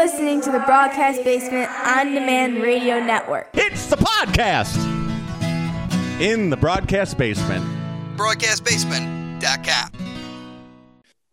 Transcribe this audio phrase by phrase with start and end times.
[0.00, 3.50] listening to the Broadcast Basement On Demand Radio Network.
[3.52, 4.78] It's the podcast
[6.18, 7.62] in the broadcast basement.
[8.16, 9.90] broadcastbasement.com.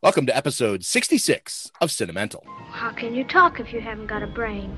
[0.04, 2.46] Welcome to episode 66 of Cinemental.
[2.72, 4.78] How can you talk if you haven't got a brain?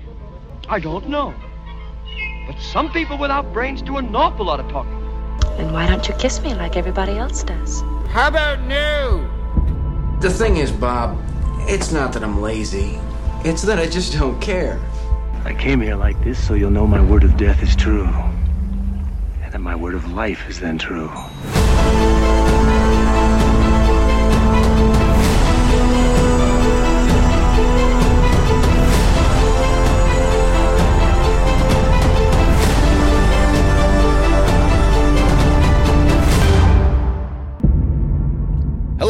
[0.70, 1.34] I don't know.
[2.46, 5.00] But some people without brains do an awful lot of talking.
[5.58, 7.82] Then why don't you kiss me like everybody else does?
[8.10, 10.20] How about new?
[10.20, 11.20] The thing is, Bob,
[11.62, 13.00] it's not that I'm lazy.
[13.46, 14.78] It's that I just don't care.
[15.46, 18.06] I came here like this so you'll know my word of death is true.
[19.42, 21.10] And that my word of life is then true.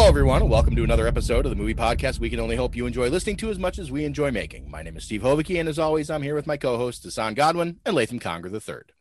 [0.09, 2.87] Everyone, and welcome to another episode of the movie podcast we can only hope you
[2.87, 4.67] enjoy listening to as much as we enjoy making.
[4.67, 7.35] My name is Steve Hovicki, and as always, I'm here with my co hosts, Hassan
[7.35, 8.91] Godwin and Latham Conger III.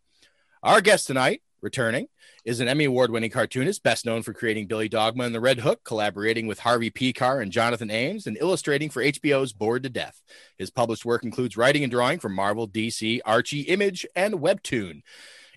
[0.63, 2.09] Our guest tonight, returning,
[2.45, 5.61] is an Emmy Award winning cartoonist, best known for creating Billy Dogma and the Red
[5.61, 10.21] Hook, collaborating with Harvey Pekar and Jonathan Ames, and illustrating for HBO's Bored to Death.
[10.59, 15.01] His published work includes writing and drawing for Marvel, DC, Archie, Image, and Webtoon.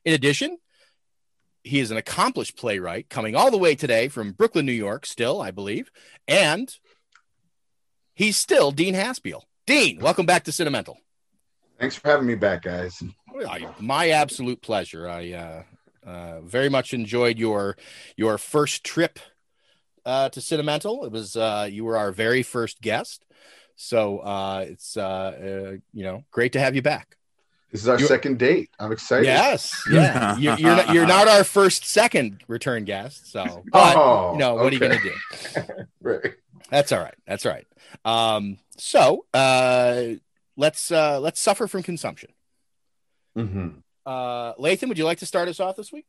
[0.06, 0.60] In addition,
[1.64, 5.42] he is an accomplished playwright coming all the way today from Brooklyn, New York, still,
[5.42, 5.92] I believe.
[6.28, 6.74] And
[8.14, 9.44] he's still Dean Haspiel.
[9.66, 10.96] Dean, welcome back to Cinemental.
[11.80, 13.02] Thanks for having me back, guys.
[13.80, 15.10] My absolute pleasure.
[15.10, 15.64] I uh,
[16.06, 17.78] uh, very much enjoyed your
[18.16, 19.20] your first trip
[20.06, 21.06] uh, to Cinemental.
[21.06, 23.26] It was uh, you were our very first guest,
[23.76, 27.18] so uh, it's uh, uh, you know great to have you back.
[27.72, 28.70] This is our You- second date.
[28.80, 29.26] I'm excited.
[29.28, 30.36] Yes, yeah.
[30.38, 34.56] you're, you're not, you're not our first second return guest, so but Oh, you know
[34.56, 35.14] what are you gonna do?
[36.02, 36.34] Right.
[36.70, 37.16] That's all right.
[37.28, 37.68] That's all right.
[38.06, 40.16] Um, so uh,
[40.58, 42.32] let's uh, let's suffer from consumption.
[43.36, 43.70] hmm
[44.06, 46.06] Uh, Lathan, would you like to start us off this week?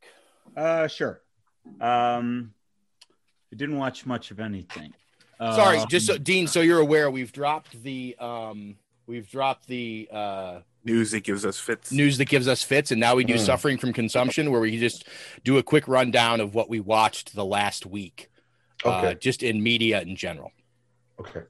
[0.57, 1.21] Uh, sure.
[1.81, 2.55] Um,
[3.53, 4.95] I didn't watch much of anything.
[5.39, 10.09] Sorry, Um, just so, Dean, so you're aware, we've dropped the um, we've dropped the
[10.13, 11.93] uh, news that gives us fits.
[11.93, 13.39] news that gives us fits, and now we do Mm.
[13.47, 15.07] suffering from consumption, where we just
[15.45, 18.29] do a quick rundown of what we watched the last week,
[18.85, 19.15] uh, Okay.
[19.21, 20.53] just in media in general.
[21.21, 21.43] Okay.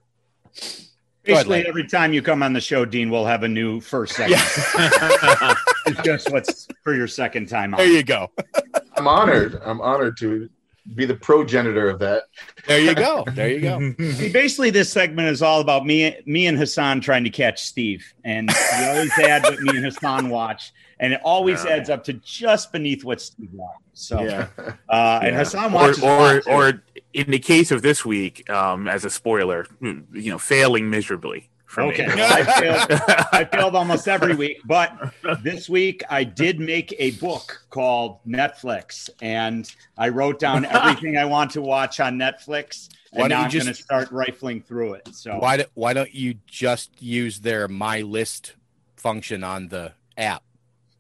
[1.25, 3.81] Go ahead, basically every time you come on the show, Dean, we'll have a new
[3.81, 4.42] first segment.
[4.75, 5.54] Yeah,
[5.87, 7.78] It's just what's for your second time on.
[7.78, 8.31] there you go.
[8.97, 9.60] I'm honored.
[9.65, 10.48] I'm honored to
[10.94, 12.25] be the progenitor of that.
[12.66, 13.25] There you go.
[13.34, 13.94] There you go.
[14.12, 18.04] See, basically, this segment is all about me, me and Hassan trying to catch Steve,
[18.25, 18.48] and
[18.78, 21.72] we always add what me and Hassan watch, and it always Yeah.
[21.76, 23.78] adds up to just beneath what Steve watches.
[23.94, 24.48] So, Yeah.
[24.88, 25.38] uh, and Yeah.
[25.38, 26.82] Hassan or watches a or, or
[27.12, 31.83] in the case of this week, um, as a spoiler, you know, failing miserably for
[31.84, 32.12] Okay, me.
[32.22, 33.00] I failed,
[33.33, 39.09] I failed almost every week, but this week I did make a book called Netflix,
[39.21, 43.50] and I wrote down everything I want to watch on Netflix, Why and now I'm
[43.50, 45.09] just- going to start rifling through it.
[45.15, 48.54] So Why do, why don't you just use their my list
[48.97, 50.43] function on the app?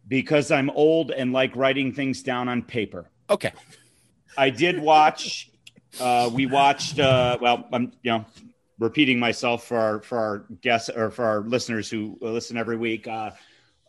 [0.08, 3.08] because I'm old and like writing things down on paper.
[3.30, 3.52] Okay.
[4.36, 5.48] I did watch.
[6.00, 6.98] Uh, we watched.
[6.98, 8.24] Uh, well, I'm you know
[8.82, 13.06] repeating myself for our for our guests or for our listeners who listen every week.
[13.06, 13.30] Uh,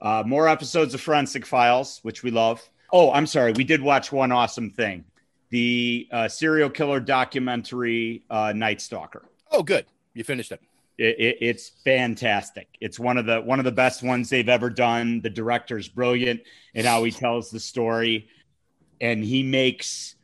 [0.01, 2.61] uh, more episodes of Forensic Files, which we love.
[2.91, 3.53] Oh, I'm sorry.
[3.53, 5.03] We did watch one awesome thing:
[5.49, 9.25] the uh, serial killer documentary, uh, Night Stalker.
[9.51, 9.85] Oh, good.
[10.13, 10.61] You finished it.
[10.97, 12.67] It, it, it's fantastic.
[12.79, 15.21] It's one of the one of the best ones they've ever done.
[15.21, 16.41] The director's brilliant
[16.75, 18.27] in how he tells the story,
[19.01, 20.15] and he makes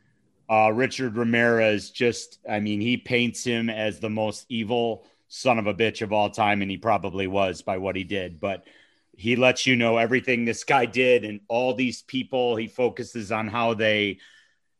[0.50, 2.38] uh, Richard Ramirez just.
[2.48, 6.28] I mean, he paints him as the most evil son of a bitch of all
[6.30, 8.40] time, and he probably was by what he did.
[8.40, 8.64] But
[9.16, 12.56] he lets you know everything this guy did, and all these people.
[12.56, 14.18] He focuses on how they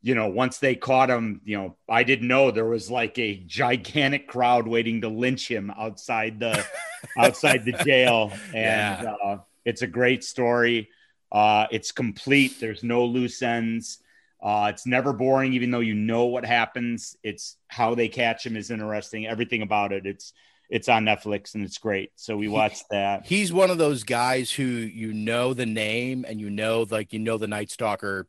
[0.03, 3.35] you know, once they caught him, you know, I didn't know there was like a
[3.45, 6.65] gigantic crowd waiting to lynch him outside the
[7.17, 8.31] outside the jail.
[8.47, 9.13] And Yeah.
[9.23, 10.89] uh, it's a great story.
[11.31, 12.59] Uh, it's complete.
[12.59, 13.99] There's no loose ends.
[14.41, 17.15] Uh, it's never boring, even though you know what happens.
[17.23, 19.27] It's how they catch him is interesting.
[19.27, 20.05] Everything about it.
[20.05, 20.33] It's
[20.71, 22.11] it's on Netflix and it's great.
[22.15, 23.25] So we watched that.
[23.25, 27.19] He's one of those guys who you know the name and you know like you
[27.19, 28.27] know the Night Stalker,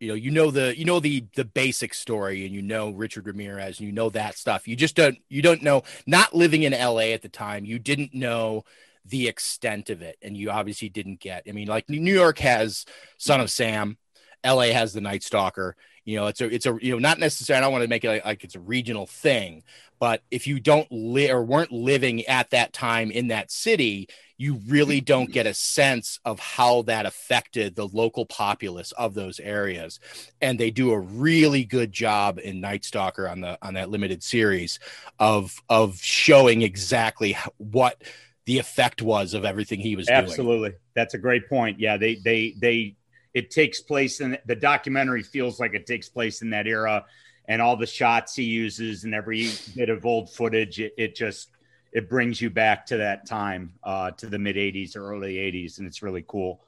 [0.00, 3.26] you know you know the you know the the basic story and you know Richard
[3.26, 4.66] Ramirez and you know that stuff.
[4.66, 8.12] You just don't you don't know not living in LA at the time, you didn't
[8.12, 8.64] know
[9.06, 11.44] the extent of it and you obviously didn't get.
[11.48, 12.84] I mean like New York has
[13.18, 13.98] Son of Sam,
[14.44, 15.76] LA has the Night Stalker.
[16.04, 17.58] You know, it's a it's a you know not necessarily.
[17.58, 19.62] I don't want to make it like, like it's a regional thing,
[19.98, 24.60] but if you don't live or weren't living at that time in that city, you
[24.66, 30.00] really don't get a sense of how that affected the local populace of those areas.
[30.40, 34.22] And they do a really good job in Night Stalker on the on that limited
[34.22, 34.78] series
[35.18, 38.02] of of showing exactly what
[38.46, 40.18] the effect was of everything he was doing.
[40.18, 40.72] Absolutely.
[40.94, 41.80] That's a great point.
[41.80, 42.96] Yeah, they they they
[43.34, 47.04] it takes place in the documentary feels like it takes place in that era
[47.46, 51.50] and all the shots he uses and every bit of old footage it, it just
[51.92, 55.78] it brings you back to that time uh to the mid 80s or early 80s
[55.78, 56.62] and it's really cool.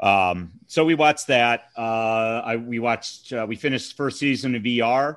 [0.00, 4.62] Um so we watched that uh i we watched uh, we finished first season of
[4.62, 5.16] vr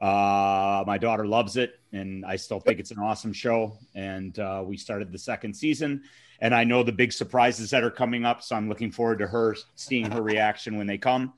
[0.00, 4.62] uh my daughter loves it and i still think it's an awesome show and uh
[4.64, 6.04] we started the second season
[6.42, 9.26] and i know the big surprises that are coming up so i'm looking forward to
[9.26, 11.32] her seeing her reaction when they come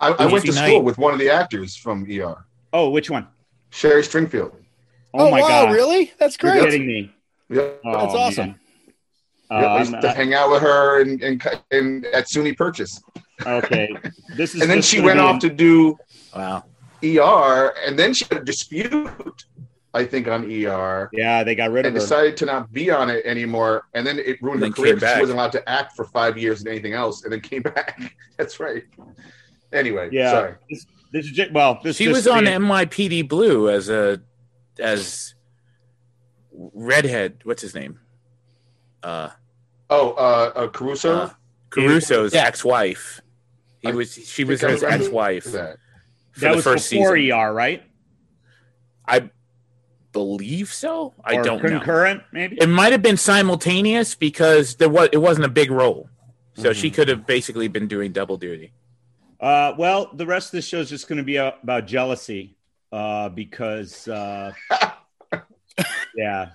[0.00, 3.10] I, I went to Easy school with one of the actors from ER, oh which
[3.10, 3.26] one?
[3.70, 4.54] Sherry Stringfield.
[5.12, 6.12] Oh, my wow, god really?
[6.20, 6.54] That's great.
[6.54, 6.70] you're great.
[6.72, 7.12] kidding me
[7.50, 8.46] Yeah, Oh, That's awesome.
[8.48, 8.60] man.
[9.50, 11.42] yeah, I used to hang out with her and, and,
[11.72, 13.02] and at SUNY Purchase.
[13.44, 13.88] okay
[14.36, 15.98] this is And then she went off an- to do
[16.36, 16.62] Wow.
[17.02, 19.44] ER, and then she had a dispute,
[19.98, 21.10] I think, on ER.
[21.12, 23.84] yeah they got rid of and her decided to not be on it anymore.
[23.94, 24.92] And then it ruined And her career.
[24.94, 27.40] came 'cause She wasn't allowed to act for five years and anything else, and then
[27.40, 28.00] came back.
[28.36, 28.84] That's right.
[29.72, 30.54] Anyway, yeah sorry.
[30.70, 34.20] this, this is ju- well this She just was on re- NYPD Blue as a
[34.78, 35.34] as
[36.52, 37.40] redhead.
[37.44, 37.98] What's his name?
[39.02, 39.30] Uh,
[39.90, 41.14] Oh, uh, uh Caruso.
[41.14, 41.30] uh
[41.70, 42.44] Caruso's Yeah.
[42.46, 43.20] ex-wife.
[43.80, 44.12] He I was.
[44.14, 45.78] She was his ex-wife that.
[46.32, 47.38] for that the was first before season.
[47.38, 47.82] er right
[49.06, 49.30] I
[50.12, 51.14] believe so.
[51.24, 51.68] I Or don't know.
[51.70, 56.08] concurrent maybe It might have been simultaneous because there was it wasn't a big role,
[56.54, 56.80] so Mm-hmm.
[56.80, 58.72] she could have basically been doing double duty.
[59.40, 62.56] Uh, well, the rest of the show is just going to be about jealousy,
[62.90, 64.52] uh, because uh,
[66.16, 66.50] yeah,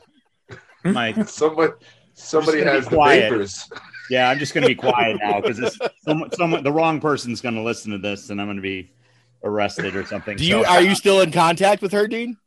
[0.84, 1.74] my Somebody,
[2.14, 3.70] somebody gonna has the papers.
[4.10, 7.56] yeah, I'm just going to be quiet now because someone, someone, the wrong person's going
[7.56, 8.92] to listen to this, and I'm going to be
[9.46, 10.36] arrested or something.
[10.38, 12.38] Do you So- are you still in contact with her, Dean?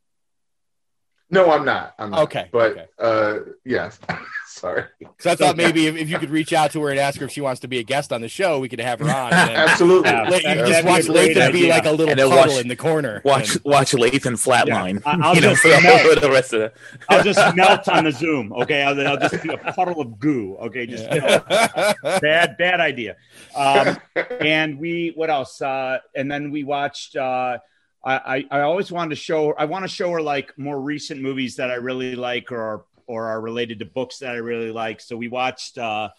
[1.28, 1.94] No, I'm not.
[1.98, 2.20] I'm not.
[2.24, 2.86] Okay, but okay.
[2.98, 3.98] uh, yes.
[4.46, 4.84] Sorry.
[4.98, 7.26] Because I thought maybe if, if you could reach out to her and ask her
[7.26, 9.30] if she wants to be a guest on the show, we could have her on.
[9.32, 10.08] And then Absolutely.
[10.10, 10.24] Yeah.
[10.24, 13.20] you That'd just watch great Lathan be like a little puddle watch- in the corner.
[13.24, 15.02] Watch And- watch Lathan flatline.
[15.04, 16.20] I- I'll you know, just for melt.
[16.22, 16.72] the rest of the.
[17.10, 18.52] I'll just melt on the Zoom.
[18.54, 20.56] Okay, I'll, I'll just be a puddle of goo.
[20.56, 23.16] Okay, just bad, bad idea.
[23.54, 23.98] Um,
[24.40, 25.60] and we, what else?
[25.60, 27.16] Uh, and then we watched.
[27.16, 27.58] Uh,
[28.06, 29.52] I, I, I always wanted to show.
[29.54, 33.26] I want to show her like more recent movies that I really like, or or
[33.26, 35.00] are related to books that I really like.
[35.00, 36.10] So we watched uh,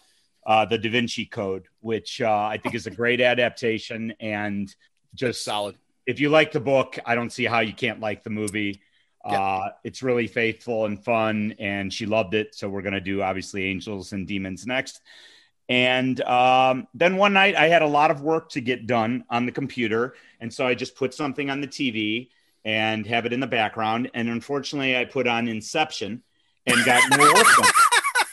[0.46, 4.74] uh, the Da Vinci Code, which uh, I think is a great adaptation and
[5.14, 5.76] just solid.
[6.06, 8.80] if you like the book, I don't see how you can't like the movie.
[9.24, 12.54] Uh, it's really faithful and fun, and she loved it.
[12.54, 15.02] So we're gonna do obviously Angels and Demons next.
[15.68, 19.44] And um, then one night I had a lot of work to get done on
[19.44, 22.28] the computer, and so I just put something on the TV
[22.64, 24.10] and have it in the background.
[24.14, 26.22] And unfortunately, I put on Inception
[26.66, 27.70] and got no work done.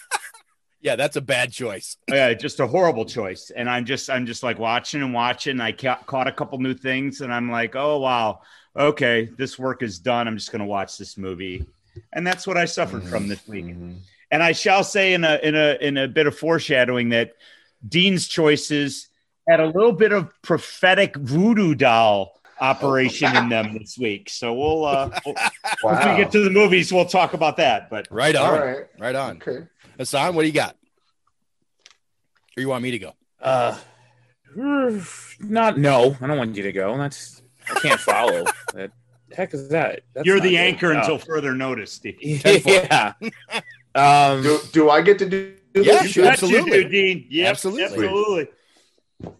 [0.81, 1.97] yeah, that's a bad choice.
[2.07, 3.51] yeah, just a horrible choice.
[3.55, 5.59] And I'm just, I'm just like watching and watching.
[5.59, 8.41] I ca- caught a couple new things, and I'm like, oh wow,
[8.75, 10.27] okay, this work is done.
[10.27, 11.65] I'm just going to watch this movie,
[12.13, 13.75] and that's what I suffered from this week.
[14.35, 17.35] And I shall say, in a in a in a bit of foreshadowing, that
[17.87, 19.07] Dean's choices
[19.47, 24.29] had a little bit of prophetic voodoo doll operation in them this week.
[24.29, 25.35] So we'll, uh, we'll
[25.83, 25.99] Wow.
[26.01, 27.89] if we get to the movies, we'll talk about that.
[27.89, 28.45] But Right on.
[28.59, 28.85] All right.
[28.99, 29.37] Right on.
[29.37, 29.67] Okay.
[29.97, 30.75] Hassan, what do you got?
[32.57, 33.13] Or you want me to go?
[33.41, 33.77] Uh,
[35.39, 36.17] not no.
[36.19, 36.97] I don't want you to go.
[36.97, 37.41] That's
[37.73, 38.43] I can't follow.
[38.73, 38.91] that
[39.33, 40.01] heck is that?
[40.13, 40.57] That's you're not the good.
[40.59, 40.99] anchor Oh.
[40.99, 42.17] until further notice, Steve.
[42.65, 43.13] yeah.
[43.95, 45.55] Um, Do, do I get to do?
[45.73, 46.11] do Yeah, this?
[46.11, 46.25] sure.
[46.25, 46.83] Yes, you Absolutely.
[46.83, 47.27] do, Dean.
[47.29, 47.83] Yep, Absolutely.
[48.07, 48.47] absolutely.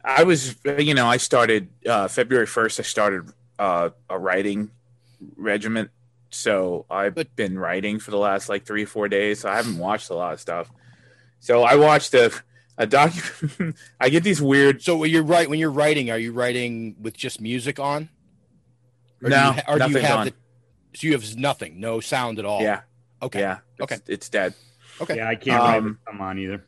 [0.04, 2.80] I was, you know, I started uh, February first.
[2.80, 4.72] I started uh, a writing
[5.36, 5.92] regiment,
[6.32, 9.42] so I've been writing for the last like three or four days.
[9.42, 10.72] So I haven't watched a lot of stuff.
[11.42, 12.32] So I watched a
[12.78, 13.76] a document.
[14.00, 14.82] I get these weird.
[14.82, 18.10] So when you're right when you're writing, are you writing with just music on?
[19.22, 20.26] Or do No, you ha- or do you have on.
[20.28, 20.34] the
[20.98, 22.62] so you have nothing, no sound at all.
[22.62, 22.82] Yeah,
[23.22, 23.40] Okay.
[23.42, 23.58] yeah.
[23.80, 24.02] It's, Okay.
[24.08, 24.54] it's dead.
[25.02, 25.18] Okay.
[25.18, 26.66] Yeah, I can't write Um, with come on either.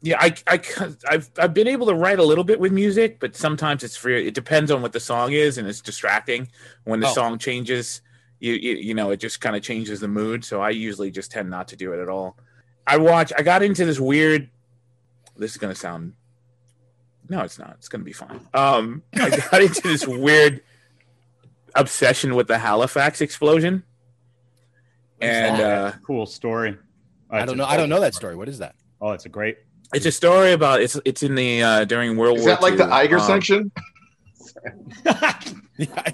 [0.00, 0.60] Yeah, I, I,
[1.08, 4.28] I've, I've been able to write a little bit with music, but sometimes it's free.
[4.28, 6.48] It depends on what the song is, and it's distracting.
[6.84, 7.12] When the Oh.
[7.14, 8.00] song changes,
[8.38, 10.44] you, you, you know, it just kind of changes the mood.
[10.44, 12.36] So I usually just tend not to do it at all.
[12.86, 13.32] I watch.
[13.36, 14.48] I got into this weird.
[15.36, 16.14] This is gonna sound
[17.28, 17.74] No, it's not.
[17.78, 18.40] It's gonna be fine.
[18.54, 20.62] Um, I got into this weird
[21.74, 23.82] obsession with the Halifax explosion,
[25.20, 26.76] and uh, cool story.
[27.30, 27.64] I don't know.
[27.66, 28.36] I don't know that story.
[28.36, 28.74] What is that?
[29.00, 29.58] Oh, it's a great.
[29.94, 32.52] it's a story about it's it's in the uh, during World Is War.
[32.52, 32.90] Is that like the II.
[32.92, 33.72] Eiger Um, Sanction?
[35.06, 35.40] I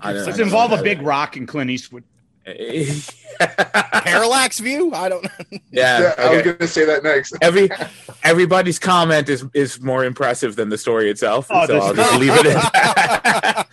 [0.02, 0.34] don't Does know.
[0.34, 2.04] it involve a big rock and Clint Eastwood?
[3.40, 4.92] Parallax view?
[4.92, 5.58] I don't know.
[5.70, 7.34] Yeah, I was going to say that next.
[7.40, 7.70] Every
[8.23, 12.32] everybody's comment is is more impressive than the story itself, Oh, so I'll just leave
[12.34, 13.66] it at that.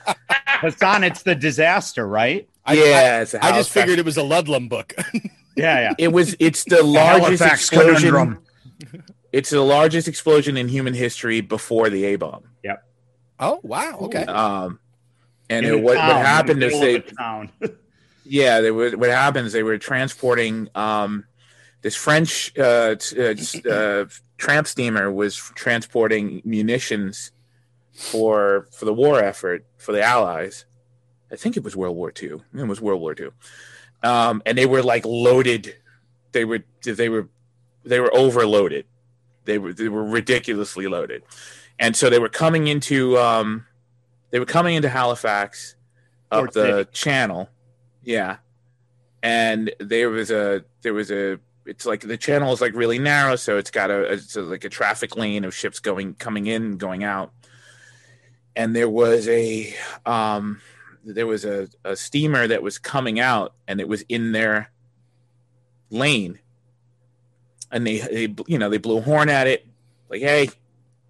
[0.62, 2.48] Hassan, it's the disaster, right?
[2.65, 4.94] I, Yeah, I, it's a I just figured it was a Ludlum book.
[5.56, 5.94] Yeah, yeah.
[5.98, 6.34] It was.
[6.39, 8.12] It's the largest Halifax explosion.
[8.12, 8.39] conundrum.
[9.34, 12.46] It's the largest explosion in human history before the A bomb.
[12.63, 12.84] Yep.
[13.39, 13.98] oh wow.
[14.03, 14.24] Okay.
[14.24, 14.80] Um,
[15.50, 17.51] and it, what, town, what happened is they, of town.
[18.25, 19.51] yeah, they were, what happens?
[19.51, 21.25] They were transporting um,
[21.82, 24.06] this French uh, t- uh, uh,
[24.38, 27.32] tramp steamer was transporting munitions
[27.94, 30.66] for for the war effort for the Allies.
[31.32, 32.42] I think it was World War II.
[32.54, 33.30] It was World War II,
[34.04, 35.76] um, and they were like loaded.
[36.32, 37.30] They were they were
[37.84, 38.86] they were overloaded.
[39.46, 41.24] They were they were ridiculously loaded,
[41.80, 43.66] and so they were coming into um,
[44.32, 45.76] they were coming into Halifax
[46.32, 46.90] up the City.
[46.92, 47.50] channel,
[48.04, 48.38] yeah,
[49.24, 53.36] and there was a there was a it's like the channel is like really narrow,
[53.36, 56.78] so it's got a it's a, like a traffic lane of ships going coming in
[56.78, 57.32] going out,
[58.55, 59.74] and there was a
[60.05, 60.62] um
[61.03, 64.72] there was a, a steamer that was coming out and it was in their
[65.89, 66.39] lane.
[67.72, 69.65] And they, they you know they blew a horn at it
[70.10, 70.50] like hey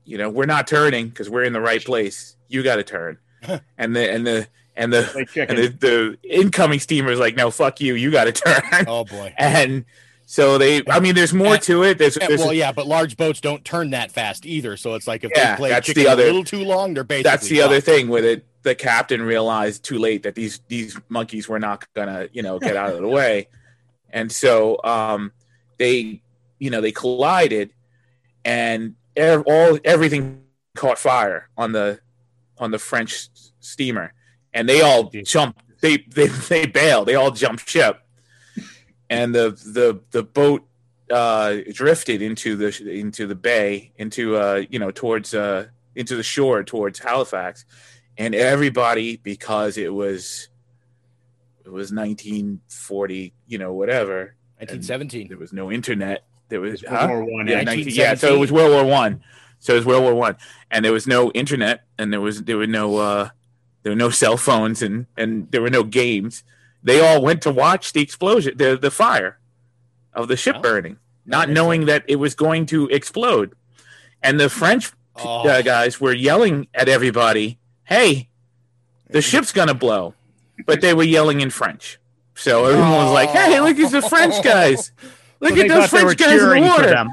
[0.06, 2.36] you know we're not turning because we're in the right place.
[2.48, 3.18] You got to turn.
[3.78, 7.82] And the and the and the and the, the incoming steamer is like no fuck
[7.82, 7.96] you.
[7.96, 8.86] You got to turn.
[8.88, 9.34] Oh boy.
[9.38, 9.86] and
[10.32, 11.98] so they i mean there's more to it.
[11.98, 14.78] There's, there's well, yeah, but large boats don't turn that fast either.
[14.78, 16.94] So it's like if Yeah, they play that's chicken the other- a little too long,
[16.94, 18.46] they're basically that's the other thing with it.
[18.64, 22.78] The captain realized too late that these these monkeys were not gonna you know get
[22.78, 23.50] out of the way.
[24.10, 25.34] And so um
[25.78, 26.22] they
[26.60, 27.74] you know they collided
[28.46, 30.44] and ev- all everything
[30.76, 32.00] caught fire on the
[32.58, 33.28] on the french
[33.60, 34.14] steamer.
[34.54, 37.08] And they all jumped they they they bailed.
[37.10, 38.01] They all jumped ship
[39.12, 40.66] and the the the boat
[41.12, 46.24] uh drifted into the into the bay into uh you know towards uh into the
[46.24, 47.66] shore towards Halifax,
[48.18, 50.50] and everybody because it was
[51.66, 54.36] it was 1940, you know, whatever.
[54.58, 55.28] 1917.
[55.28, 56.26] There was no internet.
[56.50, 57.08] There was World huh?
[57.08, 57.64] War One, Yeah, yeah.
[57.64, 58.14] 19 yeah.
[58.16, 59.24] So it was World War One.
[59.60, 60.38] So it was World War One,
[60.72, 63.30] and there was no internet, and there was there were no uh,
[63.84, 66.44] there were no cell phones, and and there were no games.
[66.84, 69.38] They all went to watch the explosion, the the fire
[70.14, 70.62] of the ship Oh.
[70.62, 73.54] burning, not knowing that it was going to explode.
[74.24, 75.48] And the French Oh.
[75.48, 78.30] uh, guys were yelling at everybody, "Hey,
[79.10, 80.14] the ship's gonna blow!"
[80.66, 82.00] But they were yelling in French,
[82.36, 84.92] so everyone was like, "Hey, look at the French guys!
[85.40, 87.06] Look So at those thought they were French guys in the water!"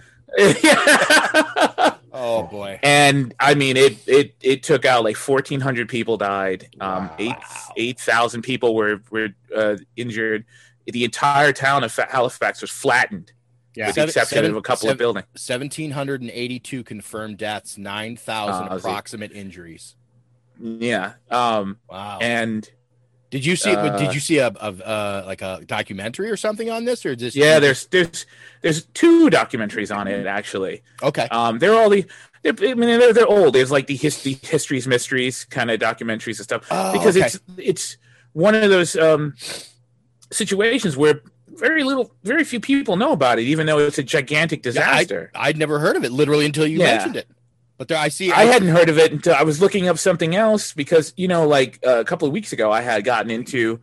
[0.62, 1.94] Yeah.
[2.12, 2.78] Oh boy.
[2.82, 6.68] and I mean, it it it took out like fourteen hundred people died.
[6.80, 7.36] Um, eight
[7.76, 10.44] eight thousand people were were uh, injured.
[10.86, 13.32] The entire town of Halifax was flattened,
[13.76, 13.88] Yeah.
[13.88, 15.26] with the Seven- exception seven- of a couple seven- of buildings.
[15.34, 18.80] 1782 confirmed deaths, 9,000 Oh, see.
[18.88, 19.96] approximate injuries.
[20.58, 21.12] Yeah.
[21.30, 22.18] Um, Wow.
[22.22, 22.68] and
[23.30, 23.70] Did you see?
[23.70, 27.14] Uh, did you see a, a uh, like a documentary or something on this, or
[27.14, 28.24] just yeah, there's there's
[28.62, 30.82] there's two documentaries on it actually.
[31.02, 31.28] okay?
[31.30, 32.06] Um, they're all the.
[32.42, 33.54] They're, I mean, they're, they're old.
[33.54, 36.66] There's like the history, histories, mysteries kind of documentaries and stuff.
[36.70, 37.26] Oh, because okay.
[37.26, 37.96] it's it's
[38.32, 39.34] one of those um,
[40.30, 44.60] situations where very little, very few people know about it, even though it's a gigantic
[44.60, 45.30] Yeah, disaster.
[45.34, 46.86] I, I'd never heard of it literally until you Yeah.
[46.96, 47.28] mentioned it.
[47.78, 48.32] But there, I see.
[48.32, 51.46] I hadn't heard of it until I was looking up something else because you know,
[51.46, 53.80] like uh, a couple of weeks ago, I had gotten into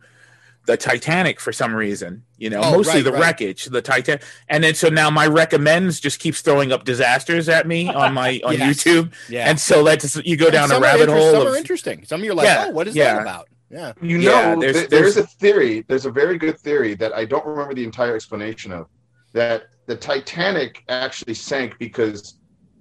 [0.66, 2.22] the Titanic for some reason.
[2.36, 3.20] You know, Oh, mostly right, the right.
[3.22, 7.66] wreckage, the Titanic, and then so now my recommends just keeps throwing up disasters at
[7.66, 8.84] me on my on Yes.
[8.84, 9.48] YouTube, Yeah.
[9.48, 11.32] and so that's you go And down a rabbit inter- hole.
[11.32, 12.04] Some of- are interesting.
[12.04, 13.14] Some of you're like, Yeah, oh, what is yeah.
[13.14, 13.48] that about?
[13.70, 13.92] Yeah.
[14.02, 15.84] You Yeah, know, there's- there- there's- there's a theory.
[15.88, 18.88] There's a very good theory that I don't remember the entire explanation of.
[19.32, 22.34] That the Titanic actually sank because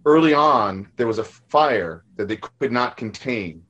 [0.06, 3.64] early on there was a fire that they could not contain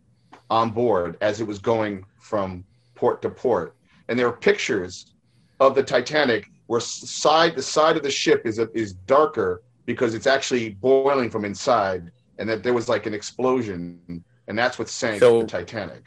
[0.50, 2.64] on board as it was going from
[2.96, 3.76] port to port,
[4.08, 5.14] and there are pictures
[5.60, 10.28] of the Titanic where side the side of the ship is is darker because it's
[10.28, 15.20] actually boiling from inside, and that there was like an explosion, and that's what sank
[15.20, 16.04] So- the Titanic.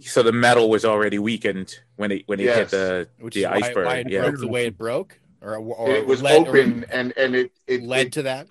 [0.00, 3.46] so the metal was already weakened when it when it hit the Which the is
[3.46, 3.86] why, iceberg.
[3.86, 4.22] why it yeah.
[4.22, 7.52] broke the way it broke, or, or it was led, or open and and it
[7.66, 8.46] it, led it to that.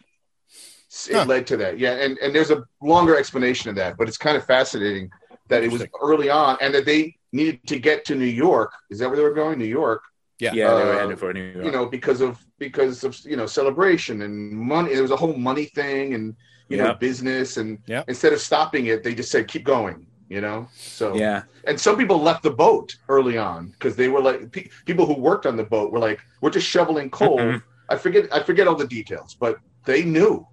[1.08, 1.26] It Huh.
[1.34, 1.74] led to that.
[1.84, 5.06] Yeah, and and there's a longer explanation of that, but it's kind of fascinating
[5.50, 7.02] that it was early on and that they
[7.40, 8.72] needed to get to New York.
[8.92, 9.56] Is that where they were going?
[9.60, 10.02] New York.
[10.40, 11.66] Yeah, Yeah, they were Uh, headed for New York.
[11.66, 12.34] You know, because of
[12.66, 14.34] because of you know celebration and
[14.76, 14.90] money.
[14.94, 16.26] There was a whole money thing and
[16.72, 18.04] you know business and Yeah.
[18.08, 19.98] instead of stopping it, they just said keep going.
[20.36, 24.24] You know, so yeah, and some people left the boat early on because they were
[24.30, 27.40] like pe- people who worked on the boat were like we're just shoveling coal.
[27.40, 27.62] Mhm.
[27.94, 29.54] I forget I forget all the details, but
[29.86, 30.46] they knew.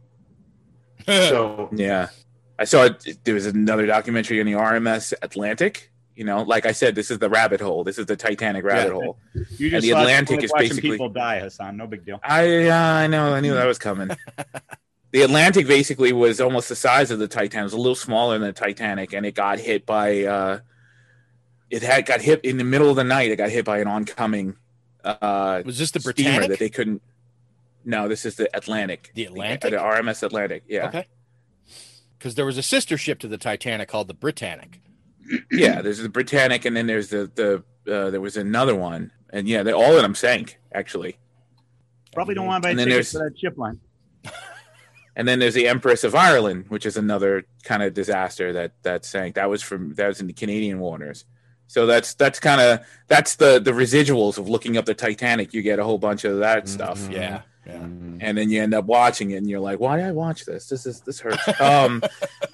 [1.06, 2.08] So yeah.
[2.58, 5.90] I saw it, there was another documentary on the RMS Atlantic.
[6.14, 7.82] You know, like I said, this is the rabbit hole.
[7.82, 9.02] This is the Titanic rabbit Yeah.
[9.04, 9.18] hole.
[9.58, 11.76] You And just the saw- Atlantic is basically people die, Hassan.
[11.76, 12.20] No big deal.
[12.22, 14.10] I uh, I know I knew that was coming.
[15.10, 17.62] the Atlantic basically was almost the size of the Titanic.
[17.62, 20.22] It was a little smaller than the Titanic, and it got hit by.
[20.24, 20.58] Uh,
[21.70, 23.32] it had got hit in the middle of the night.
[23.32, 24.54] It got hit by an oncoming.
[25.02, 26.48] Uh, Was this the steamer Britannic?
[26.50, 27.02] that they couldn't?
[27.84, 29.10] No, this is the Atlantic.
[29.14, 29.70] The Atlantic?
[29.72, 30.64] the RMS Atlantic.
[30.68, 31.06] Yeah, Okay.
[32.18, 34.80] Because there was a sister ship to the Titanic called the Britannic.
[35.50, 35.82] yeah.
[35.82, 37.62] There's the Britannic, and then there's the the
[37.92, 41.18] uh, there was another one, and yeah, they, all of them sank actually.
[42.14, 43.80] Probably don't want to buy And then tickets there's- for that ship line.
[45.16, 49.04] And then there's the Empress of Ireland, which is another kind of disaster that that
[49.04, 49.36] sank.
[49.36, 51.24] That was from that was in the Canadian waters.
[51.68, 55.54] So that's that's kind of that's the the residuals of looking up the Titanic.
[55.54, 57.08] You get a whole bunch of that stuff.
[57.08, 57.42] Yeah.
[57.66, 57.82] Yeah.
[57.82, 60.68] And then you end up watching it, and you're like, "Why did I watch this?
[60.68, 62.02] This is this hurts." um,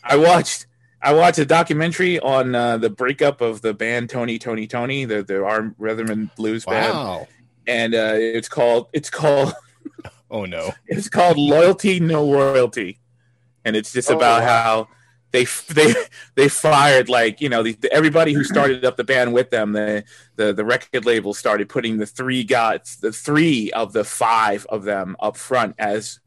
[0.04, 0.66] I watched
[1.02, 4.38] I watched a documentary on uh, the breakup of the band Tony!
[4.38, 4.68] Toni!
[4.68, 7.28] Toné!, the the Arm Rhythm Blues band, Wow.
[7.66, 9.52] and uh, it's called it's called
[10.30, 10.72] Oh no.
[10.86, 12.98] it's called Loyalty No Royalty,
[13.64, 14.46] and it's just Oh, about wow.
[14.48, 14.88] how
[15.32, 15.94] they they
[16.34, 19.72] they fired like you know the, everybody who started up the band with them.
[19.72, 20.04] The
[20.36, 24.84] the the record label started putting the three guys, the three of the five of
[24.84, 26.20] them up front as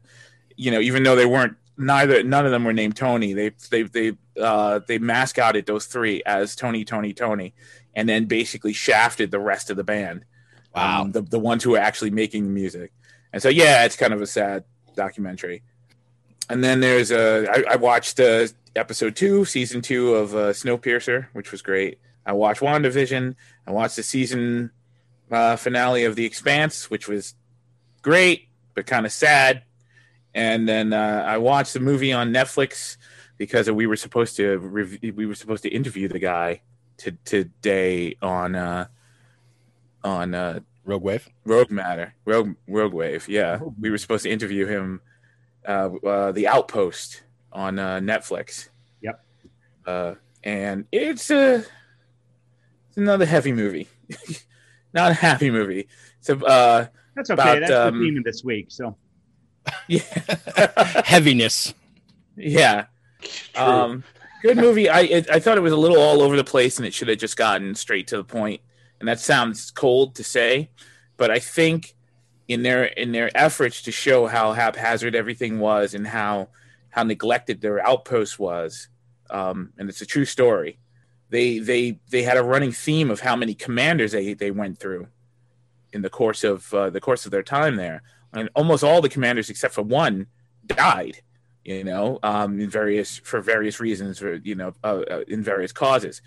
[0.56, 3.32] you know, even though they weren't neither none of them were named Tony.
[3.32, 6.84] They they they uh, they mascotted those three as Tony!
[6.84, 7.14] Toni!
[7.14, 7.52] Toné!,
[7.94, 10.24] and then basically shafted the rest of the band.
[10.74, 11.02] Wow.
[11.02, 12.92] Um, the the ones who were actually making the music.
[13.32, 14.62] And so, yeah, it's kind of a sad
[14.94, 15.64] documentary.
[16.50, 21.28] And then there's a, I, I watched uh, episode two, season two of uh, Snowpiercer,
[21.32, 21.98] which was great.
[22.26, 23.34] I watched WandaVision.
[23.66, 24.70] I watched the season
[25.30, 27.34] uh, finale of The Expanse, which was
[28.02, 29.64] great, but kind of sad.
[30.34, 32.96] And then uh, I watched the movie on Netflix
[33.38, 36.62] because we were supposed to rev- we were supposed to interview the guy
[36.98, 38.86] to, today on uh,
[40.02, 41.28] on uh, Rogue Wave.
[41.44, 43.28] Rogue Matter, Rogue Rogue Wave.
[43.28, 45.00] Yeah, we were supposed to interview him.
[45.66, 47.22] Uh, uh, the Outpost
[47.52, 48.68] on uh, Netflix.
[49.00, 49.24] Yep.
[49.86, 51.64] Uh, and it's a
[52.88, 53.88] it's another heavy movie,
[54.92, 55.88] not a happy movie.
[56.20, 57.42] So uh, That's okay.
[57.42, 58.66] About, That's um, the theme of this week.
[58.68, 58.96] So
[59.88, 60.00] yeah,
[61.04, 61.74] Heaviness.
[62.36, 62.86] yeah,
[63.56, 64.04] um,
[64.42, 64.88] good movie.
[64.88, 67.08] I it, I thought it was a little all over the place, and it should
[67.08, 68.60] have just gotten straight to the point.
[69.00, 70.70] And that sounds cold to say,
[71.16, 71.94] but I think
[72.48, 76.48] in their in their efforts to show how haphazard everything was and how
[76.90, 78.88] how neglected their outpost was,
[79.30, 80.78] um, and it's a true story.
[81.30, 85.08] They they they had a running theme of how many commanders they they went through
[85.92, 88.02] in the course of uh, the course of their time there,
[88.32, 90.26] and almost all the commanders except for one
[90.66, 91.20] died.
[91.64, 95.72] You know, um, in various for various reasons, or you know, uh, uh, in various
[95.72, 96.20] causes.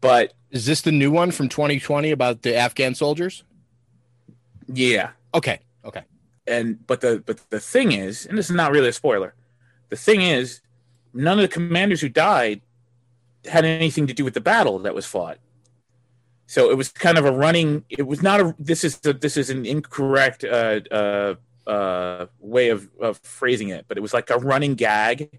[0.00, 3.42] But Is this the new one from 2020 about the Afghan soldiers?
[4.72, 5.60] yeah, Okay.
[5.84, 6.02] Okay.
[6.48, 9.34] and but the but the thing is, and this is not really a spoiler.
[9.90, 10.60] The thing is,
[11.12, 12.62] none of the commanders who died
[13.44, 15.38] had anything to do with the battle that was fought.
[16.46, 17.84] So it was kind of a running.
[17.88, 18.54] It was not a.
[18.58, 21.34] This is the, this is an incorrect uh, uh,
[21.66, 25.38] uh, way of, of phrasing it, but it was like a running gag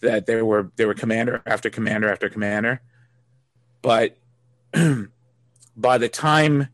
[0.00, 2.80] that there were there were commander after commander after commander,
[3.82, 4.16] but
[5.76, 6.68] by the time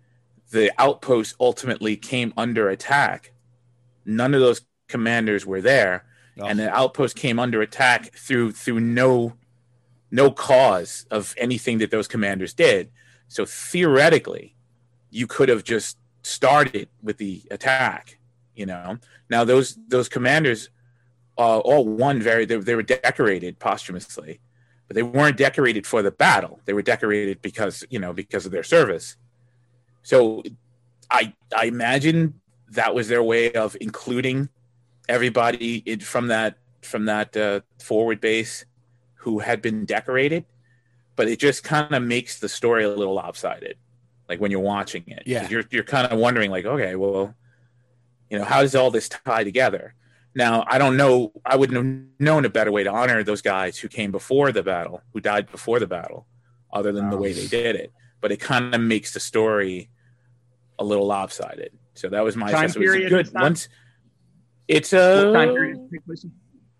[0.50, 3.32] the outpost ultimately came under attack,
[4.04, 6.04] none of those commanders were there,
[6.36, 9.34] and the outpost came under attack through through no
[10.10, 12.90] no cause of anything that those commanders did.
[13.28, 14.54] So theoretically,
[15.10, 18.18] you could have just started with the attack.
[18.54, 18.98] You know,
[19.30, 20.70] now those those commanders
[21.38, 22.44] uh, all won very.
[22.44, 24.40] They, they were decorated posthumously,
[24.88, 26.60] but they weren't decorated for the battle.
[26.64, 29.16] They were decorated because you know because of their service.
[30.06, 30.44] So
[31.10, 32.40] I I imagine
[32.70, 34.48] that was their way of including
[35.08, 38.64] everybody in, from that from that uh, forward base
[39.14, 40.44] who had been decorated,
[41.16, 43.78] but it just kind of makes the story a little lopsided.
[44.28, 45.48] Like when you're watching it, Yeah.
[45.48, 47.34] you're you're kind of wondering like, okay, well,
[48.30, 49.94] you know, how does all this tie together?
[50.36, 51.32] Now, I don't know.
[51.44, 54.62] I wouldn't have known a better way to honor those guys who came before the
[54.62, 56.28] battle, who died before the battle,
[56.72, 57.90] other than the way they did it.
[58.20, 59.88] But it kind of makes the story
[60.78, 61.72] a little lopsided.
[61.94, 62.84] So that was my Time assessment.
[62.84, 63.68] It was period good is once.
[64.68, 65.26] It's a.
[65.26, 66.32] What time period does it take place in?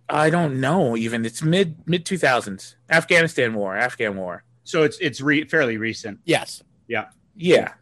[0.08, 0.96] I don't know.
[0.96, 2.76] Even it's mid mid two thousands.
[2.90, 3.76] Afghanistan war.
[3.76, 4.44] Afghan war.
[4.64, 6.20] So it's it's re- fairly recent.
[6.24, 6.62] Yes.
[6.86, 7.06] Yeah.
[7.38, 7.74] Yeah,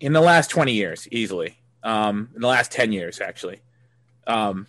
[0.00, 1.58] in the last twenty years, easily.
[1.84, 3.60] Um, in the last ten years, actually.
[4.26, 4.66] Um,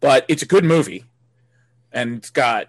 [0.00, 1.04] but it's a good movie,
[1.92, 2.68] and it's got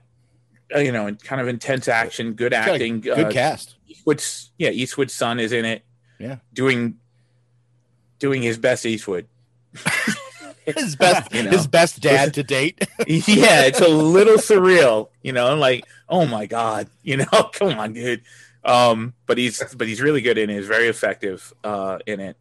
[0.75, 3.75] uh, you know kind of intense action, good It's got a acting, good uh, cast.
[4.03, 5.83] Which yeah, Eastwood's son is in it.
[6.19, 6.37] Yeah.
[6.53, 6.97] doing
[8.19, 9.27] doing his best Eastwood.
[10.65, 11.51] His best, You know?
[11.51, 12.79] his best dad to date.
[13.07, 15.45] yeah, it's a little surreal, you know.
[15.51, 18.23] I'm like, oh my god, you know, come on, dude.
[18.63, 20.55] Um, but he's but he's really good in it.
[20.55, 22.37] He's very effective uh, in it.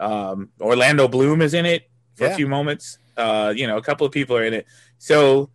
[0.00, 2.30] Um, Orlando Bloom is in it for Yeah.
[2.32, 2.98] a few moments.
[3.16, 4.66] Uh, you know, a couple of people are in it.
[4.98, 5.48] So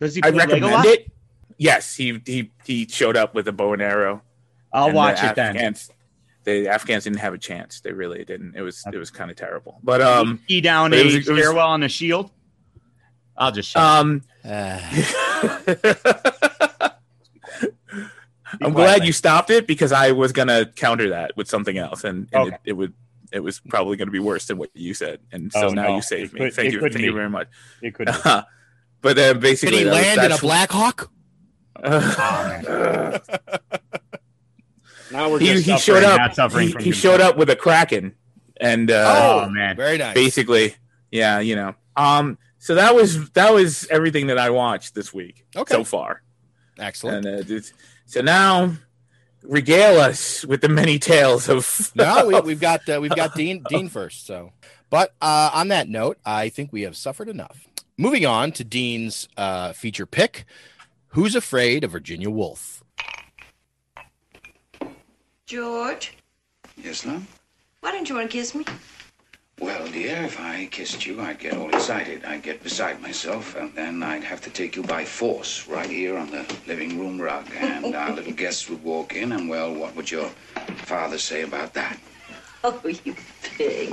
[0.00, 0.84] Does he I recommend Legolas?
[0.84, 1.12] it.
[1.56, 4.20] Yes, he he he showed up with a bow and arrow.
[4.70, 5.56] I'll and watch the it then.
[5.56, 5.90] Afghans,
[6.44, 7.80] The Afghans didn't have a chance.
[7.80, 8.54] They really didn't.
[8.56, 9.78] It was it was kind of terrible.
[9.82, 12.30] But um, Key down a it was- it was- stairwell on a shield.
[13.36, 13.82] I'll just shut.
[13.82, 14.44] Um, Uh,
[18.62, 19.06] I'm glad Mike.
[19.06, 22.54] you stopped it because I was gonna counter that with something else, and, and Okay.
[22.64, 22.92] it, it would
[23.32, 25.96] it was probably gonna be worse than what you said, and so Oh, now no.
[25.96, 26.40] you saved It me.
[26.46, 27.48] could- thank you, could thank you very much.
[27.82, 28.06] It could.
[28.06, 28.12] Be.
[28.22, 28.46] but
[29.18, 31.10] uh, Did basically, he that was- land in a that's- Black Hawk?
[35.14, 36.18] now we're he, just he suffering, showed up.
[36.18, 38.14] not suffering He, from he showed up with a kraken,
[38.58, 39.76] and uh, Oh, man.
[39.76, 40.14] Very nice.
[40.14, 40.74] basically,
[41.10, 41.74] yeah, you know.
[41.96, 45.74] Um, so that was that was everything that I watched this week Okay.
[45.74, 46.22] so far.
[46.78, 47.24] Excellent.
[47.26, 47.60] And uh,
[48.06, 48.74] so now,
[49.42, 51.92] regale us with the many tales of.
[51.94, 54.26] no, we, we've got uh, we've got Dean Dean first.
[54.26, 54.52] So,
[54.90, 57.66] but uh, on that note, I think we have suffered enough.
[57.96, 60.44] Moving on to Dean's uh, feature pick.
[61.08, 62.73] Who's afraid of Virginia Woolf?
[65.46, 66.14] George,
[66.76, 67.22] Yes, love?
[67.80, 68.64] why don't you want to kiss me?
[69.60, 72.24] Well, dear, if I kissed you, I'd get all excited.
[72.24, 76.16] I'd get beside myself, and then I'd have to take you by force right here
[76.16, 77.46] on the living room rug.
[77.58, 80.28] And our little guests would walk in, and, well, what would your
[80.86, 81.98] father say about that?
[82.64, 83.90] Oh, you pig.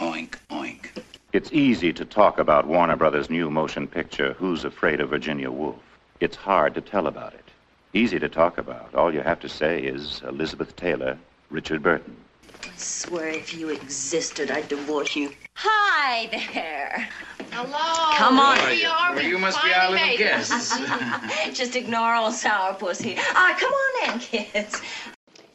[0.00, 0.86] Oink, oink.
[1.32, 5.80] It's easy to talk about Warner Brothers' new motion picture, Who's Afraid of Virginia Woolf?
[6.18, 7.51] It's hard to tell about it.
[7.94, 8.94] Easy to talk about.
[8.94, 11.18] All you have to say is Elizabeth Taylor,
[11.50, 12.16] Richard Burton.
[12.64, 15.32] I swear if you existed, I'd divorce you.
[15.54, 17.06] Hi there.
[17.50, 18.16] Hello.
[18.16, 18.56] Come on.
[18.56, 19.14] Here you are.
[19.14, 20.78] Well, you must be our little made guests.
[21.52, 23.18] Just ignore old sourpuss here.
[23.18, 24.80] Ah, come on in, kids.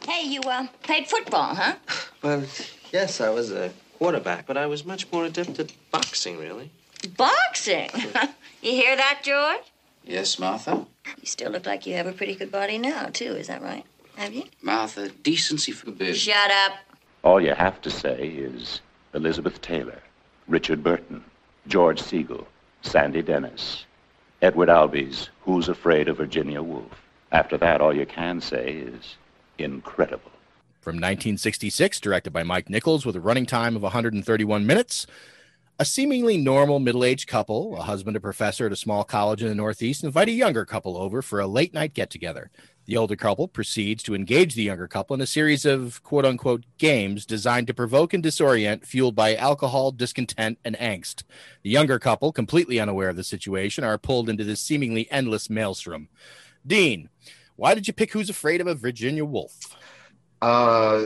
[0.08, 1.76] Hey, you uh, played football, huh?
[2.22, 2.44] Well,
[2.92, 6.70] yes, I was a quarterback, but I was much more adept at boxing, really.
[7.16, 7.90] Boxing.
[8.62, 9.62] you hear that, George?
[10.08, 10.86] Yes, Martha?
[11.06, 13.34] You still look like you have a pretty good body now, too.
[13.34, 13.84] Is that right?
[14.16, 14.44] Have you?
[14.62, 16.18] Martha, decency forbids.
[16.18, 16.74] Shut up.
[17.24, 18.80] All you have to say is
[19.14, 20.02] Elizabeth Taylor,
[20.48, 21.24] Richard Burton,
[21.68, 22.46] George Segal,
[22.84, 23.86] Sandy Dennis,
[24.42, 27.04] Edward Albee's Who's Afraid of Virginia Woolf.
[27.34, 29.18] After that, all you can say is
[29.58, 30.32] incredible.
[30.80, 35.06] From 1966, directed by Mike Nichols with a running time of 131 minutes.
[35.80, 39.48] A seemingly normal middle aged couple, a husband, a professor at a small college in
[39.48, 42.50] the Northeast, invite a younger couple over for a late night get together.
[42.86, 46.66] The older couple proceeds to engage the younger couple in a series of quote unquote
[46.80, 51.22] games designed to provoke and disorient, fueled by alcohol, discontent, and angst.
[51.62, 56.10] The younger couple, completely unaware of the situation, are pulled into this seemingly endless maelstrom.
[56.66, 57.08] Dean,
[57.56, 59.78] why did you pick Who's Afraid of a Virginia Woolf?
[60.42, 61.06] Uh,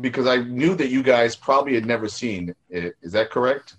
[0.00, 2.94] because I knew that you guys probably had never seen it.
[3.02, 3.78] Is that correct?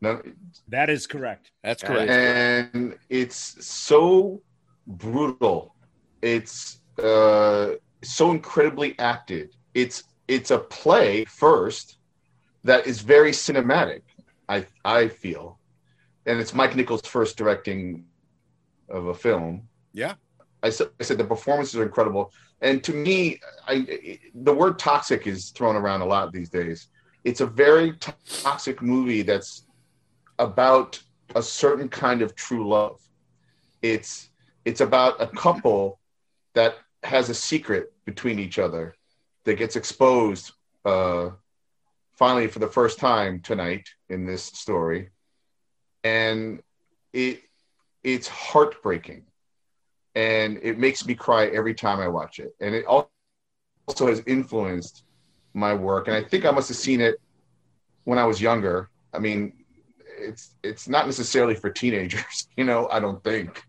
[0.00, 0.22] No,
[0.68, 1.50] That is correct.
[1.62, 2.10] That's correct.
[2.10, 4.42] And it's so
[4.86, 5.74] brutal.
[6.22, 9.54] It's uh, so incredibly acted.
[9.74, 11.98] It's it's a play first
[12.64, 14.02] that is very cinematic.
[14.48, 15.58] I I feel,
[16.26, 18.04] and it's Mike Nichols' first directing
[18.88, 19.68] of a film.
[19.92, 20.14] Yeah.
[20.62, 25.26] I said, I said the performances are incredible, and to me, I the word toxic
[25.26, 26.88] is thrown around a lot these days.
[27.24, 27.92] It's a very
[28.42, 29.67] toxic movie that's
[30.38, 31.00] about
[31.34, 33.00] a certain kind of true love.
[33.82, 34.30] It's
[34.64, 36.00] it's about a couple
[36.54, 38.94] that has a secret between each other
[39.44, 40.52] that gets exposed
[40.84, 41.30] uh,
[42.12, 45.10] finally for the first time tonight in this story,
[46.04, 46.62] and
[47.12, 47.42] it
[48.02, 49.24] it's heartbreaking
[50.14, 52.54] and it makes me cry every time I watch it.
[52.60, 53.10] And it al-
[53.88, 55.04] also has influenced
[55.54, 56.08] my work.
[56.08, 57.20] And I think I must have seen it
[58.04, 58.90] when I was younger.
[59.12, 59.57] I mean,
[60.20, 62.48] it's it's not necessarily for teenagers.
[62.56, 63.62] You know, I don't think.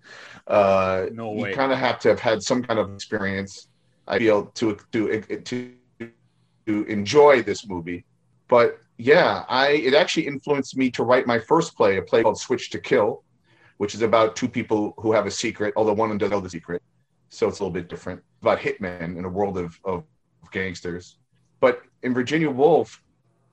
[0.48, 3.68] Uh, No you kind of have to have had some kind of experience.
[4.08, 5.72] I feel to to to
[6.66, 8.06] to enjoy this movie,
[8.48, 12.40] but yeah, I it actually influenced me to write my first play, a play called
[12.40, 13.24] Switch to Kill,
[13.78, 16.42] which is about two people who have a secret, although one of them doesn't know
[16.42, 16.82] the secret,
[17.30, 18.22] so it's a little bit different.
[18.42, 20.04] About hitmen in a world of of
[20.52, 21.18] gangsters,
[21.60, 23.04] but in Virginia Woolf,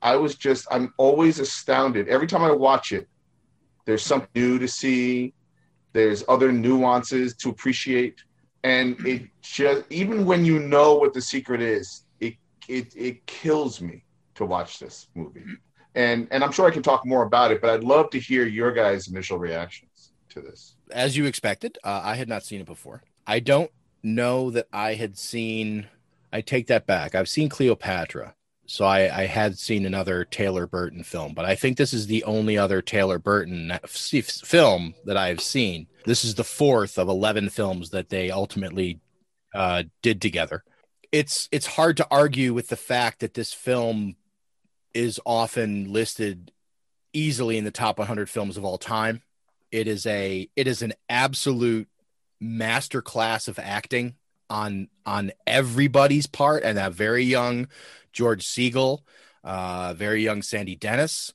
[0.06, 3.08] I was just I'm always astounded every time I watch it.
[3.86, 5.34] There's something new to see.
[5.92, 8.22] There's other nuances to appreciate,
[8.62, 12.34] and it just even when you know what the secret is, it
[12.68, 14.04] it it kills me
[14.36, 15.42] to watch this movie.
[15.96, 18.46] And and I'm sure I can talk more about it, but I'd love to hear
[18.46, 20.76] your guys' initial reactions to this.
[20.92, 21.78] as you expected.
[21.82, 23.02] Uh, I had not seen it before.
[23.26, 23.72] I don't
[24.04, 25.88] know that I had seen.
[26.32, 27.16] I take that back.
[27.16, 28.35] I've seen Cleopatra,
[28.66, 32.24] so I, I had seen another Taylor Burton film, but I think this is the
[32.24, 35.86] only other Taylor Burton film that I've seen.
[36.04, 39.00] This is the fourth of eleven films that they ultimately
[39.54, 40.64] uh, did together.
[41.12, 44.16] It's it's hard to argue with the fact that this film
[44.94, 46.50] is often listed
[47.12, 49.22] easily in the top 100 films of all time.
[49.70, 51.88] It is a it is an absolute
[52.42, 54.14] masterclass of acting
[54.48, 57.68] on on everybody's part, and that very young
[58.16, 59.00] George Segal,
[59.44, 61.34] uh, very young Sandy Dennis.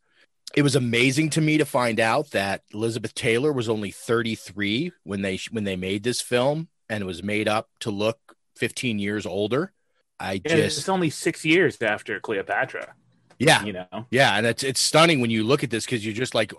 [0.55, 5.21] It was amazing to me to find out that Elizabeth Taylor was only 33 when
[5.21, 8.19] they when they made this film, and it was made up to look
[8.57, 9.71] 15 years older.
[10.19, 12.95] I Yeah, just it's only six years after Cleopatra.
[13.39, 16.15] yeah, You know, yeah, and it's it's stunning when you look at this because you're
[16.15, 16.51] just like,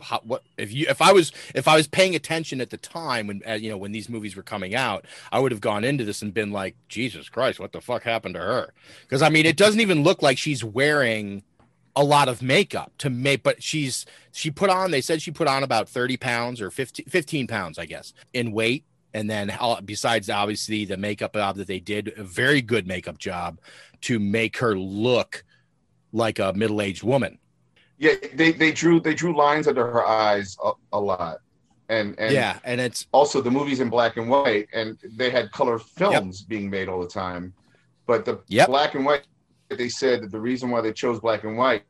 [0.00, 3.26] how, what if you if I was if I was paying attention at the time
[3.26, 6.04] when uh, you know when these movies were coming out, I would have gone into
[6.04, 8.72] this and been like, Jesus Christ, what the fuck happened to her?
[9.02, 11.42] Because I mean, it doesn't even look like she's wearing
[11.94, 14.90] a lot of makeup to make, but she's she put on.
[14.90, 18.52] They said she put on about thirty pounds or 15, 15 pounds, I guess, in
[18.52, 18.84] weight.
[19.14, 23.16] And then, uh, besides obviously the makeup job that they did, a very good makeup
[23.16, 23.58] job
[24.02, 25.42] to make her look
[26.12, 27.38] like a middle-aged woman.
[27.98, 31.38] Yeah, they, they drew they drew lines under her eyes a, a lot,
[31.88, 35.50] and and yeah, and it's also the movies in black and white, and they had
[35.52, 37.54] color films being made all the time,
[38.06, 38.68] but the Yep.
[38.68, 39.26] black and white.
[39.68, 41.82] They said that the reason why they chose black and white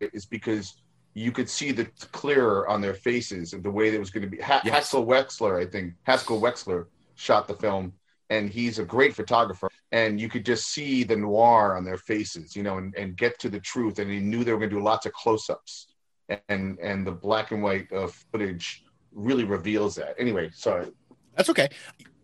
[0.00, 0.74] is because
[1.14, 4.24] you could see the clearer on their faces of the way that it was going
[4.24, 4.38] to be.
[4.38, 4.74] Ha- Yes.
[4.74, 7.92] Haskell Wexler, I think Haskell Wexler shot the film,
[8.30, 9.68] and he's a great photographer.
[9.92, 13.38] And you could just see the noir on their faces, you know, and, and get
[13.40, 13.98] to the truth.
[13.98, 15.88] And he knew they were going to do lots of close-ups,
[16.48, 20.14] and and the black and white uh, footage really reveals that.
[20.18, 20.90] Anyway, sorry.
[21.36, 21.68] That's okay.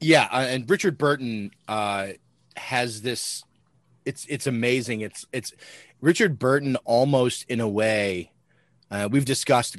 [0.00, 2.08] Yeah, uh, and Richard Burton uh,
[2.56, 3.44] has this.
[4.04, 5.02] It's it's amazing.
[5.02, 5.52] It's it's
[6.00, 8.32] Richard Burton almost in a way.
[8.90, 9.76] Uh, we've discussed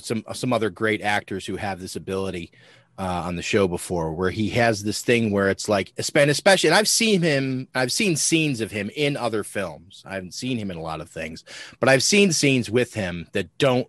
[0.00, 2.52] some some other great actors who have this ability
[2.98, 6.76] uh, on the show before, where he has this thing where it's like, especially, and
[6.76, 10.02] I've seen him, I've seen scenes of him in other films.
[10.06, 11.44] I haven't seen him in a lot of things,
[11.80, 13.88] but I've seen scenes with him that don't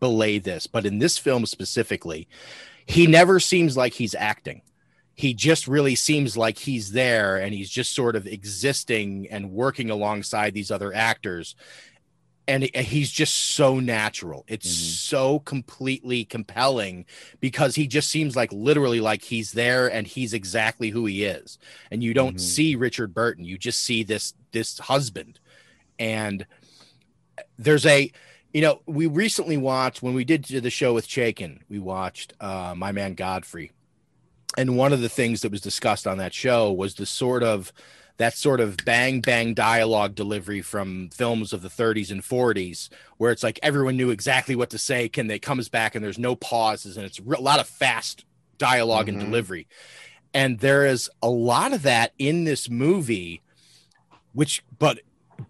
[0.00, 0.66] belay this.
[0.66, 2.28] But in this film specifically,
[2.86, 4.62] he never seems like he's acting.
[5.14, 9.90] He just really seems like he's there and he's just sort of existing and working
[9.90, 11.56] alongside these other actors.
[12.48, 14.44] And he's just so natural.
[14.48, 15.16] It's mm-hmm.
[15.16, 17.04] so completely compelling
[17.40, 21.58] because he just seems like literally like he's there and he's exactly who he is.
[21.90, 22.38] And you don't mm-hmm.
[22.38, 23.44] see Richard Burton.
[23.44, 25.38] You just see this this husband.
[25.98, 26.46] And
[27.36, 28.10] uh, there's a
[28.54, 32.74] you know we recently watched when we did the show with Chaikin, we watched uh
[32.74, 33.72] my man Godfrey
[34.56, 37.72] and one of the things that was discussed on that show was the sort of
[38.18, 43.32] that sort of bang bang dialogue delivery from films of the 30s and 40s where
[43.32, 46.36] it's like everyone knew exactly what to say can they comes back and there's no
[46.36, 48.24] pauses and it's a lot of fast
[48.58, 49.30] dialog and mm-hmm.
[49.30, 49.66] delivery.
[50.34, 53.40] And there is a lot of that in this movie
[54.32, 55.00] which but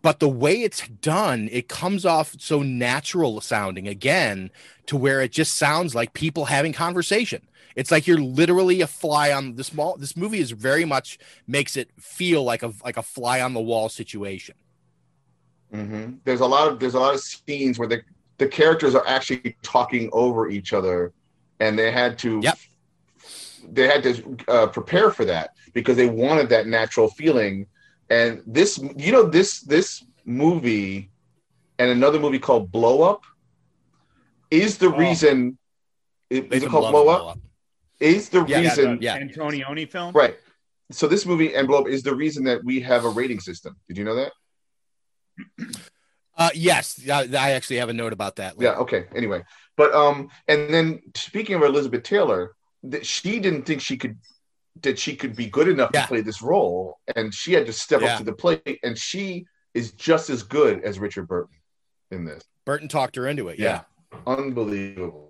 [0.02, 4.50] but the way it's done it comes off so natural sounding again
[4.86, 7.42] to where it just sounds like people having conversation
[7.78, 11.76] it's like you're literally a fly on this small this movie is very much makes
[11.76, 14.54] it feel like a like a fly on the wall situation
[15.72, 18.02] hmm There's a lot of there's a lot of scenes where the
[18.38, 21.12] the characters are actually talking over each other,
[21.60, 22.58] and they had to yep.
[23.70, 27.66] they had to uh, prepare for that because they wanted that natural feeling.
[28.10, 31.10] And this, you know, this this movie
[31.78, 33.24] and another movie called Blow Up
[34.50, 35.58] is the reason.
[36.30, 37.38] Is it called Blow Blow Up?
[38.00, 38.02] Up.
[38.06, 38.98] Is the Yeah, reason?
[39.00, 40.12] the Antonioni film.
[40.14, 40.36] Right.
[40.90, 43.76] So this movie and Blow Up is the reason that we have a rating system.
[43.88, 44.32] Did you know that?
[46.36, 48.54] Uh, yes, I, I actually have a note about that.
[48.58, 48.74] Yeah.
[48.76, 49.06] Okay.
[49.14, 49.42] Anyway,
[49.76, 54.16] but um, and then speaking of Elizabeth Taylor, that she didn't think she could
[54.82, 56.02] that she could be good enough Yeah.
[56.02, 58.12] to play this role, and she had to step Yeah.
[58.12, 61.56] up to the plate, and she is just as good as Richard Burton
[62.12, 62.44] in this.
[62.64, 63.58] Burton talked her into it.
[63.58, 63.82] Yeah.
[64.26, 65.27] unbelievable.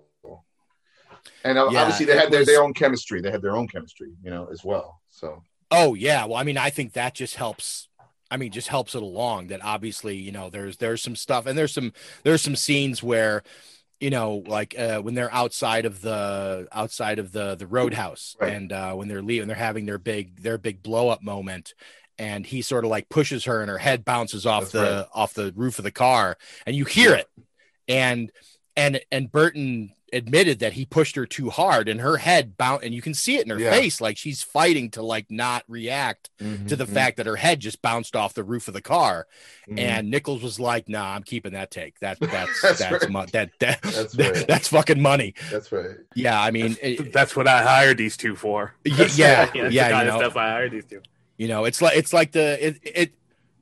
[1.43, 3.21] And Yeah, obviously, they had their, was- their own chemistry.
[3.21, 5.01] They had their own chemistry, you know, as well.
[5.09, 6.25] So Oh yeah.
[6.25, 7.87] Well, I mean, I think that just helps.
[8.31, 9.47] I mean, just helps it along.
[9.47, 13.43] That obviously, you know, there's there's some stuff, and there's some there's some scenes where,
[13.99, 18.53] you know, like uh, when they're outside of the outside of the the roadhouse, Right.
[18.53, 21.73] and uh, when they're leaving, they're having their big their big blow up moment,
[22.19, 25.07] and he sort of like pushes her, and her head bounces off That's the right.
[25.13, 27.27] off the roof of the car, and you hear it,
[27.87, 28.31] and
[28.75, 32.93] and and Burton admitted that he pushed her too hard and her head bound and
[32.93, 33.71] you can see it in her Yeah.
[33.71, 36.93] face like she's fighting to like not react to the Mhm.
[36.93, 39.27] fact that her head just bounced off the roof of the car
[39.69, 39.79] Mhm.
[39.79, 43.11] and Nichols was like nah I'm keeping that take that that's That's that's, right.
[43.11, 44.47] mo- that, that That's that's, right.
[44.47, 45.97] that's fucking money that's right.
[46.15, 48.75] yeah I mean it- That's what I hired these two for.
[48.85, 51.01] yeah That's yeah, the kind you of know stuff I hired these two.
[51.37, 53.13] you know it's like it's like the it, it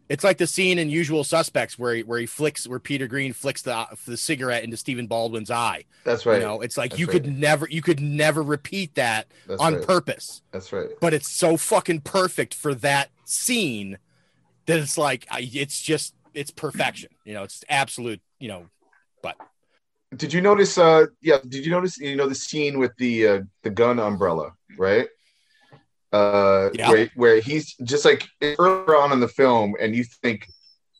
[0.09, 3.33] it's like the scene in Usual Suspects where he, where he flicks where Peter Greene
[3.33, 6.39] flicks the the cigarette into Stephen Baldwin's eye That's right.
[6.39, 7.13] you know it's like That's you right.
[7.13, 9.85] could never you could never repeat that That's on right.
[9.87, 10.89] purpose That's right.
[11.01, 13.97] but it's so fucking perfect for that scene
[14.65, 18.67] that it's like I, it's just it's perfection you know it's absolute you know
[19.23, 19.35] but
[20.15, 20.77] Did you notice?
[20.77, 21.37] Uh, yeah.
[21.47, 21.97] Did you notice?
[21.97, 25.07] You know the scene with the uh, the gun umbrella, right?
[26.17, 26.89] Uh, Yeah.
[26.91, 30.39] where where he's just like earlier on in the film, and you think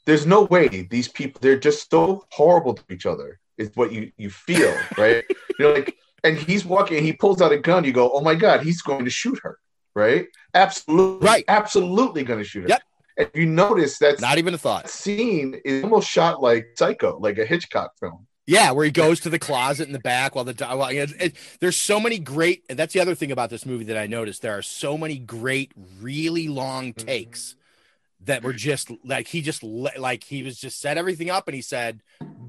[0.06, 3.40] there's no way these people they're just so horrible to each other.
[3.58, 5.24] Is what you you feel, right?
[5.58, 7.84] You're like, and he's walking, and he pulls out a gun.
[7.84, 9.58] You go, oh my god, he's going to shoot her,
[9.96, 10.28] right?
[10.54, 11.46] Absolutely, Right.
[11.48, 12.70] Absolutely going to shoot her.
[12.70, 12.82] Yep.
[13.20, 17.18] And you notice that not even a thought that scene is almost shot like Psycho,
[17.20, 18.27] like a Hitchcock film.
[18.48, 20.56] Yeah where he goes to the closet in the back while the
[20.92, 23.98] it, it, there's so many great and that's the other thing about this movie that
[23.98, 27.06] i noticed there are so many great really long Mm-hmm.
[27.08, 27.56] takes
[28.22, 31.62] that were just like he just like he was just set everything up and he
[31.62, 32.02] said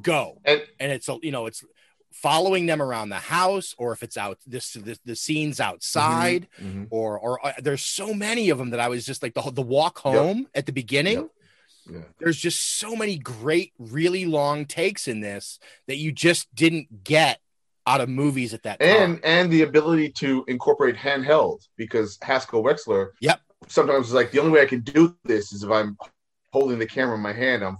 [0.02, 1.62] go And and it's a you know it's
[2.10, 6.86] following them around the house or if it's out this the, the scenes outside Mhm.
[6.90, 9.62] or or uh, there's so many of them that I was just like the the
[9.62, 11.18] walk home at the beginning.
[11.18, 11.30] Yep.
[11.90, 12.00] Yeah.
[12.18, 17.40] There's just so many great, really long takes in this that you just didn't get
[17.86, 18.88] out of movies at that time.
[18.88, 23.40] and and the ability to incorporate handheld because Haskell Wexler Yep.
[23.68, 25.96] sometimes is like the only way I can do this is if I'm
[26.52, 27.78] holding the camera in my hand, I'm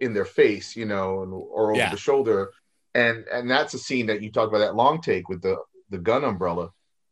[0.00, 1.90] in their face, you know, and, or over Yeah.
[1.90, 2.50] the shoulder,
[2.94, 5.56] and and that's a scene that you talk about that long take with the
[5.90, 6.70] the gun umbrella.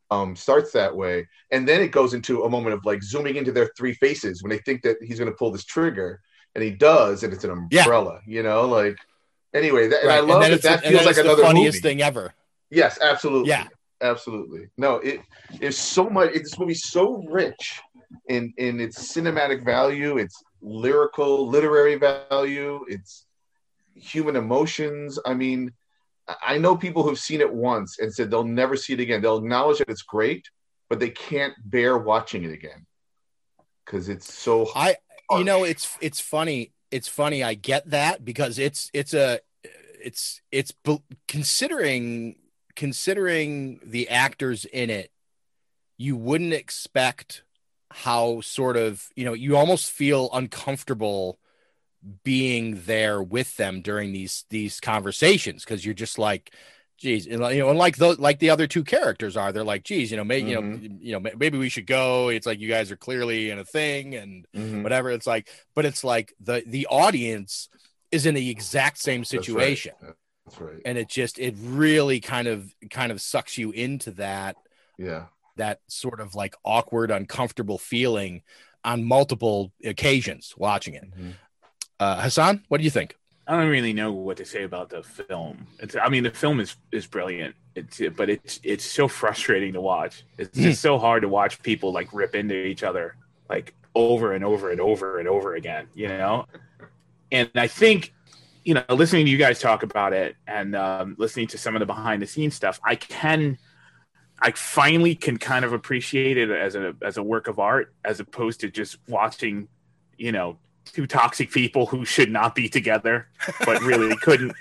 [0.09, 3.51] Um, starts that way, and then it goes into a moment of like zooming into
[3.51, 6.21] their three faces when they think that he's going to pull this trigger,
[6.57, 7.83] and he does, and it's an Yeah.
[7.83, 8.97] umbrella, you know, like
[9.55, 9.89] anyway.
[9.89, 11.83] That, and I love that that feels like another the funniest movie.
[11.89, 12.35] thing ever.
[12.71, 13.51] Yes, absolutely.
[13.51, 13.69] Yeah.
[14.01, 14.69] absolutely.
[14.77, 15.21] No, it
[15.61, 16.31] is so much.
[16.35, 17.81] It's this movie's so rich
[18.29, 23.27] in in its cinematic value, its lyrical, literary value, its
[23.95, 25.19] human emotions.
[25.25, 25.73] I mean,
[26.29, 29.23] I- I know people who've seen it once and said they'll never see it again.
[29.23, 30.45] They'll acknowledge that it's great,
[30.89, 32.85] but they can't bear watching it again
[33.85, 34.69] because it's so.
[34.75, 34.97] I
[35.31, 39.41] you know it's it's funny it's funny I get that because it's it's a
[40.03, 40.73] it's it's
[41.27, 42.37] considering
[42.75, 45.11] considering the actors in it
[45.99, 47.43] you wouldn't expect
[47.91, 51.39] how sort of you know you almost feel uncomfortable
[52.23, 56.53] being there with them during these these conversations because you're just like
[56.99, 59.83] geez and, you know and like those like the other two characters are they're like
[59.85, 62.69] geez you know maybe you know you know maybe we should go it's like you
[62.69, 64.83] guys are clearly in a thing and Mhm.
[64.83, 67.69] whatever it's like but it's like the the audience
[68.11, 69.41] is in the exact same That's right.
[69.45, 70.81] situation That's right.
[70.87, 74.57] and it just it really kind of kind of sucks you into that
[74.97, 75.27] Yeah.
[75.57, 78.43] that sort of like awkward uncomfortable feeling
[78.85, 81.31] on multiple occasions watching it Mm-hmm.
[82.01, 85.03] uh hassan what do you think I don't really know what to say about the
[85.03, 85.69] film.
[85.79, 87.55] It's, I mean, the film is is brilliant.
[87.77, 90.25] It's, but it's it's so frustrating to watch.
[90.37, 93.17] It's just so hard to watch people like rip into each other
[93.49, 95.87] like over and over and over and over again.
[95.95, 96.47] You know,
[97.31, 98.13] and I think
[98.65, 101.81] you know, listening to you guys talk about it and um, listening to some of
[101.81, 103.59] the behind the scenes stuff, I can.
[104.39, 108.21] I finally can kind of appreciate it as a as a work of art, as
[108.21, 109.67] opposed to just watching,
[110.19, 110.59] you know,
[110.93, 113.29] two toxic people who should not be together,
[113.65, 114.53] but really couldn't,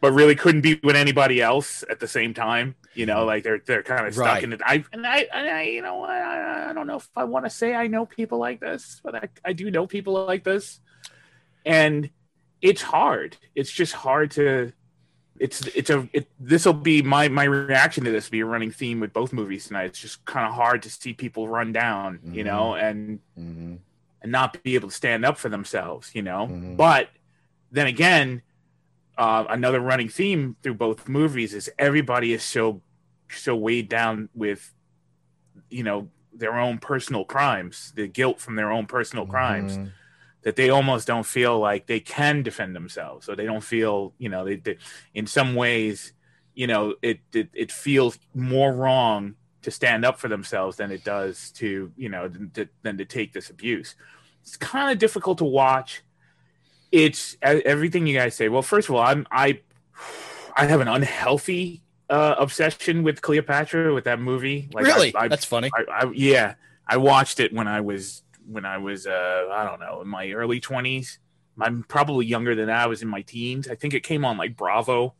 [0.00, 2.74] but really couldn't be with anybody else at the same time.
[2.94, 4.44] You know, like they're they're kind of stuck Right.
[4.44, 4.60] in it.
[4.64, 7.50] I and I, and I you know, I, I don't know if I want to
[7.50, 10.80] say I know people like this, but I, I do know people like this,
[11.64, 12.10] and
[12.60, 13.36] it's hard.
[13.54, 14.72] It's just hard to.
[15.38, 18.46] It's it's a it, this will be my my reaction to this will be a
[18.46, 19.84] running theme with both movies tonight.
[19.84, 22.34] It's just kind of hard to see people run down, mm-hmm.
[22.34, 23.76] you know, and mm-hmm.
[24.22, 26.46] And not be able to stand up for themselves, you know.
[26.46, 26.76] Mm-hmm.
[26.76, 27.08] But
[27.70, 28.42] then again,
[29.16, 32.82] uh, another running theme through both movies is everybody is so
[33.28, 34.74] so weighed down with,
[35.70, 39.88] you know, their own personal crimes, the guilt from their own personal crimes Mm-hmm.
[40.42, 44.28] that they almost don't feel like they can defend themselves or they don't feel you
[44.30, 44.78] know they, they
[45.12, 46.14] in some ways
[46.54, 51.04] you know it, it it feels more wrong to stand up for themselves than it
[51.04, 53.94] does to you know to, than to take this abuse
[54.42, 56.02] it's kind of difficult to watch
[56.92, 59.60] it's everything you guys say well first of all i'm i
[60.56, 65.14] i have an unhealthy uh, obsession with cleopatra with that movie Really?
[65.14, 65.70] I, I, That's funny.
[65.88, 66.54] I, yeah
[66.88, 70.30] i watched it when i was when I was uh I don't know in my
[70.32, 71.18] early twenties.
[71.60, 72.80] I'm probably younger than that.
[72.80, 73.68] I was in my teens.
[73.68, 75.14] I think it came on like Bravo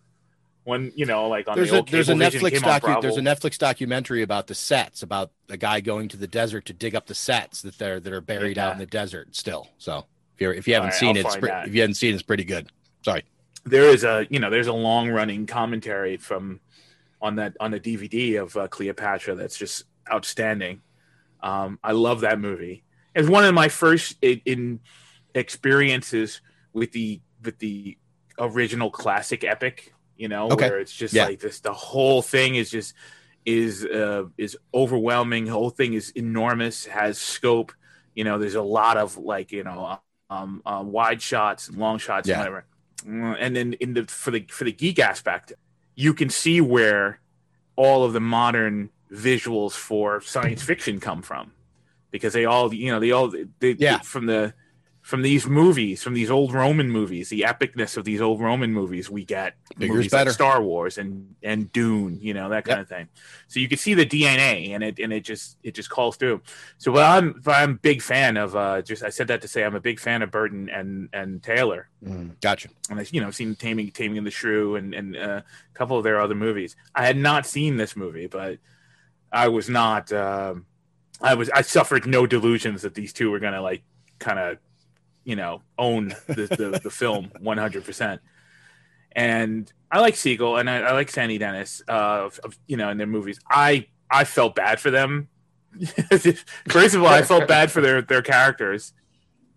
[0.71, 3.21] when you know like on There's the a old there's a Netflix docu there's a
[3.21, 7.07] Netflix documentary about the sets about a guy going to the desert to dig up
[7.07, 9.69] the sets that they're that are buried out in the desert still.
[9.79, 10.07] So
[10.37, 12.13] if you if you haven't right, seen I'll it, it's pre- if you haven't seen
[12.13, 12.71] it, it's pretty good.
[13.05, 13.25] Sorry.
[13.65, 16.61] there is a you know there's a long running commentary from
[17.21, 20.81] on that on the DVD of uh, Cleopatra that's just outstanding.
[21.43, 22.85] Um, I love that movie.
[23.15, 24.81] It's one of my first in, in
[25.35, 26.41] experiences
[26.73, 27.99] with the with the
[28.39, 29.93] original classic epic.
[30.21, 30.69] You know, Okay.
[30.69, 31.25] where it's just Yeah.
[31.31, 31.61] like this.
[31.61, 32.93] The whole thing is just
[33.47, 35.47] is uh, is overwhelming.
[35.47, 36.85] The whole thing is enormous.
[36.85, 37.73] Has scope.
[38.15, 39.99] You know, there's a lot of like you know
[40.29, 42.35] um, uh, wide shots and long shots Yeah.
[42.35, 42.65] and whatever.
[43.07, 45.55] Mm, And then in the for the for the geek aspect,
[45.95, 47.21] you can see where
[47.77, 51.53] all of the modern visuals for science fiction come from,
[52.11, 53.29] because they all you know they all
[53.61, 54.01] they, Yeah.
[54.01, 54.53] from the
[55.11, 59.11] from these movies from these old Roman movies, the epicness of these old Roman movies,
[59.11, 60.31] we get movies better.
[60.31, 63.09] like Star Wars and and Dune, you know that kind of thing.
[63.49, 66.43] So you can see the DNA and it and it just it just calls through.
[66.79, 69.75] So well, I'm I'm big fan of uh just I said that to say I'm
[69.75, 72.69] a big fan of Burton and and Taylor Mm, gotcha.
[72.89, 75.75] and I, you know, I've seen Taming, Taming of the Shrew and, and uh, a
[75.75, 76.77] couple of their other movies.
[76.95, 78.59] I had not seen this movie, but
[79.33, 80.67] I was not, um
[81.21, 83.83] I was, I suffered no delusions that these two were going to like
[84.19, 84.57] kind of,
[85.25, 88.19] you know, own the, the, the film 100%.
[89.13, 91.93] And I like Segal and I, I like Sandy Dennis, uh,
[92.27, 93.41] of, of, you know, in their movies.
[93.49, 95.29] I, I felt bad for them.
[96.69, 98.93] First of all, I felt bad for their, their characters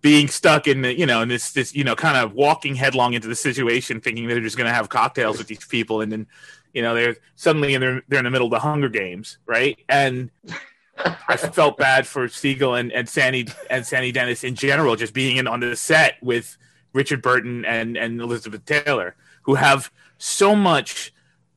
[0.03, 3.13] being stuck in the you know in this this you know kind of walking headlong
[3.13, 6.27] into the situation thinking they're just going to have cocktails with these people and then
[6.73, 9.79] you know they're suddenly in they're, they're in the middle of the hunger games right
[9.87, 10.29] and
[11.27, 15.37] i felt bad for segal and, and sandy and sandy dennis in general just being
[15.37, 16.57] in on the set with
[16.93, 21.13] richard burton and and elizabeth taylor who have so much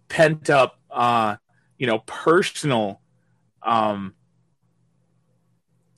[0.09, 1.37] pent up uh
[1.79, 3.01] you know personal
[3.63, 4.15] um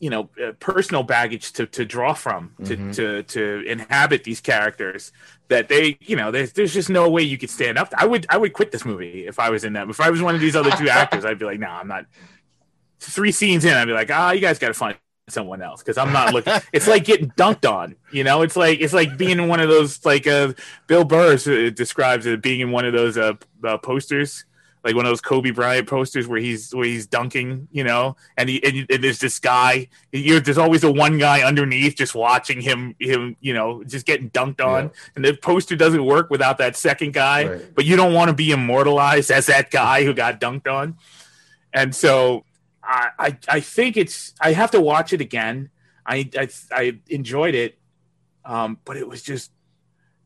[0.01, 2.95] you know uh, personal baggage to, to draw from to, Mhm.
[2.95, 5.13] to to inhabit these characters
[5.49, 8.25] that they you know there's there's just no way you could stand up i would
[8.29, 10.41] i would quit this movie if i was in that if i was one of
[10.41, 12.07] these other two actors i'd be like no i'm not
[13.01, 14.97] three scenes in i'd be like ah you guys got to find
[15.29, 18.81] someone else because i'm not looking it's like getting dunked on you know it's like
[18.81, 20.53] it's like being in one of those like uh
[20.87, 23.35] bill burr uh, describes it being in one of those uh,
[23.65, 24.47] uh posters
[24.85, 28.49] like one of those Kobe Bryant posters where he's where he's dunking, you know, and
[28.49, 29.89] he and, and there's this guy.
[30.13, 34.31] You're, there's always the one guy underneath just watching him, him, you know, just getting
[34.31, 34.91] dunked on.
[35.17, 37.49] And the poster doesn't work without that second guy.
[37.49, 37.75] Right.
[37.75, 40.97] But you don't want to be immortalized as that guy who got dunked on.
[41.73, 42.45] And so
[42.89, 44.33] I, I, I think it's.
[44.41, 45.69] I have to watch it again.
[46.07, 47.79] I, I, I enjoyed it,
[48.47, 49.51] um, but it was just,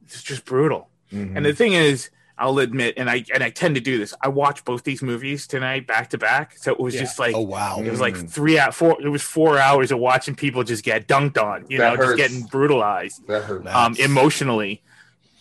[0.05, 0.89] it's just brutal.
[1.13, 1.37] Mm-hmm.
[1.37, 4.15] And the thing is, I'll admit, and I and I tend to do this.
[4.23, 7.01] I watched both these movies tonight back to back, so it was Yeah.
[7.01, 7.81] just like, Oh, wow.
[7.81, 8.31] it was like Mm.
[8.31, 8.97] three out four.
[9.03, 12.17] It was four hours of watching people just get dunked on, you That know, just
[12.17, 13.67] getting brutalized, That hurt.
[13.67, 14.83] um, emotionally.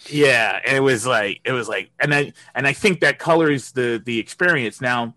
[0.07, 3.71] Yeah, and it was like it was like, and I and I think that colors
[3.73, 4.81] the the experience.
[4.81, 5.13] Now,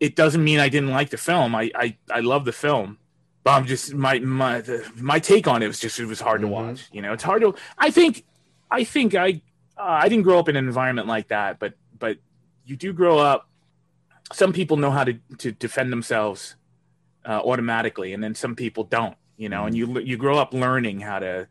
[0.00, 1.54] it doesn't mean I didn't like the film.
[1.54, 2.98] I I, I love the film,
[3.44, 6.40] but I'm just my my the, my take on it was just it was hard
[6.40, 6.88] to watch.
[6.92, 7.54] You know, it's hard to.
[7.78, 8.24] I think
[8.70, 9.42] I think I
[9.76, 12.18] uh, I didn't grow up in an environment like that, but but
[12.64, 13.48] you do grow up.
[14.32, 16.56] Some people know how to to defend themselves
[17.26, 19.16] uh, automatically, and then some people don't.
[19.36, 21.48] You know, and you you grow up learning how to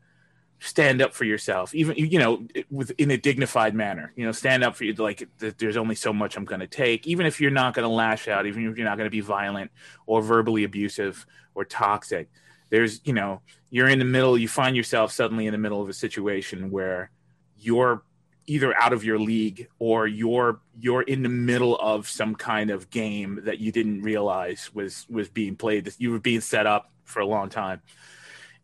[0.60, 4.12] stand up for yourself, even you know, with in a dignified manner.
[4.16, 4.94] You know, stand up for you.
[4.94, 7.94] Like there's only so much I'm going to take, even if you're not going to
[7.94, 9.72] lash out, even if you're not going to be violent
[10.06, 12.30] or verbally abusive or toxic.
[12.70, 15.90] there's you know you're in the middle you find yourself suddenly in the middle of
[15.90, 17.12] a situation where
[17.58, 18.04] you're
[18.48, 22.90] either out of your league or you're you're in the middle of some kind of
[22.90, 27.20] game that you didn't realize was was being played you were being set up for
[27.20, 27.82] a long time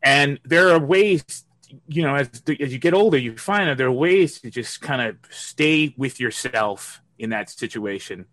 [0.02, 1.45] and there are ways
[1.88, 4.82] you know as, as you get older you find that there are ways to just
[4.82, 8.26] kind of stay with yourself in that situation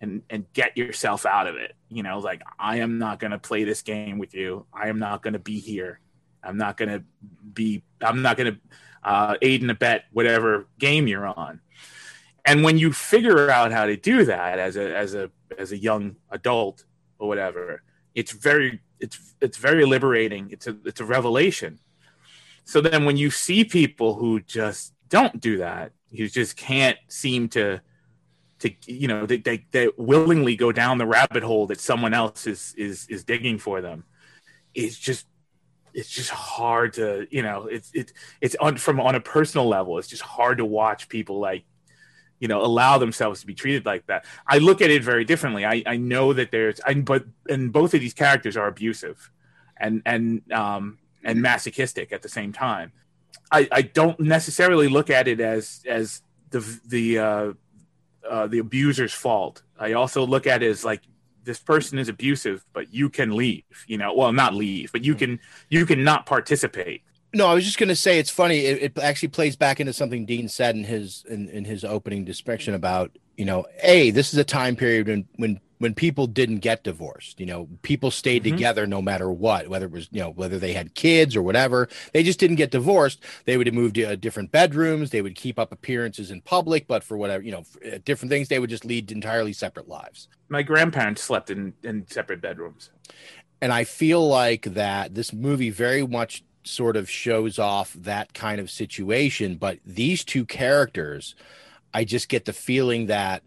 [0.00, 1.74] and and get yourself out of it.
[1.88, 4.66] You know like i am not going to play this game with you.
[4.72, 6.00] I am not going to be here.
[6.42, 7.04] I'm not going to
[7.52, 8.60] be i'm not going to
[9.02, 11.60] uh, aid and abet whatever game you're on.
[12.44, 15.78] And when you figure out how to do that as a as a as a
[15.78, 16.84] young adult
[17.18, 17.82] or whatever
[18.14, 20.48] it's very it's it's very liberating.
[20.50, 21.78] It's a it's a revelation
[22.68, 27.48] so then when you see people who just don't do that who just can't seem
[27.48, 27.80] to
[28.58, 32.46] to you know they, they, they willingly go down the rabbit hole that someone else
[32.46, 34.04] is is is digging for them.
[34.74, 35.26] It's just
[35.94, 38.12] it's just hard to you know it's it's
[38.42, 41.64] it's on from on a personal level it's just hard to watch people like
[42.38, 44.26] you know allow themselves to be treated like that.
[44.46, 45.64] I look at it very differently.
[45.64, 49.30] I i know that there's I, but and both of these characters are abusive.
[49.80, 52.92] And and um and masochistic at the same time
[53.50, 57.52] i i don't necessarily look at it as as the the uh
[58.28, 59.62] uh, the abuser's fault.
[59.78, 61.02] I also look at it as like
[61.44, 63.64] this person is abusive, but you can leave.
[63.86, 67.02] You know, well, not leave, but you can you can not participate.
[67.34, 68.60] No, I was just going to say it's funny.
[68.60, 72.24] It, it, actually plays back into something Dean said in his in, in his opening
[72.24, 76.58] description about you know, a this is a time period when when when people didn't
[76.58, 77.40] get divorced.
[77.40, 78.56] You know, people stayed mm-hmm.
[78.56, 81.88] together no matter what, whether it was, you know, whether they had kids or whatever.
[82.12, 83.24] They just didn't get divorced.
[83.44, 85.10] They would have moved to uh, different bedrooms.
[85.10, 88.48] They would keep up appearances in public, but for whatever, you know, uh, different things,
[88.48, 90.28] they would just lead entirely separate lives.
[90.48, 92.90] My grandparents slept in, in separate bedrooms.
[93.60, 98.60] And I feel like that this movie very much sort of shows off that kind
[98.60, 99.56] of situation.
[99.56, 101.34] But these two characters,
[101.92, 103.42] I just get the feeling that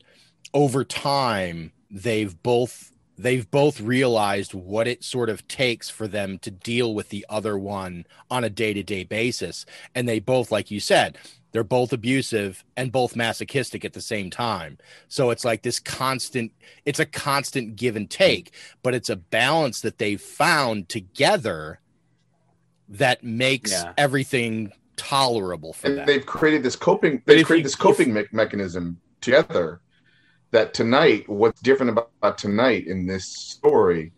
[0.53, 6.49] over time, they've both they've both realized what it sort of takes for them to
[6.49, 9.65] deal with the other one on a day-to-day basis.
[9.93, 11.17] And they both like you said
[11.51, 14.77] they're both abusive and both masochistic at the same time.
[15.09, 16.53] So it's like this constant
[16.85, 21.79] it's a constant give and take but it's a balance that they've found together
[22.87, 23.93] that makes yeah.
[23.97, 26.05] everything tolerable for and them.
[26.05, 29.81] they've created this coping they've created this coping if, me- mechanism together
[30.51, 34.11] that tonight, what's different about, about tonight in this story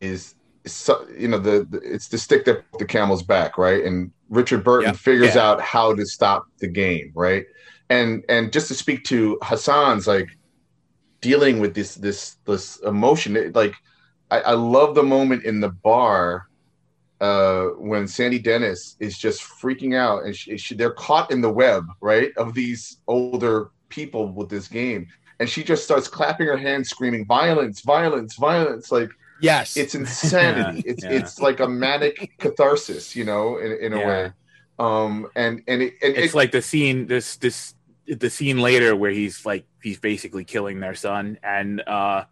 [0.00, 0.34] is,
[0.66, 3.84] so, you know, the, the, it's the stick that the camel's back, right?
[3.84, 5.42] And Richard Burton figures yeah.
[5.42, 7.44] out how to stop the game, right?
[7.90, 10.28] And and just to speak to Hassan's like
[11.20, 13.74] dealing with this this this emotion, it, like
[14.30, 16.46] I, I love the moment in the bar
[17.20, 21.52] uh, when Sandy Dennis is just freaking out and she, she, they're caught in the
[21.52, 25.06] web, right, of these older people with this game
[25.42, 28.92] and she just starts clapping her hands, screaming violence, violence, violence.
[28.92, 30.82] Like yes, it's insanity.
[30.86, 31.10] yeah, it's yeah.
[31.10, 34.06] it's like a manic catharsis, you know, in, in a yeah.
[34.06, 34.32] way.
[34.78, 37.74] Um, and and, it, and it's it, like the scene this this
[38.06, 42.24] the scene later where he's like he's basically killing their son and uh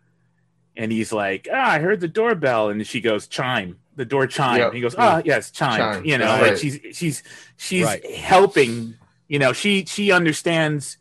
[0.76, 4.58] and he's like ah i heard the doorbell and she goes chime the door chime
[4.58, 4.72] yep.
[4.72, 5.78] he goes ah oh, yes chime.
[5.78, 6.04] chime.
[6.04, 6.50] you know right.
[6.50, 7.22] like she's she's
[7.56, 8.04] she's right.
[8.10, 8.94] helping
[9.28, 10.98] you know she she understands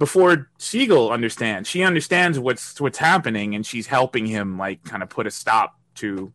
[0.00, 1.68] before Segal understands.
[1.68, 5.78] She understands what's what's happening, and she's helping him like kind of put a stop
[5.96, 6.32] to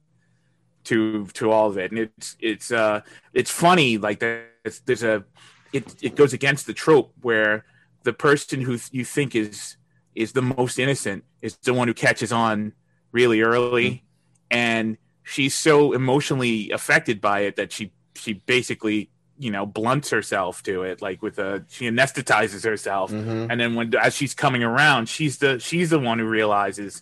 [0.86, 1.91] to to all of it.
[1.91, 3.01] And it's it's uh
[3.34, 5.26] it's funny like there's, there's a
[5.74, 7.66] it it goes against the trope where
[8.03, 9.78] the person who you think is
[10.13, 12.72] is the most innocent is the one who catches on
[13.11, 14.05] really early, mm-hmm.
[14.51, 20.64] and she's so emotionally affected by it that she she basically you know blunts herself
[20.64, 23.52] to it like with a she anesthetizes herself mm-hmm.
[23.52, 27.02] and then when as she's coming around she's the she's the one who realizes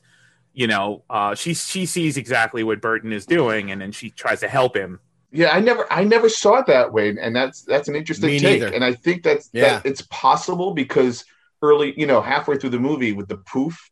[0.54, 4.40] you know uh she she sees exactly what burton is doing and then she tries
[4.40, 5.00] to help him
[5.32, 8.40] yeah i never i never saw it that way and that's that's an interesting Me
[8.40, 8.74] take neither.
[8.74, 9.80] and i think that's yeah.
[9.80, 11.26] that it's possible because
[11.62, 13.92] early you know halfway through the movie with the poof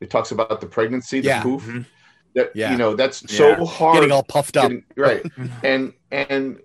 [0.00, 1.42] it talks about the pregnancy the yeah.
[1.42, 1.82] poof mm-hmm.
[2.34, 2.70] That yeah.
[2.70, 3.56] you know that's yeah.
[3.56, 5.24] so hard getting all puffed up getting, right
[5.64, 6.60] and and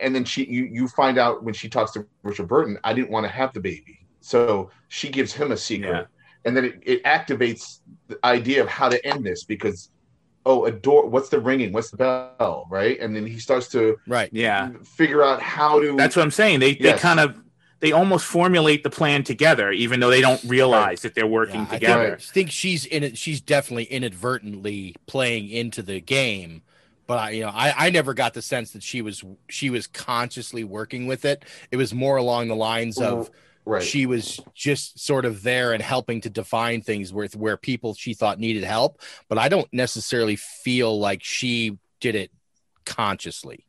[0.00, 3.10] and then she you you find out when she talks to Richard Burton, I didn't
[3.10, 4.06] want to have the baby.
[4.20, 5.90] So she gives him a secret.
[5.90, 6.04] Yeah.
[6.44, 9.90] And then it, it activates the idea of how to end this because
[10.46, 13.98] oh a door what's the ringing what's the bell right and then he starts to
[14.06, 16.80] right yeah figure out how to that's what i'm saying they yes.
[16.80, 17.42] they kind of
[17.80, 21.00] they almost formulate the plan together even though they don't realize right.
[21.00, 24.94] that they're working yeah, together I think, I think she's in it she's definitely inadvertently
[25.06, 26.62] playing into the game
[27.06, 29.88] but I, you know, I, I never got the sense that she was she was
[29.88, 31.44] consciously working with it.
[31.72, 33.30] It was more along the lines of
[33.64, 33.82] Right.
[33.82, 38.14] she was just sort of there and helping to define things with where people she
[38.14, 39.00] thought needed help.
[39.28, 42.30] But I don't necessarily feel like she did it
[42.86, 43.66] consciously.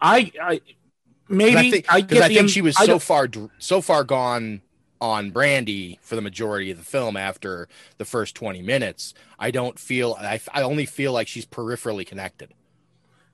[0.00, 0.83] I, I 'Cause
[1.28, 4.62] maybe I think, I I think im- she was so far so far gone
[5.00, 7.68] on Brandy for the majority of the film after
[7.98, 9.12] the first 20 minutes.
[9.38, 12.54] I don't feel I, I only feel like she's peripherally connected.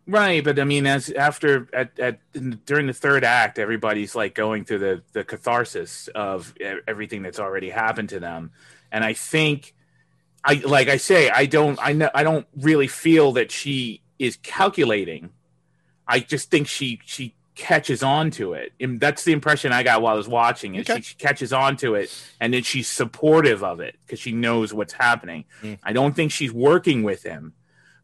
[0.07, 4.35] Right, but I mean, as after at, at in, during the third act, everybody's like
[4.35, 6.53] going through the the catharsis of
[6.89, 8.51] everything that's already happened to them,
[8.91, 9.75] and I think,
[10.43, 14.37] I like I say, I don't, I know, I don't really feel that she is
[14.37, 15.31] calculating.
[16.09, 20.03] I just think she she catches on to it, and that's the impression I got
[20.03, 20.87] while I was watching it.
[20.87, 24.73] She, she catches on to it, and then she's supportive of it because she knows
[24.73, 25.45] what's happening.
[25.83, 27.55] I don't think she's working with him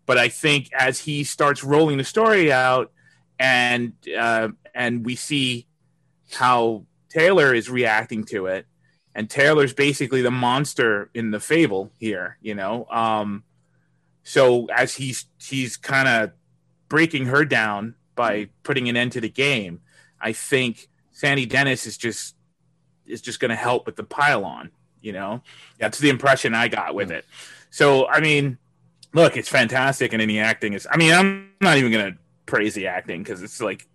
[0.07, 2.93] but I think as he starts rolling the story out,
[3.39, 5.67] and uh, and we see
[6.33, 8.67] how Taylor is reacting to it,
[9.15, 12.87] and Taylor's basically the monster in the fable here, you know.
[12.87, 13.43] Um,
[14.23, 16.31] so as he's he's kind of
[16.89, 19.81] breaking her down by putting an end to the game,
[20.21, 22.35] I think Sandy Dennis is just
[23.07, 24.71] is just going to help with the pylon.
[25.01, 25.43] You know,
[25.79, 27.25] that's the impression I got with it.
[27.71, 28.59] So I mean,
[29.12, 30.89] look, it's fantastic, and any acting is.
[30.91, 33.87] I mean, I'm not even going to praise the acting because it's like,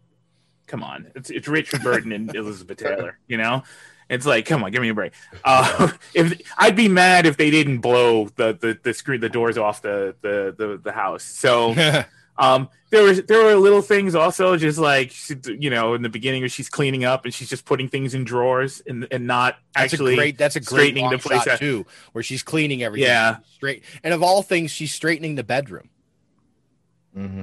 [0.68, 3.20] come on, it's it's Richard Burton and Elizabeth Taylor.
[3.28, 3.64] You know,
[4.10, 5.14] it's like, come on, give me a break.
[5.44, 9.58] Uh, if I'd be mad if they didn't blow the the the screw the doors
[9.58, 11.24] off the the the, the house.
[11.24, 12.04] So.
[12.38, 15.14] Um, there was there were little things also, just like
[15.46, 18.24] you know, in the beginning where she's cleaning up and she's just putting things in
[18.24, 21.44] drawers and, and not That's actually a great that's a great straightening long the place
[21.44, 21.60] shot out.
[21.60, 23.08] too, where she's cleaning everything.
[23.08, 23.38] Yeah.
[23.54, 23.84] straight.
[24.04, 25.90] And of all things, she's straightening the bedroom.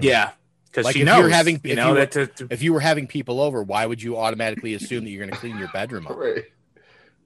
[0.01, 0.31] Yeah,
[0.67, 1.19] because Like she if knows.
[1.21, 3.63] you're having, you if know you were, that to, if you were having people over,
[3.63, 6.17] why would you automatically assume that you're going to clean your bedroom up?
[6.19, 6.45] Right.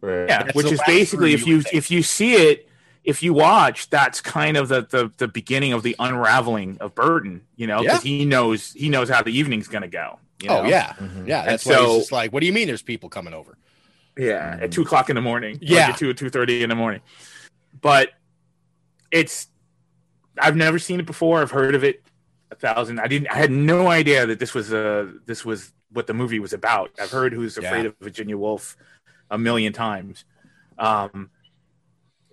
[0.00, 0.28] Right.
[0.28, 2.68] yeah, That's which is basically if you you if you see it,
[3.04, 7.42] if you watch, that's kind of the the, the beginning of the unraveling of Burton.
[7.56, 10.18] You know, because he knows he knows how the evening's going to go.
[10.42, 11.26] You Oh yeah, Mm-hmm.
[11.28, 11.40] yeah.
[11.42, 12.66] And That's why so- he's just like, what do you mean?
[12.66, 13.56] There's people coming over?
[14.16, 15.58] Yeah, at two o'clock in the morning.
[15.62, 15.80] Yeah.
[15.86, 17.00] like at two or two thirty in the morning.
[17.80, 18.10] But
[19.10, 19.48] it's
[20.38, 21.40] I've never seen it before.
[21.42, 22.02] I've heard of it
[22.50, 23.00] a thousand.
[23.00, 23.28] I didn't.
[23.28, 26.90] I had no idea that this was a this was what the movie was about.
[27.00, 27.88] I've heard Who's Afraid Yeah.
[27.88, 28.76] of Virginia Woolf
[29.30, 30.24] a million times.
[30.78, 31.30] Um,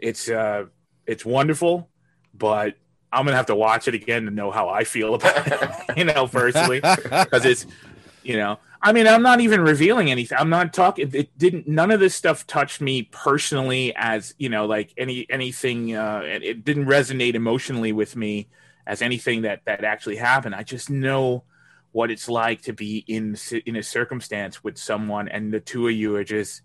[0.01, 0.65] it's uh,
[1.05, 1.89] it's wonderful,
[2.33, 2.75] but
[3.11, 5.71] I'm gonna have to watch it again to know how I feel about it.
[5.97, 7.65] you know, personally, because it's
[8.23, 11.91] you know i mean i'm not even revealing anything i'm not talking it didn't none
[11.91, 16.85] of this stuff touched me personally as you know like any anything uh it, didn't
[16.85, 18.47] resonate emotionally with me
[18.85, 21.43] as anything that that actually happened i just know
[21.91, 23.35] what it's like to be in
[23.65, 26.61] in a circumstance with someone and the two of you are just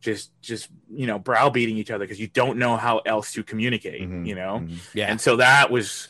[0.00, 4.00] just just you know browbeating each other because you don't know how else to communicate
[4.00, 4.66] you know?
[4.94, 5.06] Yeah.
[5.06, 6.08] and so that was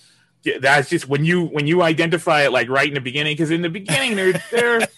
[0.61, 3.63] that's just when you when you identify it like right in the beginning because in
[3.63, 4.89] the beginning they're they're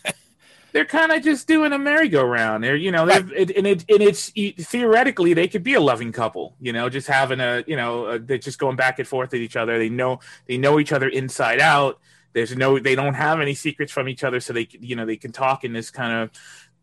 [0.73, 2.63] they're kind of just doing a merry-go-round.
[2.63, 6.13] They're you know they're, it, and it and it's theoretically they could be a loving
[6.13, 9.33] couple you know just having a you know uh they're just going back and forth
[9.33, 9.79] with each other.
[9.79, 11.99] They know they know each other inside out.
[12.33, 15.17] There's no they don't have any secrets from each other so they you know they
[15.17, 16.31] can talk in this kind of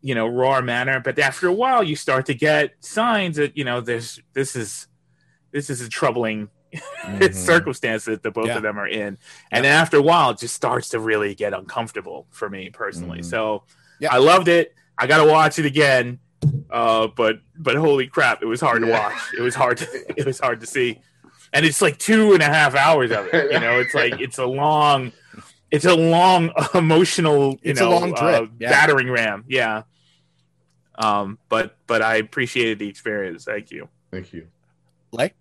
[0.00, 3.64] you know raw manner but after a while you start to get signs that you
[3.64, 4.86] know there's this is
[5.50, 6.48] this is a troubling
[7.32, 8.56] circumstance that the both Yeah.
[8.58, 9.18] of them are in.
[9.50, 13.22] And then after a while it just starts to really get uncomfortable for me personally.
[13.22, 13.64] So
[14.00, 14.12] yeah.
[14.14, 14.74] I loved it.
[14.98, 16.18] I gotta watch it again
[16.70, 19.18] uh but but holy crap it was hard to watch.
[19.36, 19.86] It was hard to
[20.16, 21.00] it was hard to see.
[21.52, 23.80] And it's like two and a half hours of it you know?
[23.80, 25.12] It's like it's a long
[25.70, 28.70] it's a long emotional you It's a know long trip, uh, yeah.
[28.70, 29.82] battering ram yeah
[30.96, 34.46] um but but i appreciated the experience thank you Thank you.
[35.12, 35.34] Like,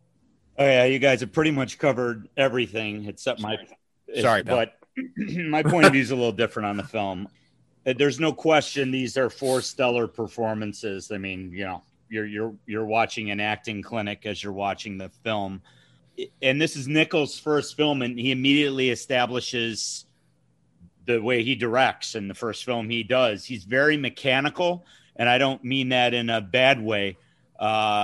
[0.60, 3.58] Oh yeah, you guys have pretty much covered everything except my.
[4.20, 4.58] Sorry, pal.
[4.58, 4.74] but
[5.16, 7.30] my point of view is a little different on the film.
[7.86, 11.12] Uh, There's no question these are four stellar performances.
[11.14, 15.08] I mean, you know, you're you're you're watching an acting clinic as you're watching the
[15.24, 15.62] film,
[16.42, 20.07] and this is Nichols' first film, and he immediately establishes
[21.08, 23.46] the way he directs in the first film he does.
[23.46, 24.86] He's very mechanical,
[25.16, 27.18] and I don't mean that in a bad way.
[27.60, 27.64] Uh,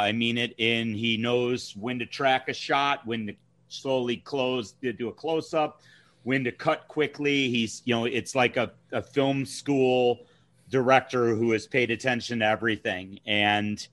[0.10, 3.36] I mean it in he knows when to track a shot, when to
[3.68, 5.82] slowly close, to do a close up,
[6.24, 7.50] when to cut quickly.
[7.50, 10.26] He's, you know, it's like a, a film school
[10.70, 13.20] director who has paid attention to everything.
[13.28, 13.86] And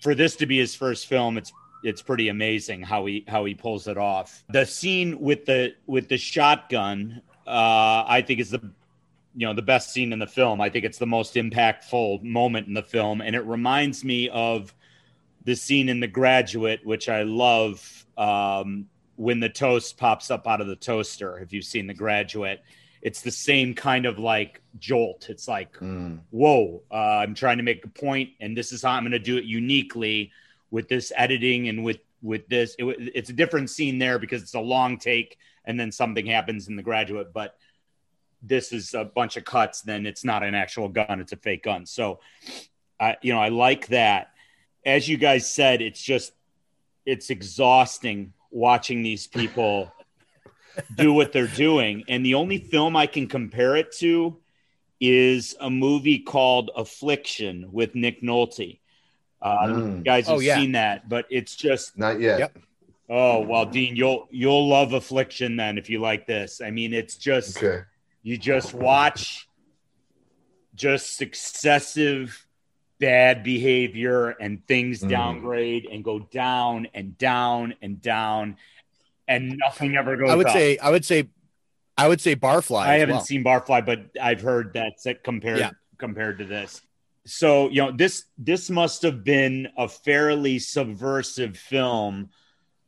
[0.00, 1.52] for this to be his first film, it's
[1.84, 4.42] it's pretty amazing how he how he pulls it off.
[4.48, 8.60] The scene with the with the shotgun, uh, I think is the
[9.36, 10.60] you know the best scene in the film.
[10.60, 14.74] I think it's the most impactful moment in the film, and it reminds me of
[15.44, 18.06] the scene in The Graduate, which I love.
[18.16, 22.60] Um, when the toast pops up out of the toaster, if you've seen The Graduate,
[23.00, 25.26] it's the same kind of like jolt.
[25.28, 26.18] It's like, Mm.
[26.30, 29.20] whoa, uh, I'm trying to make a point, and this is how I'm going to
[29.20, 30.32] do it uniquely
[30.72, 32.74] with this editing and with with this.
[32.78, 32.84] It,
[33.14, 36.76] it's a different scene there because it's a long take, and then something happens in
[36.76, 37.56] The Graduate, but
[38.42, 39.82] this is a bunch of cuts.
[39.82, 41.86] Then it's not an actual gun; it's a fake gun.
[41.86, 42.20] So,
[43.00, 44.30] I you know I like that.
[44.84, 46.32] As you guys said, it's just
[47.06, 49.92] it's exhausting watching these people
[50.96, 52.04] do what they're doing.
[52.08, 54.36] And the only film I can compare it to
[55.00, 58.78] is a movie called Affliction with Nick Nolte.
[59.42, 60.04] Uh, I don't know if you Mm.
[60.04, 60.56] guys have Oh, yeah.
[60.56, 62.52] seen that, but it's just Not yet.
[63.08, 66.60] Oh well, Dean, you'll you'll love Affliction then if you like this.
[66.60, 67.82] I mean, it's just Okay.
[68.22, 69.46] you just watch
[70.74, 72.46] just successive
[72.98, 75.08] bad behavior and things Mm.
[75.10, 78.56] downgrade and go down and down and down,
[79.28, 80.30] and nothing ever goes.
[80.30, 80.52] I would up.
[80.52, 81.28] say I would say
[81.98, 82.80] I would say Barfly.
[82.80, 83.24] I as haven't well.
[83.24, 85.70] seen Barfly, but I've heard that's it compared Yeah.
[85.98, 86.80] compared to this.
[87.26, 92.30] So you know this this must have been a fairly subversive film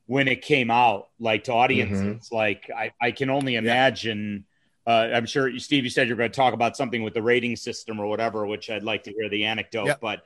[0.07, 2.30] when it came out, like to audiences.
[2.32, 4.44] Like I, I can only imagine.
[4.86, 7.57] Uh, I'm sure Steve, you said you're going to talk about something with the rating
[7.57, 9.86] system or whatever, which I'd like to hear the anecdote.
[10.00, 10.22] But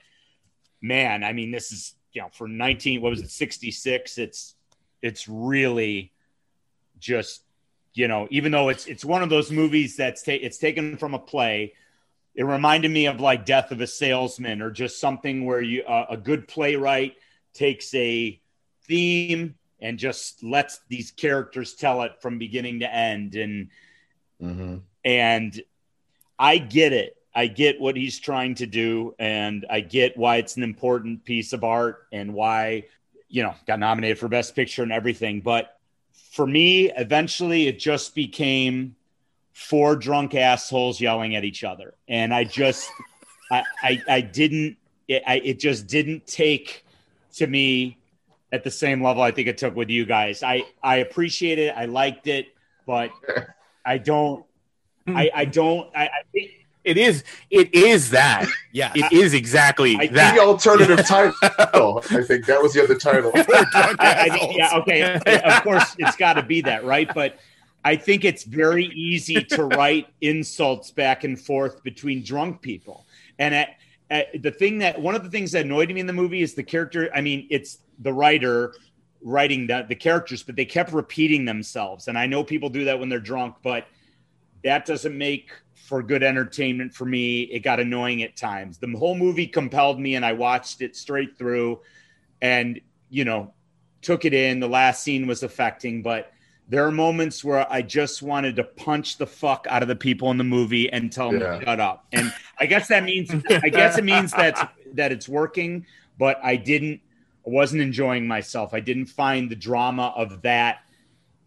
[0.83, 4.19] man, I mean, this is you know for 19 what was it 66?
[4.19, 4.55] It's
[5.03, 6.13] it's really
[6.99, 7.43] just
[7.95, 11.15] you know even though it's it's one of those movies that's ta- it's taken from
[11.15, 11.73] a play
[12.35, 16.07] it reminded me of like death of a salesman or just something where you uh,
[16.11, 17.15] a good playwright
[17.53, 18.41] takes a
[18.87, 23.69] theme and just lets these characters tell it from beginning to end and
[24.43, 24.77] Mm-hmm.
[25.05, 25.63] and
[26.39, 27.17] I get it.
[27.35, 31.53] I get what he's trying to do, and I get why it's an important piece
[31.53, 32.85] of art and why,
[33.29, 35.43] you know, got nominated for Best Picture and everything.
[35.43, 35.79] But
[36.33, 38.97] for me, eventually it just became
[39.53, 41.95] four drunk assholes yelling at each other.
[42.09, 42.91] And I just,
[43.53, 44.77] I, I, I didn't,
[45.07, 46.85] it, I, it just didn't take
[47.35, 47.99] to me
[48.53, 50.43] at the same level I think it took with you guys.
[50.43, 51.75] I, I appreciate it.
[51.77, 52.49] I liked it,
[52.87, 53.11] but
[53.85, 54.45] I don't,
[55.07, 56.51] I, I don't, I, I think
[56.85, 57.25] It is.
[57.51, 58.47] It is that.
[58.73, 58.93] Yeah.
[58.95, 60.35] It is exactly I- that.
[60.35, 62.03] The alternative title.
[62.11, 63.33] I think that was the other title.
[63.35, 65.15] I, I think, yeah, okay.
[65.15, 67.11] of course, it's got to be that, right?
[67.13, 67.39] But
[67.85, 73.07] I think it's very easy to write insults back and forth between drunk people.
[73.39, 73.77] And at, at,
[74.11, 76.55] Uh, the thing that one of the things that annoyed me in the movie is
[76.55, 77.11] the character.
[77.15, 78.75] I mean, it's the writer
[79.23, 82.09] writing the, the characters, but they kept repeating themselves.
[82.09, 83.87] And I know people do that when they're drunk, but
[84.65, 87.43] that doesn't make for good entertainment for me.
[87.43, 88.79] It got annoying at times.
[88.79, 91.81] The whole movie compelled me, and I watched it straight through
[92.41, 92.81] and,
[93.11, 93.55] you know,
[94.03, 94.61] took it in.
[94.61, 96.33] The last scene was affecting, but
[96.71, 100.31] there are moments where I just wanted to punch the fuck out of the people
[100.31, 101.59] in the movie and tell them Yeah.
[101.59, 102.07] to shut up.
[102.13, 105.85] And I guess that means I guess it means that that it's working,
[106.17, 107.01] but I didn't
[107.47, 108.73] I wasn't enjoying myself.
[108.73, 110.79] I didn't find the drama of that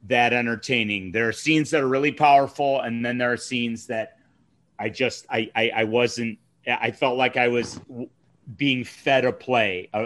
[0.07, 1.13] that entertaining.
[1.13, 4.17] There are scenes that are really powerful, and then there are scenes that
[4.77, 6.37] I just I I, I wasn't.
[6.67, 7.79] I felt like I was
[8.57, 10.05] being fed a play, a, a,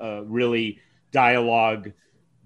[0.00, 0.78] a, a really
[1.10, 1.90] dialogue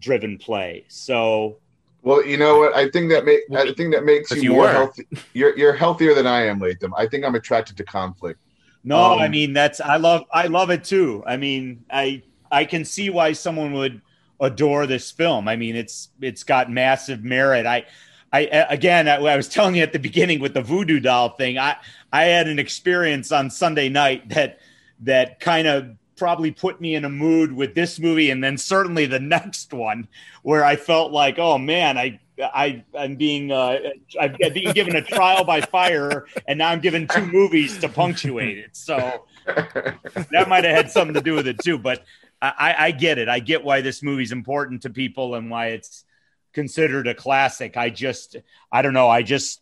[0.00, 0.84] driven play.
[0.88, 1.58] So
[2.02, 2.74] Well, you know what?
[2.74, 4.72] I think that make I think that makes you, you more were.
[4.72, 5.06] healthy.
[5.34, 6.94] You're you're healthier than I am, Latham.
[6.96, 8.40] I think I'm attracted to conflict.
[8.84, 11.22] No, Um, I mean that's I love I love it too.
[11.26, 14.00] I mean, I I can see why someone would
[14.40, 15.48] adore this film.
[15.48, 17.66] I mean, it's it's got massive merit.
[17.66, 17.86] I
[18.32, 18.40] I
[18.70, 21.58] again, I, I was telling you at the beginning with the voodoo doll thing.
[21.58, 21.76] I
[22.12, 24.60] I had an experience on Sunday night that
[25.00, 29.06] that kind of probably put me in a mood with this movie and then certainly
[29.06, 30.08] the next one
[30.42, 33.78] where I felt like, oh man, I I I'm being uh,
[34.20, 38.58] I've been given a trial by fire, and now I'm given two movies to punctuate
[38.58, 38.76] it.
[38.76, 41.78] So that might have had something to do with it too.
[41.78, 42.04] But
[42.40, 43.28] I, I I get it.
[43.28, 46.04] I get why this movie's important to people and why it's
[46.52, 47.76] considered a classic.
[47.76, 48.36] I just
[48.70, 49.08] I don't know.
[49.08, 49.60] I just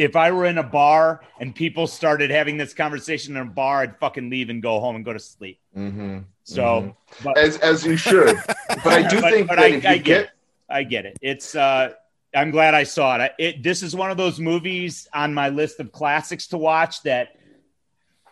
[0.00, 3.82] if I were in a bar and people started having this conversation in a bar,
[3.82, 5.60] I'd fucking leave and go home and go to sleep.
[5.76, 6.20] Mm-hmm.
[6.42, 8.34] So, but, as as you should.
[8.82, 10.30] But I do think but that I, if I get, get, it.
[10.70, 11.18] I get it.
[11.20, 11.90] It's uh,
[12.34, 13.20] I'm glad I saw it.
[13.20, 13.62] I- it.
[13.62, 17.36] This is one of those movies on my list of classics to watch that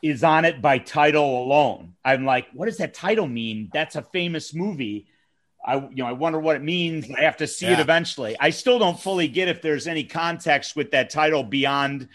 [0.01, 1.93] is on it by title alone.
[2.03, 3.69] I'm like, what does that title mean?
[3.75, 5.07] That's a famous movie,
[5.69, 7.11] I you know I wonder what it means.
[7.11, 8.37] I have to see it eventually.
[8.41, 12.09] I still don't fully get if there's any context with that title beyond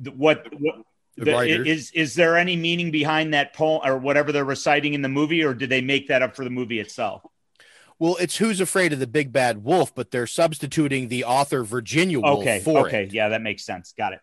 [0.00, 0.76] the, what what
[1.16, 5.02] The the- is is there any meaning behind that poem or whatever they're reciting in
[5.02, 7.22] the movie, or did they make that up for the movie itself?
[7.98, 12.18] Well, it's Who's Afraid of the Big Bad Wolf, but they're substituting the author Virginia
[12.20, 13.12] Woolf Okay, for okay, it.
[13.12, 13.92] yeah, that makes sense.
[13.96, 14.20] Got it,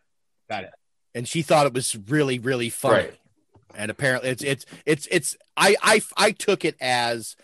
[0.49, 0.71] got it.
[1.15, 2.95] And she thought it was really, really funny.
[2.95, 3.13] Right.
[3.75, 7.35] And apparently it's it's it's it's I I I took it as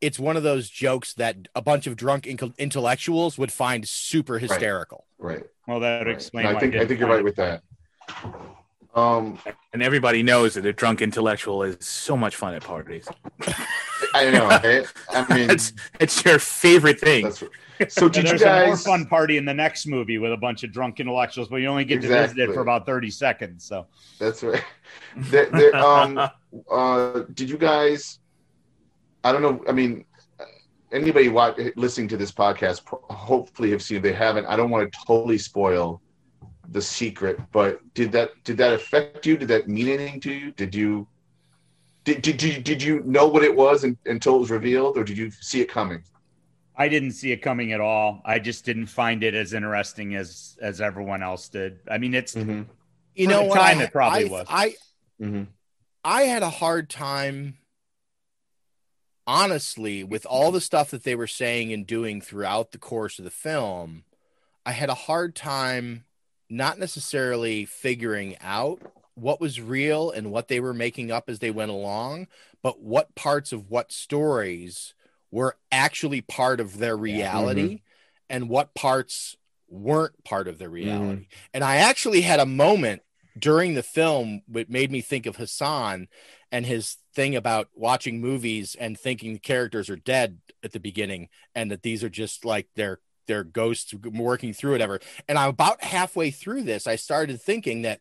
[0.00, 4.38] it's one of those jokes that a bunch of drunk inco- intellectuals would find super
[4.38, 5.06] hysterical.
[5.18, 5.44] Right.
[5.66, 6.14] Well, that would Right.
[6.16, 6.46] explain.
[6.46, 7.62] And I think I didn't think you're right with that.
[8.94, 9.38] Um,
[9.72, 13.06] And everybody knows that a drunk intellectual is so much fun at parties.
[14.14, 14.48] I know.
[14.50, 17.24] I, I mean, It's it's your favorite thing.
[17.24, 18.06] that's so.
[18.06, 20.64] And Did you there's a more fun party in the next movie with a bunch
[20.64, 23.64] of drunk intellectuals, but you only get to visit it for about 30 seconds.
[23.64, 23.86] So
[24.18, 24.64] That's right.
[25.16, 26.18] There- there, um,
[26.70, 28.18] uh, did you guys?
[29.24, 29.64] I don't know.
[29.68, 30.04] I mean,
[30.92, 33.98] anybody watch, listening to this podcast hopefully have seen.
[33.98, 36.00] If they haven't, I don't want to totally spoil
[36.70, 37.38] the secret.
[37.52, 39.36] But did that did that affect you?
[39.36, 40.52] Did that mean anything to you?
[40.52, 41.08] Did you?
[42.04, 45.04] Did, did, you did you know what it was un- until it was revealed, or
[45.04, 46.02] did you see it coming?
[46.74, 48.22] I didn't see it coming at all.
[48.24, 51.80] I just didn't find it as interesting as as everyone else did.
[51.90, 52.62] I mean, it's Mm-hmm.
[53.14, 53.58] You know the what?
[53.58, 54.46] time I, it probably I, was.
[54.48, 54.74] I
[55.20, 55.42] Mm-hmm.
[56.04, 57.58] I had a hard time,
[59.28, 63.26] honestly, with all the stuff that they were saying and doing throughout the course of
[63.26, 64.04] the film.
[64.64, 66.04] I had a hard time
[66.48, 68.80] not necessarily figuring out
[69.14, 72.26] what was real and what they were making up as they went along,
[72.62, 74.94] but what parts of what stories
[75.30, 77.02] were actually part of their mm-hmm.
[77.02, 77.82] reality
[78.30, 79.36] and what parts
[79.68, 80.74] weren't part of their mm-hmm.
[80.74, 81.26] reality.
[81.52, 83.02] And I actually had a moment
[83.38, 86.08] during the film that made me think of Hassan
[86.50, 91.28] and his thing about watching movies and thinking the characters are dead at the beginning
[91.52, 95.00] and that these are just like their their ghosts working through whatever.
[95.26, 98.00] And I'm about halfway through this, I started thinking that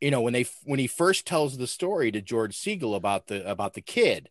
[0.00, 3.46] you know when they when he first tells the story to George Segal about the
[3.46, 4.30] about the kid,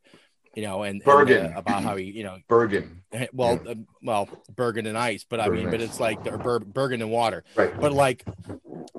[0.55, 1.53] you know, and, and, Bergen.
[1.53, 3.03] uh, about how he you know Bergen.
[3.31, 6.39] well, uh, well, Bergen and ice, but I Bergen mean, and but it's like or
[6.39, 7.43] Ber- Bergen and water.
[7.55, 7.79] Right.
[7.79, 8.25] But like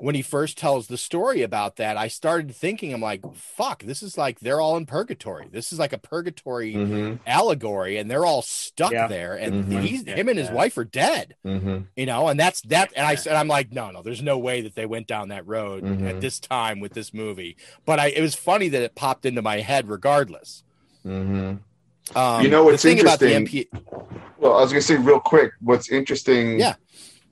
[0.05, 4.03] when he first tells the story about that, I started thinking, I'm like, fuck, this
[4.03, 5.49] is like they're all in purgatory.
[5.51, 7.21] This is like a purgatory Mhm.
[7.27, 9.07] allegory, and they're all stuck Yeah.
[9.07, 9.81] there, and Mhm.
[9.81, 11.37] he's him and his wife are dead.
[11.45, 11.85] Mm-hmm.
[11.97, 12.93] You know, and that's that.
[12.95, 15.47] And I said, I'm like, no, no, there's no way that they went down that
[15.47, 17.57] road at this time with this movie.
[17.87, 20.65] But I, it was funny that it popped into my head, regardless.
[21.07, 22.17] Mm-hmm.
[22.19, 23.65] Um, You know what's the thing about the interesting?
[23.73, 25.53] MP, Well, I was going to say real quick.
[25.61, 26.61] What's interesting?
[26.61, 26.75] Yeah.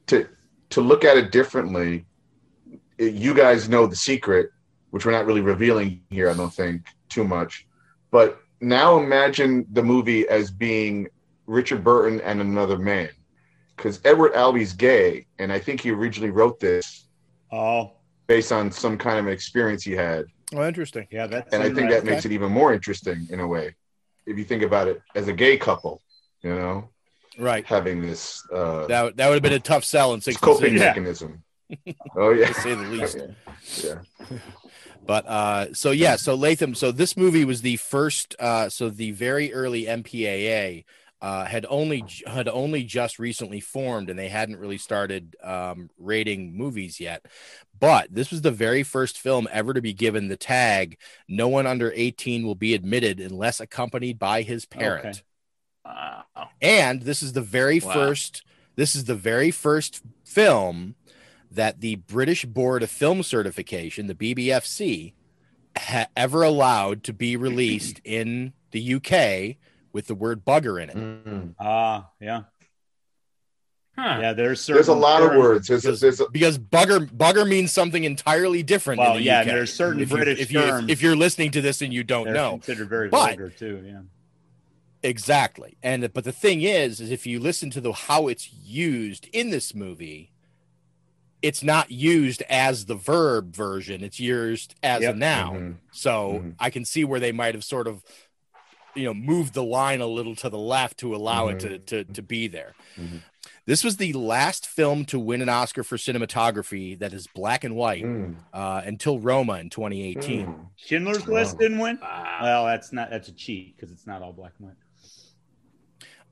[0.07, 0.27] To
[0.71, 2.05] to look at it differently, it-
[2.99, 4.51] you guys know the secret,
[4.91, 6.31] which we're not really revealing here.
[6.31, 7.67] I don't think too much.
[8.11, 11.09] But now imagine the movie as being
[11.47, 13.11] Richard Burton and another man,
[13.77, 17.07] because Edward Albee's gay, and I think he originally wrote this
[17.51, 17.93] oh
[18.29, 20.25] based on some kind of experience he had.
[20.55, 21.07] oh, interesting.
[21.11, 23.75] yeah, that's and I think that makes it even more interesting in a way,
[24.27, 26.01] if you think about it as a gay couple,
[26.43, 26.89] you know,
[27.39, 27.65] Right.
[27.67, 30.81] having this uh, That that would have been a tough sell in coping 66.
[30.81, 31.43] mechanism.
[32.17, 33.19] Oh yeah, to say the least.
[33.85, 34.01] yeah.
[35.05, 36.77] But uh, so yeah, so Latham.
[36.77, 38.37] So this movie was the first.
[38.39, 40.85] Uh, so the very early MPAA
[41.21, 46.57] uh, had only had only just recently formed, and they hadn't really started um, rating
[46.57, 47.27] movies yet.
[47.79, 50.99] But this was the very first film ever to be given the tag
[51.29, 55.23] "No one under 18 will be admitted unless accompanied by his parent." Okay.
[55.85, 56.49] Wow.
[56.61, 57.93] And this is the very Wow.
[57.93, 58.45] first.
[58.77, 60.95] This is the very first film
[61.55, 65.13] that the British Board of Film Certification, the BBFC,
[65.77, 69.57] ha- ever allowed to be released in the UK
[69.93, 70.97] with the word bugger in it.
[70.97, 71.55] Mm.
[71.61, 72.43] Ah, yeah.
[73.99, 74.19] Huh.
[74.23, 75.69] Yeah, there's certain, There's a lot of words.
[75.69, 79.01] There's, Because, there's a, because bugger bugger means something entirely different.
[79.01, 79.49] Well, in the yeah, UK.
[79.49, 81.93] and there's certain if you- British if you, terms- if you're listening to this and
[81.93, 83.85] you don't know, considered very But- vulgar too.
[83.87, 84.01] Yeah.
[85.05, 85.77] Exactly.
[85.83, 89.51] And but the thing is, is if you listen to the how it's used in
[89.51, 90.32] this movie,
[91.43, 94.03] it's not used as the verb version.
[94.05, 95.15] It's used as Yep.
[95.15, 95.59] a noun.
[95.59, 95.77] Mhm.
[95.95, 96.55] So Mhm.
[96.61, 98.05] I can see where they might have sort of,
[98.95, 102.05] you know, moved the line a little to the left to allow it to, to
[102.05, 102.75] to be there.
[102.97, 103.23] Mhm.
[103.65, 107.75] This was the last film to win an Oscar for cinematography that is black and
[107.77, 108.37] white Mm.
[108.53, 110.47] uh, until Roma in 2018.
[110.47, 110.67] Mm.
[110.77, 111.33] Schindler's Oh.
[111.33, 111.99] List didn't win.
[112.03, 112.39] Wow.
[112.43, 114.77] Well, that's not that's a cheat because it's not all black and white.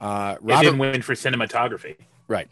[0.00, 1.96] Uh, They Robert didn't win for cinematography.
[2.26, 2.48] Right.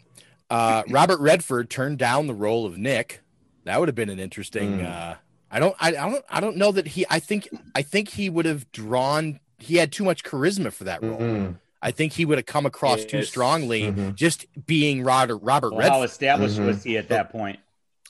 [0.49, 3.21] Uh, Robert Redford turned down the role of Nick.
[3.65, 4.79] That would have been an interesting.
[4.79, 4.85] Mm.
[4.91, 5.15] Uh,
[5.51, 5.75] I don't.
[5.79, 6.25] I, I don't.
[6.29, 7.05] I don't know that he.
[7.09, 7.49] I think.
[7.75, 9.39] I think he would have drawn.
[9.57, 11.19] He had too much charisma for that role.
[11.19, 11.55] Mm.
[11.81, 13.27] I think he would have come across too Yes.
[13.29, 14.13] strongly Mhm.
[14.15, 16.09] just being Robert Robert Well, how Redford.
[16.09, 16.65] established Mhm.
[16.65, 17.59] was he at that point?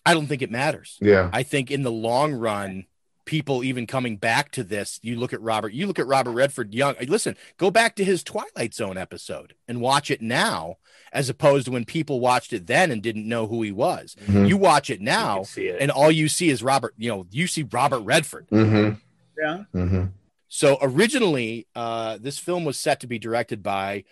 [0.05, 0.97] I don't think it matters.
[1.01, 1.29] Yeah.
[1.31, 2.85] I think in the long run,
[3.25, 6.73] people even coming back to this, you look at Robert, you look at Robert Redford
[6.73, 6.95] young.
[7.07, 10.77] Listen, go back to his Twilight Zone episode and watch it now,
[11.11, 14.15] as opposed to when people watched it then and didn't know who he was.
[14.27, 14.47] Mhm.
[14.47, 15.81] You watch it now, see it.
[15.81, 16.93] and all you see is Robert.
[16.97, 18.47] You know, you see Robert Redford.
[18.49, 18.93] Mm-hmm.
[19.41, 19.63] Yeah.
[19.73, 20.05] Mm-hmm.
[20.47, 24.03] So originally, uh, this film was set to be directed by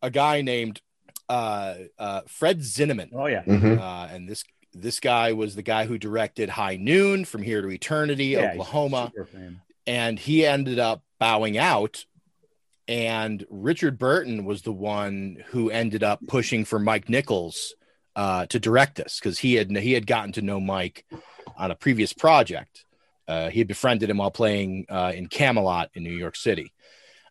[0.00, 0.80] a guy named
[1.28, 3.10] uh, uh, Fred Zinnemann.
[3.12, 3.42] Oh yeah.
[3.44, 3.78] Mm-hmm.
[3.80, 7.68] Uh, and this this guy was the guy who directed High Noon, From Here to
[7.70, 9.60] Eternity, Yeah, he's Oklahoma, super famous.
[9.86, 12.06] and he ended up bowing out.
[12.88, 17.74] And Richard Burton was the one who ended up pushing for Mike Nichols
[18.16, 21.04] uh, to direct this because he had he had gotten to know Mike
[21.56, 22.84] on a previous project.
[23.28, 26.72] Uh, he had befriended him while playing uh, in Camelot in New York City.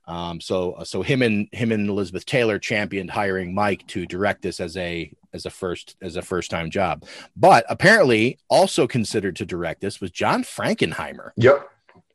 [0.08, 4.60] Um, so so him and him and Elizabeth Taylor championed hiring Mike to direct this
[4.60, 7.06] as a as a first as a first time job.
[7.36, 11.70] But apparently, also considered to direct this was John Frankenheimer, Yep.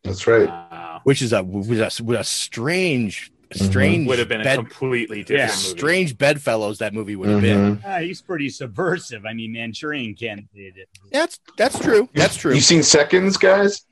[0.06, 0.48] That's right.
[0.48, 1.00] Wow.
[1.04, 3.64] which is a with a, with a strange Mhm.
[3.70, 5.56] strange Would have been a completely different Yeah.
[5.56, 5.78] movie.
[5.78, 7.76] strange bedfellows that movie would have been.
[7.76, 7.82] Mhm.
[7.86, 9.24] Ah, he's pretty subversive.
[9.24, 10.88] I mean, Manchurian Candidate.
[11.12, 12.08] That's that's true.
[12.12, 12.54] That's true.
[12.54, 13.82] You seen Seconds, guys?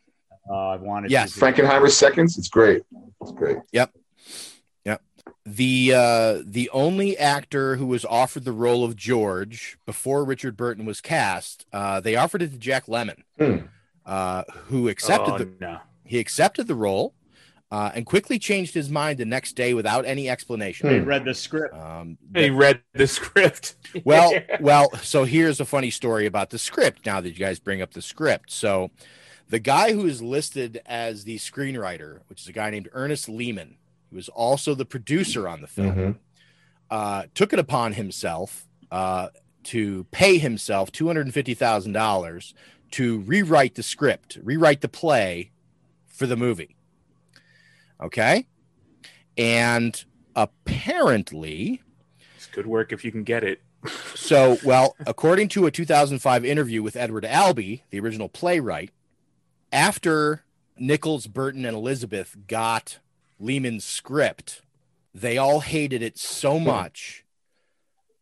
[0.50, 1.10] Uh, I wanted.
[1.12, 1.34] Yes.
[1.34, 2.36] to Frankenheimer's Seconds.
[2.36, 2.82] It's great.
[3.22, 3.58] It's great.
[3.72, 3.92] Yep
[4.84, 5.00] yep
[5.46, 10.84] the uh the only actor who was offered the role of George before Richard Burton
[10.84, 13.66] was cast, uh, they offered it to Jack Lemmon, Hmm.
[14.04, 15.78] uh, who accepted oh, the no.
[16.04, 17.14] He accepted the role
[17.70, 20.88] uh, and quickly changed his mind the next day without any explanation.
[20.88, 21.04] They Hmm.
[21.06, 21.74] read the script.
[21.74, 23.74] Um, He read the script.
[24.04, 27.04] well, well, so here's a funny story about the script.
[27.06, 28.90] Now that you guys bring up the script, so
[29.48, 33.76] the guy who is listed as the screenwriter, which is a guy named Ernest Lehman,
[34.10, 36.16] who was also the producer on the film, Mhm.
[36.90, 39.28] uh, took it upon himself uh,
[39.64, 42.54] to pay himself two hundred and fifty thousand dollars
[42.92, 45.50] to rewrite the script, rewrite the play
[46.14, 46.76] for the movie.
[48.00, 48.46] Okay,
[49.36, 50.04] and
[50.34, 51.82] apparently.
[52.36, 53.60] It's good work if you can get it.
[54.14, 58.90] So, well, according to a 2005 interview with Edward Albee, the original playwright,
[59.70, 60.44] after
[60.78, 63.00] Nichols, Burton, and Elizabeth got
[63.38, 64.62] Lehman's script,
[65.12, 66.64] they all hated it so hmm.
[66.64, 67.23] much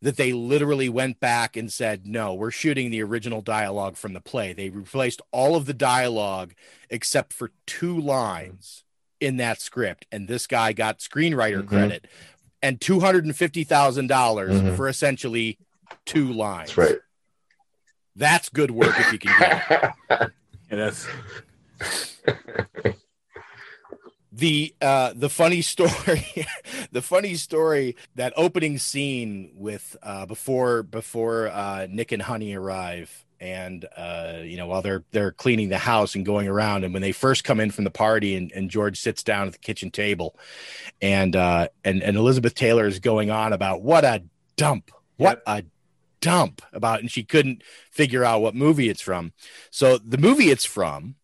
[0.03, 4.21] that they literally went back and said, No, we're shooting the original dialogue from the
[4.21, 4.53] play.
[4.53, 6.53] They replaced all of the dialogue
[6.91, 8.85] except for two lines
[9.21, 10.05] in that script.
[10.11, 11.69] And this guy got screenwriter Mhm.
[11.69, 12.07] credit
[12.61, 14.77] and $250,000 Mhm.
[14.77, 15.57] for essentially
[16.05, 16.75] two lines.
[16.75, 16.99] That's right.
[18.17, 20.31] That's good work if you can get it.
[20.71, 21.07] And that's
[24.43, 26.27] the uh the funny story
[26.91, 33.25] the funny story that opening scene with uh before before uh nick and honey arrive
[33.39, 37.03] and uh you know while they're they're cleaning the house and going around and when
[37.03, 39.93] they first come in from the party and, and george sits down at the kitchen
[39.93, 40.37] table
[41.01, 44.25] and uh and and elizabeth taylor is going on about what a
[44.57, 45.63] dump what a
[46.21, 49.33] dump about and she couldn't figure out what movie it's from.
[49.71, 51.17] So the movie it's from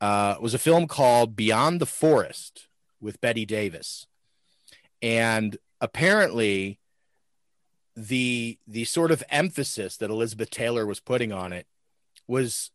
[0.00, 2.68] uh, was a film called Beyond the Forest
[3.00, 4.06] with Bette Davis,
[5.02, 6.78] and apparently,
[7.96, 11.66] the the sort of emphasis that Elizabeth Taylor was putting on it
[12.26, 12.70] was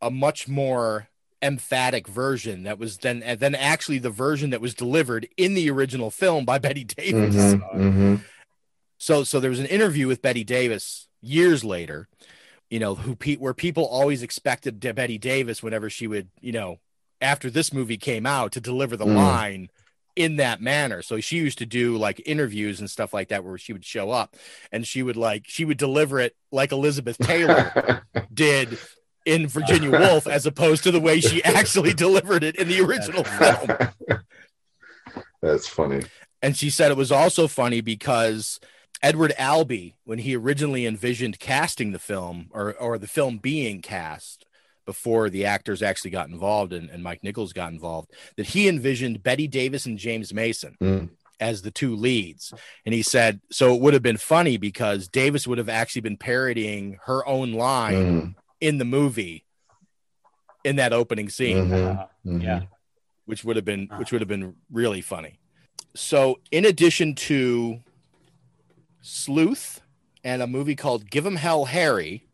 [0.00, 1.08] a much more
[1.42, 6.10] emphatic version that was then then actually the version that was delivered in the original
[6.10, 7.34] film by Bette Davis.
[7.34, 8.24] Mhm, mhm.
[8.96, 12.08] So so there was an interview with Bette Davis years later,
[12.70, 16.78] you know, who pe- where people always expected Bette Davis whenever she would, you know,
[17.20, 19.16] after this movie came out to deliver the Mm.
[19.16, 19.68] line
[20.16, 21.02] in that manner.
[21.02, 24.10] So she used to do like interviews and stuff like that where she would show
[24.10, 24.36] up
[24.70, 28.02] and she would like she would deliver it like Elizabeth Taylor
[28.34, 28.78] did
[29.26, 33.24] in Virginia Woolf as opposed to the way she actually delivered it in the original
[34.08, 34.22] film.
[35.42, 36.02] That's funny.
[36.42, 38.60] And she said it was also funny because
[39.02, 44.46] Edward Albee, when he originally envisioned casting the film or, or the film being cast
[44.86, 49.22] before the actors actually got involved and, and Mike Nichols got involved, that he envisioned
[49.22, 51.10] Bette Davis and James Mason Mm.
[51.40, 52.52] as the two leads.
[52.84, 56.16] And he said, so it would have been funny because Davis would have actually been
[56.18, 58.34] parodying her own line Mm.
[58.60, 59.44] in the movie
[60.64, 62.42] in that opening scene Mhm, mhm.
[62.42, 62.60] Yeah.
[63.26, 65.38] which would have been which would have been really funny.
[65.94, 67.80] So, in addition to
[69.06, 69.82] Sleuth
[70.24, 72.26] and a movie called Give 'Em Hell Harry,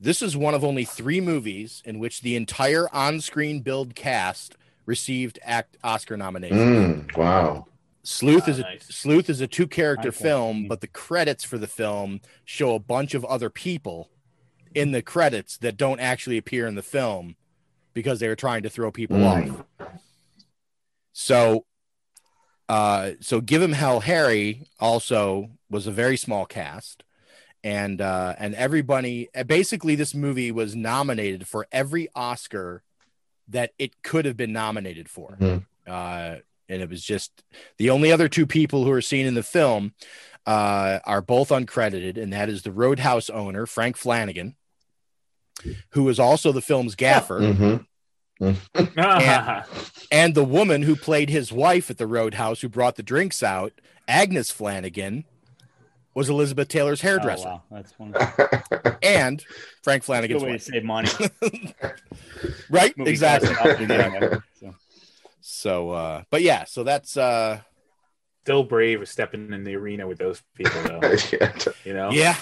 [0.00, 5.40] this is one of only three movies in which the entire on-screen build cast received
[5.42, 6.60] act Oscar nominations.
[6.60, 7.66] Mm, wow.
[8.04, 8.84] Sleuth is a nice.
[8.84, 10.22] Sleuth is a two character Okay.
[10.22, 14.08] film, but the credits for the film show a bunch of other people
[14.76, 17.34] in the credits that don't actually appear in the film
[17.94, 19.66] because they were trying to throw people Mm.
[19.80, 19.90] off.
[21.12, 21.66] So
[22.68, 27.04] uh so Give 'Em Hell Harry also was a very small cast
[27.62, 32.82] and uh and everybody uh, basically this movie was nominated for every Oscar
[33.48, 35.36] that it could have been nominated for.
[35.40, 35.64] Mhm.
[35.86, 36.36] Uh
[36.68, 37.44] and it was just
[37.78, 39.94] the only other two people who are seen in the film
[40.46, 44.54] uh, are both uncredited, and that is the Roadhouse owner Frank Flanagan,
[45.90, 47.76] who was also the film's gaffer, Mm-hmm.
[48.40, 48.58] And,
[50.10, 53.72] and the woman who played his wife at the Roadhouse, who brought the drinks out,
[54.08, 55.24] Agnes Flanagan,
[56.14, 57.62] was Elizabeth Taylor's Oh, hairdresser, wow.
[57.70, 58.14] That's one.
[59.02, 59.44] and
[59.82, 61.10] Frank Good Flanagan's way to save money.
[62.70, 62.96] right?
[62.96, 63.54] Movie exactly.
[63.54, 64.74] costs so.
[65.40, 67.60] So, uh, but yeah, so that's uh,
[68.44, 71.00] Still brave stepping in the arena with those people, though.
[71.32, 71.52] yeah.
[71.84, 72.36] You know, yeah,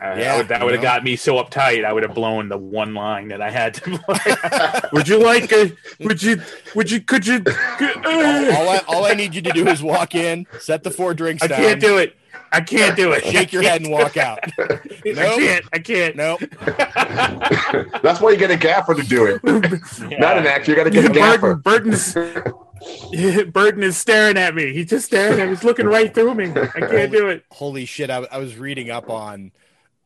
[0.00, 1.84] Uh, Yeah, I would, that would have got me so uptight.
[1.84, 4.80] I would have blown the one line that I had to play.
[4.92, 5.72] would you like a?
[6.00, 6.40] Would you?
[6.74, 7.00] Would you?
[7.00, 7.42] Could you?
[7.46, 7.92] all,
[8.56, 11.42] all I all I need you to do is walk in, set the four drinks
[11.42, 12.14] I down, can't do it.
[12.50, 13.24] I can't do it.
[13.24, 14.38] shake your head, and walk out.
[14.58, 14.72] I
[15.12, 15.64] can't.
[15.72, 16.16] I can't.
[16.16, 16.40] Nope.
[18.02, 19.42] That's why you get a gaffer to do it.
[20.18, 20.70] Not an actor.
[20.70, 21.56] You got to get a gaffer.
[21.56, 22.14] Burton, Burton's
[23.52, 24.72] Burton is staring at me.
[24.72, 25.54] He's just staring at me.
[25.54, 26.50] He's looking right through me.
[26.50, 27.44] I can't do it.
[27.50, 28.08] Holy shit!
[28.10, 29.52] I, I was reading up on,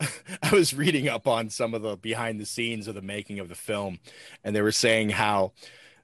[0.42, 3.48] I was reading up on some of the behind the scenes of the making of
[3.48, 3.98] the film,
[4.44, 5.52] and they were saying how,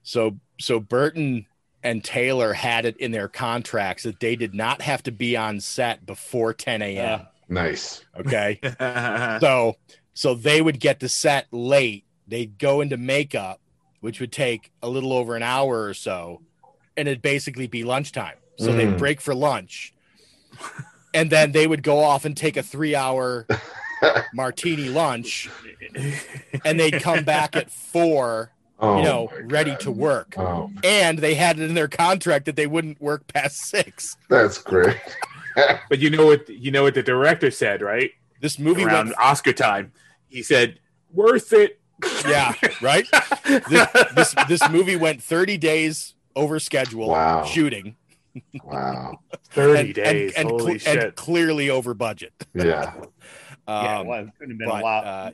[0.03, 1.45] so so Burton
[1.83, 5.59] and Taylor had it in their contracts that they did not have to be on
[5.61, 7.21] set before 10 a.m.
[7.47, 8.03] Nice.
[8.17, 8.59] Okay.
[9.41, 9.75] so
[10.13, 12.05] so they would get to set late.
[12.27, 13.59] They'd go into makeup,
[14.01, 16.41] which would take a little over an hour or so,
[16.97, 18.35] and it'd basically be lunchtime.
[18.57, 18.97] So they'd Mm.
[18.97, 19.93] break for lunch.
[21.13, 23.47] And then they would go off and take a three hour
[24.33, 25.49] martini lunch.
[26.65, 30.35] And they'd come back at four, Oh, you know, ready to work.
[30.37, 34.15] Oh, And they had it in their contract that they wouldn't work past six.
[34.29, 34.95] that's great.
[35.89, 36.47] But you know what?
[36.47, 38.11] You know what the director said, right?
[38.39, 39.91] This movie Around went Oscar time,
[40.29, 40.79] he said,
[41.11, 41.79] "Worth it."
[42.25, 43.05] Yeah, right.
[43.45, 47.43] this, this this movie went 30 days over schedule Wow.
[47.43, 47.97] shooting.
[48.63, 49.19] Wow.
[49.49, 50.33] Thirty and, days.
[50.37, 51.15] and, and, Holy cle- and shit!
[51.17, 52.31] clearly over budget.
[52.53, 52.93] Yeah.
[53.69, 55.05] Yeah, Um, well, it couldn't have been but, a lot.
[55.05, 55.31] uh,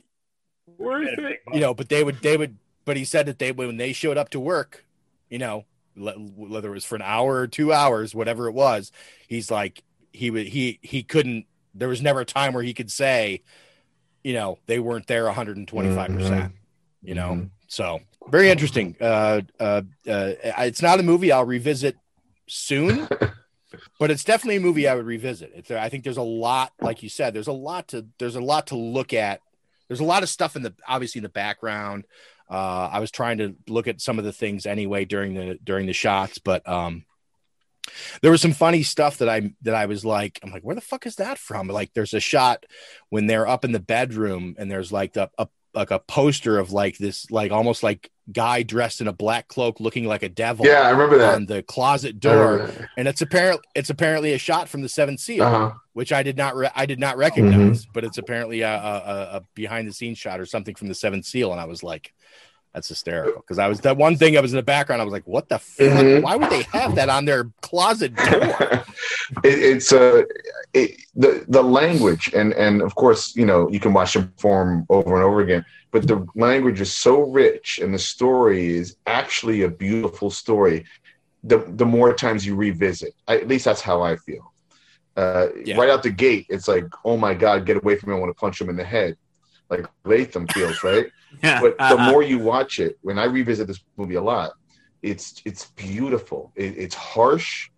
[0.78, 1.42] Worth it.
[1.54, 4.18] you know, but they would they would but he said that they when they showed
[4.18, 4.84] up to work,
[5.30, 5.66] you know,
[5.96, 8.92] whether it was for an hour or 2 hours, whatever it was,
[9.28, 12.92] he's like he would he he couldn't there was never a time where he could
[12.92, 13.42] say,
[14.24, 16.52] you know, they weren't there 125%, Mhm.
[17.04, 17.30] you know.
[17.32, 17.50] Mhm.
[17.68, 18.96] So, very interesting.
[19.00, 21.96] Uh uh uh it's not a movie I'll revisit
[22.48, 23.08] soon.
[24.00, 25.52] but it's definitely a movie I would revisit.
[25.56, 28.42] It's, I think there's a lot, like you said, there's a lot to there's a
[28.42, 29.42] lot to look at.
[29.88, 32.06] There's a lot of stuff in the obviously in the background.
[32.50, 35.88] Uh, I was trying to look at some of the things anyway during the during
[35.88, 37.06] the shots, but um,
[38.22, 40.82] there was some funny stuff that I that I was like, I'm like, where the
[40.82, 41.68] fuck is that from?
[41.68, 42.66] Like, there's a shot
[43.10, 46.72] when they're up in the bedroom and there's like the a, like a poster of
[46.72, 50.66] like this like almost like guy dressed in a black cloak looking like a devil
[50.66, 51.36] Yeah, I remember that.
[51.36, 52.90] on the closet door that.
[52.98, 55.72] and it's apparently it's apparently a shot from the Seventh Seal, Uh-huh.
[55.94, 59.38] which I did not re- I did not recognize, but it's apparently a, a, a-
[59.38, 62.14] a behind the scenes shot or something from the Seventh Seal, and I was like,
[62.76, 65.02] that's hysterical because I was that one thing I was in the background.
[65.02, 65.88] I was like, what the fuck?
[65.88, 66.22] Mhm.
[66.22, 68.28] Why would they have that on their closet door?
[69.44, 70.24] it, it's uh,
[70.74, 74.86] it, the the language and and of course you know you can watch them perform
[74.90, 79.62] over and over again but the language is so rich and the story is actually
[79.64, 80.84] a beautiful story
[81.46, 84.52] the the more times you revisit I, at least that's how i feel
[85.16, 85.78] uh, Yeah.
[85.78, 88.36] right out the gate it's like oh my god get away from me i want
[88.36, 89.16] to punch him in the head
[89.70, 91.08] like latham feels right?
[91.44, 91.60] Yeah.
[91.60, 92.12] but the uh-uh.
[92.12, 94.54] more you watch it when i revisit this movie a lot
[95.06, 96.52] it's it's beautiful.
[96.56, 97.70] It, it's harsh.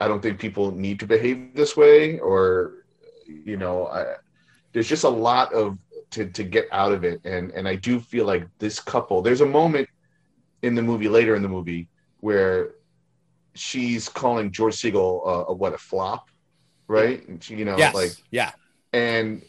[0.00, 2.86] I don't think people need to behave this way or
[3.26, 4.14] you know I,
[4.72, 5.78] there's just a lot of
[6.12, 7.20] to, to get out of it.
[7.24, 9.88] And and i do feel like this couple there's a moment
[10.62, 11.88] in the movie later in the movie
[12.20, 12.74] where
[13.54, 16.30] she's calling george segal a, a what a flop
[16.86, 17.26] right?
[17.28, 18.50] And she, you know yes, like yeah,
[18.92, 19.42] and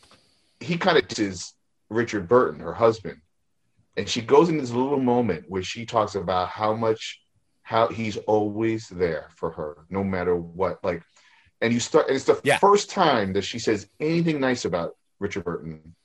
[0.59, 1.53] he kind of is
[1.91, 3.21] Richard Burton, her husband,
[3.97, 7.21] and she goes in this little moment where she talks about how much
[7.63, 10.83] how he's always there for her, no matter what.
[10.83, 11.03] Like,
[11.61, 12.57] and you start, and it's the Yeah.
[12.57, 15.95] first time that she says anything nice about Richard Burton,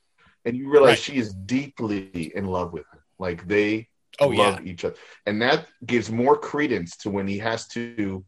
[0.45, 0.99] and you realize Right.
[0.99, 2.99] she is deeply in love with him.
[3.17, 3.89] Like they
[4.19, 4.95] Oh, love each other,
[5.25, 8.25] and that gives more credence to when he has to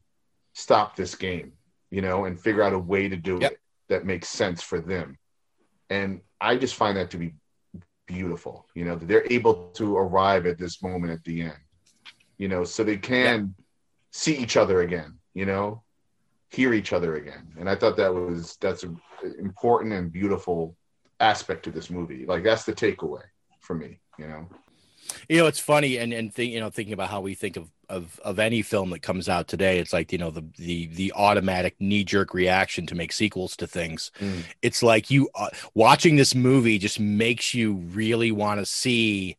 [0.53, 1.53] stop this game,
[1.91, 3.59] you know, and figure out a way to do it
[3.89, 5.17] that makes sense for them.
[5.89, 7.33] And I just find that to be
[8.09, 11.61] beautiful, you know, that they're able to arrive at this moment at the end,
[12.37, 13.53] you know, so they can
[14.11, 15.83] see each other again, you know,
[16.49, 17.53] hear each other again.
[17.59, 18.99] And I thought that was that's an
[19.37, 20.75] important and beautiful
[21.19, 22.25] aspect to this movie.
[22.25, 23.21] Like that's the takeaway
[23.59, 24.49] for me, you know.
[25.27, 27.69] You know, it's funny, and and think, you know, thinking about how we think of
[27.89, 31.11] of of any film that comes out today, it's like you know the the the
[31.15, 34.11] automatic knee jerk reaction to make sequels to things.
[34.19, 34.43] Mm.
[34.61, 39.37] It's like you uh, watching this movie just makes you really want to see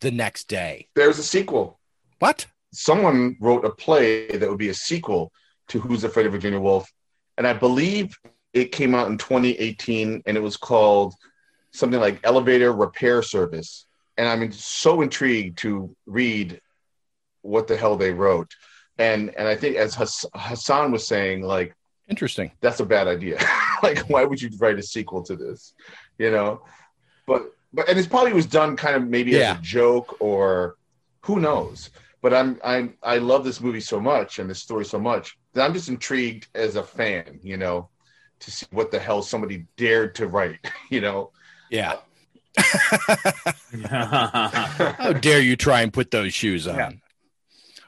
[0.00, 0.88] the next day.
[0.94, 1.78] There's a sequel.
[2.18, 2.46] What?
[2.72, 5.32] Someone wrote a play that would be a sequel
[5.68, 6.90] to Who's Afraid of Virginia Woolf,
[7.36, 8.16] and I believe
[8.52, 11.14] it came out in 2018, and it was called
[11.72, 13.86] something like Elevator Repair Service.
[14.16, 16.60] And I'm so intrigued to read
[17.42, 18.54] what the hell they wrote.
[18.98, 21.74] And and I think as Hass- Hassan was saying, like,
[22.08, 22.50] interesting.
[22.60, 23.38] That's a bad idea.
[23.82, 25.74] like, why would you write a sequel to this?
[26.18, 26.62] You know,
[27.26, 29.52] but but and it probably was done kind of maybe Yeah.
[29.52, 30.76] as a joke or
[31.22, 31.90] who knows.
[32.20, 35.64] But I'm I'm I love this movie so much and this story so much that
[35.64, 37.40] I'm just intrigued as a fan.
[37.42, 37.88] You know,
[38.40, 40.58] to see what the hell somebody dared to write.
[40.90, 41.30] You know.
[41.70, 41.96] Yeah.
[43.88, 47.00] How dare you try and put those shoes on?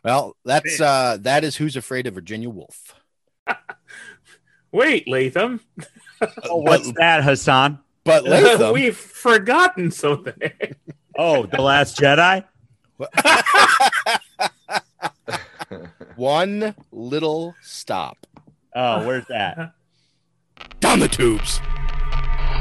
[0.04, 2.94] Well, that's uh that is who's afraid of Virginia Woolf.
[4.72, 5.60] Wait, Latham.
[6.48, 7.80] Oh, what's that, Hassan?
[8.04, 10.52] But Latham, We've forgotten something.
[11.18, 12.44] Oh, The Last Jedi?
[16.16, 18.26] one little stop.
[18.74, 19.74] Oh, where's that?
[20.80, 21.60] Down the tubes.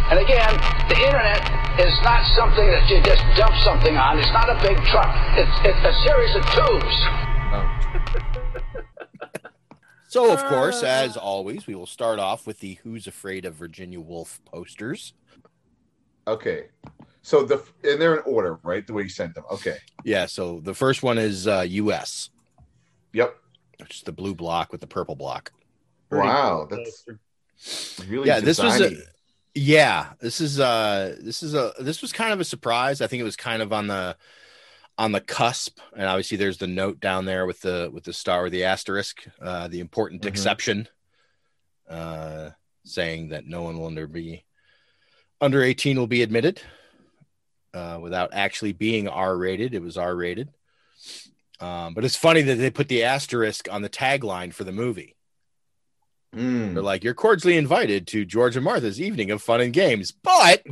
[0.09, 0.53] And again,
[0.89, 1.39] the internet
[1.79, 4.19] is not something that you just dump something on.
[4.19, 5.13] It's not a big truck.
[5.37, 7.32] It's, it's a series of tubes.
[10.13, 13.99] So, of course, as always, we will start off with the Who's Afraid of Virginia
[13.99, 15.13] Woolf posters.
[16.27, 16.65] Okay.
[17.23, 18.85] So the and they're in order, right?
[18.85, 19.45] The way you sent them.
[19.51, 19.77] Okay.
[20.03, 22.29] Yeah, so the first one is uh, US.
[23.13, 23.35] Yep.
[23.79, 25.51] Which is the blue block with the purple block.
[26.11, 27.07] Wow, that's
[28.07, 28.91] really yeah, this was a,
[29.55, 33.01] yeah, this is uh this is a this was kind of a surprise.
[33.01, 34.15] I think it was kind of on the
[34.97, 38.43] on the cusp, and obviously there's the note down there with the with the star
[38.43, 40.27] with the asterisk, uh, the important Mhm.
[40.27, 40.87] exception,
[41.89, 42.51] uh,
[42.85, 44.43] saying that no one will under be
[45.41, 46.61] under 18 will be admitted
[47.73, 49.73] uh, without actually being R rated.
[49.73, 50.49] It was R rated.
[51.59, 55.15] Um, but it's funny that they put the asterisk on the tagline for the movie.
[56.35, 56.73] Mm.
[56.73, 60.63] They're like, "You're cordially invited to George and Martha's evening of fun and games," but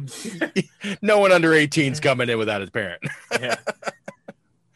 [1.02, 3.02] no one under 18 is coming in without his parent.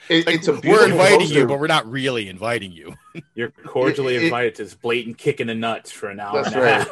[0.09, 1.33] It- Like, it's a we're inviting poster.
[1.39, 2.95] you, but we're not really inviting you.
[3.35, 6.43] You're cordially It- it- invited to this blatant kick in the nuts for an hour
[6.43, 6.87] That's and a right.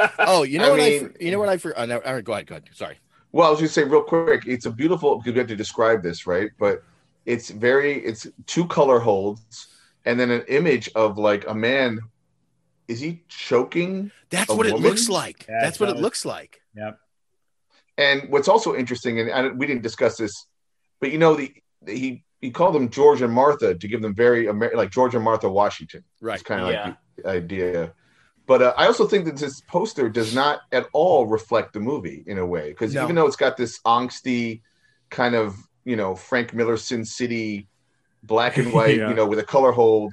[0.00, 0.14] half.
[0.18, 0.80] oh, you know I what?
[0.80, 1.56] I, mean- for- you know what I?
[1.58, 2.46] For, uh, no, all right, go ahead.
[2.46, 2.68] Go ahead.
[2.72, 2.98] Sorry.
[3.32, 5.56] Well, I was going to say real quick, it's a beautiful because we have to
[5.56, 6.50] describe this, right?
[6.58, 6.84] But
[7.26, 9.68] it's very, it's two color holds
[10.04, 12.00] and then an image of like a man.
[12.86, 14.10] Is he choking?
[14.30, 15.46] That's a what it looks like.
[15.48, 16.60] Yeah, That's it what it looks like.
[16.76, 16.98] Yep.
[17.96, 20.46] And what's also interesting, and I, we didn't discuss this,
[21.00, 21.52] but you know, the,
[21.86, 25.24] he he called them George and Martha to give them very Amer- like George and
[25.24, 26.04] Martha Washington.
[26.20, 26.34] Right.
[26.34, 26.84] It's kind of Yeah.
[26.84, 27.92] like the idea.
[28.46, 32.22] But uh, I also think that this poster does not at all reflect the movie
[32.26, 33.04] in a way because No.
[33.04, 34.60] even though it's got this angsty
[35.10, 35.56] kind of
[35.86, 37.66] you know Frank Miller Sin City
[38.22, 39.08] black and white Yeah.
[39.08, 40.12] you know with a color hold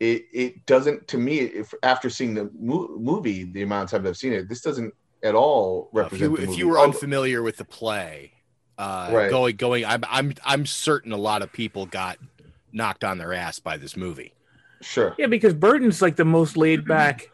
[0.00, 4.06] it it doesn't to me if after seeing the mo- movie the amount of times
[4.08, 4.92] I've seen it this doesn't
[5.22, 8.32] at all If represent you, the if you were unfamiliar with the play,
[8.80, 9.30] uh, Right.
[9.30, 12.18] going going, I'm I'm I'm certain a lot of people got
[12.72, 14.32] knocked on their ass by this movie.
[14.80, 17.30] sure Yeah, because Burton's like the most laid back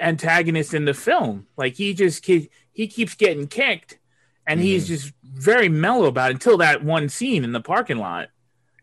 [0.00, 1.46] antagonist in the film.
[1.56, 3.98] Like he just ke- he keeps getting kicked,
[4.46, 4.94] and he's Mm-hmm.
[4.94, 8.28] just very mellow about it until that one scene in the parking lot.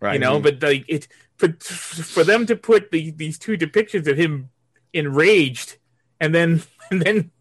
[0.01, 0.13] Right.
[0.13, 1.07] You know, but like it
[1.37, 4.49] for for them to put the, these two depictions of him
[4.93, 5.77] enraged,
[6.19, 6.61] and then
[6.91, 7.31] and then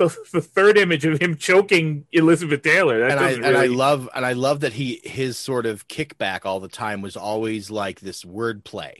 [0.00, 2.98] the, the third image of him choking Elizabeth Taylor.
[3.00, 5.66] That and I doesn't and I really- love and I love that he his sort
[5.66, 8.94] of kickback all the time was always like this wordplay.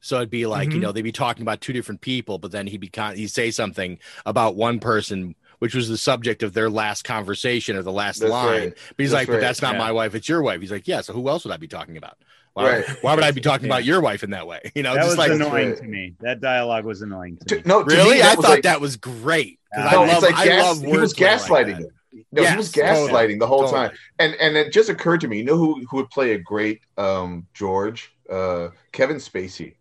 [0.00, 0.82] So it'd be like you Mhm.
[0.82, 3.50] know they'd be talking about two different people, but then he'd be con- he'd say
[3.50, 8.18] something about one person, which was the subject of their last conversation or the last
[8.20, 8.46] That's line.
[8.60, 8.74] right.
[8.90, 9.34] But he's That's like, right.
[9.36, 9.78] but that's not Yeah.
[9.78, 10.60] my wife; it's your wife.
[10.60, 11.00] He's like, yeah.
[11.00, 12.18] So who else would I be talking about?
[12.54, 12.84] Why, Right.
[13.02, 13.74] why would I be talking Yeah.
[13.74, 14.60] about your wife in that way?
[14.74, 15.76] You know, that just was like annoying right.
[15.78, 16.14] to me.
[16.20, 17.62] That dialogue was annoying to To- me.
[17.66, 19.58] no to really, me, I thought like- that was great.
[19.74, 21.82] 'Cause No, I love, it's like I gas, love he was wordplay like gaslighting that.
[21.82, 22.24] them.
[22.30, 23.88] No, he was gaslighting totally, the whole totally.
[23.88, 23.96] time.
[24.20, 26.80] And and it just occurred to me, you know who who would play a great
[26.96, 28.12] um George?
[28.30, 29.74] Uh Kevin Spacey.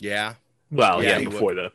[0.00, 0.34] Yeah,
[0.70, 1.70] Well, Yeah, yeah, before the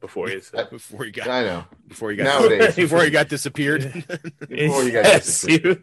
[0.00, 1.64] before his uh, before he got I know.
[1.88, 2.76] before he got Nowadays.
[2.76, 3.82] before he got disappeared.
[4.48, 5.76] Before you got yes, he-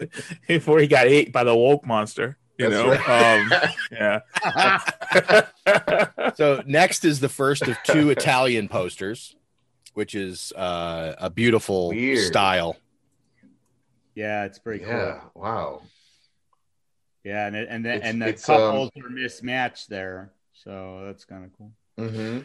[0.48, 2.38] before he got ate by the woke monster.
[2.58, 3.42] You That's know, right.
[3.42, 3.52] um,
[5.92, 6.32] yeah.
[6.36, 9.36] so next is the first of two Italian posters,
[9.94, 12.20] which is uh, a beautiful Weird.
[12.28, 12.78] style.
[14.16, 15.22] Yeah, it's pretty Yeah.
[15.34, 15.42] cool.
[15.44, 15.82] Wow.
[17.24, 21.04] Yeah, and it- and the, It's- and the it's, um, couples are mismatched there, so
[21.06, 21.72] that's kind of cool.
[22.00, 22.40] Mm-hmm.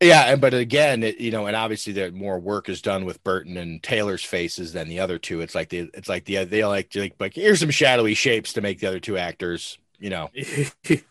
[0.00, 3.22] Yeah, and but again, it, you know, and obviously there more work is done with
[3.24, 5.40] Burton and Taylor's faces than the other two.
[5.40, 8.60] It's like the it's like the they like like like here's some shadowy shapes to
[8.60, 10.30] make the other two actors, you know.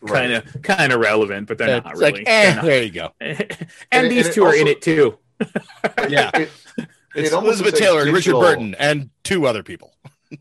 [0.06, 2.26] kind of kind of relevant, but they're It's not like, really.
[2.26, 2.64] eh, They're not.
[2.64, 3.12] there you go.
[3.20, 3.58] and,
[3.92, 5.18] And these it two are in it too.
[6.08, 6.50] Yeah, It,
[7.14, 9.94] it's it Elizabeth looks like Taylor and Richard Burton and two other people.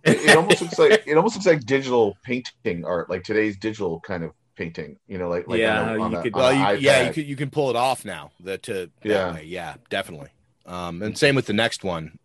[0.04, 4.00] It, it almost looks like it almost looks like digital painting art, like today's digital
[4.02, 4.98] kind of painting.
[5.08, 7.10] You know, like like Yeah, on a, on you a, could- Well, you, yeah, you
[7.10, 7.14] iPad.
[7.14, 8.32] can you can pull it off now.
[8.40, 9.34] The to that Yeah.
[9.34, 9.44] way.
[9.46, 10.30] yeah, definitely.
[10.66, 12.20] Um, and same with the next one,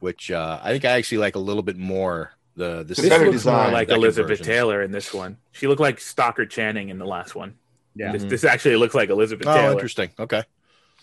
[0.00, 2.32] which uh, I think I actually like a little bit more.
[2.56, 4.46] The the It's This better looks more design, like Elizabeth versions.
[4.48, 5.36] Taylor in this one.
[5.52, 7.54] She looked like Stockard Channing in the last one.
[7.94, 9.72] Yeah, This, this actually looks like Elizabeth Oh, Taylor.
[9.72, 10.10] interesting.
[10.18, 10.42] Okay,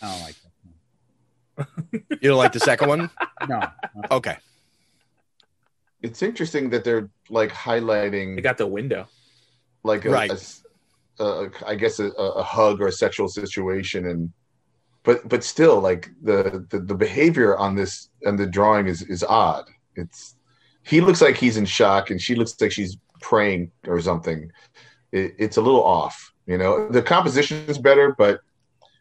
[0.02, 0.36] I don't like
[2.22, 3.10] you don't like the second one?
[3.48, 3.62] No,
[4.10, 4.38] Okay.
[6.02, 9.08] It's interesting that they're like highlighting They got the window.
[9.84, 10.32] like a, Right.
[10.32, 10.38] a
[11.20, 14.32] s- a- I guess a, a hug or a sexual situation and
[15.04, 19.24] but but still like the, the the behavior on this and the drawing is is
[19.24, 19.66] odd.
[19.96, 20.36] It's
[20.86, 24.52] he looks like he's in shock and she looks like she's praying or something.
[25.12, 26.90] It, it's a little off you know?
[26.90, 28.42] The composition is better but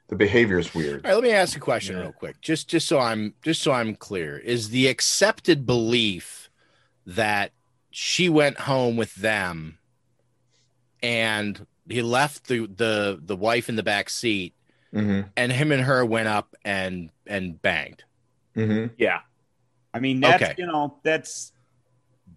[0.09, 1.06] the behavior is weird.
[1.06, 3.72] All right, let me ask a question real quick, just just so I'm just so
[3.72, 4.36] I'm clear.
[4.36, 6.51] Is the accepted belief
[7.06, 7.52] that
[7.90, 9.78] she went home with them
[11.02, 14.54] and he left the the the wife in the back seat
[14.94, 15.28] mm-hmm.
[15.36, 18.04] and him and her went up and and banged?
[18.56, 18.94] Mm-hmm.
[18.98, 19.20] Yeah.
[19.94, 20.54] I mean that's Okay.
[20.59, 21.52] you know that's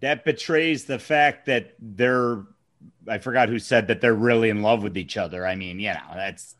[0.00, 2.42] that betrays the fact that they're.
[3.08, 5.46] I forgot who said that they're really in love with each other.
[5.46, 6.56] I mean, you know, that's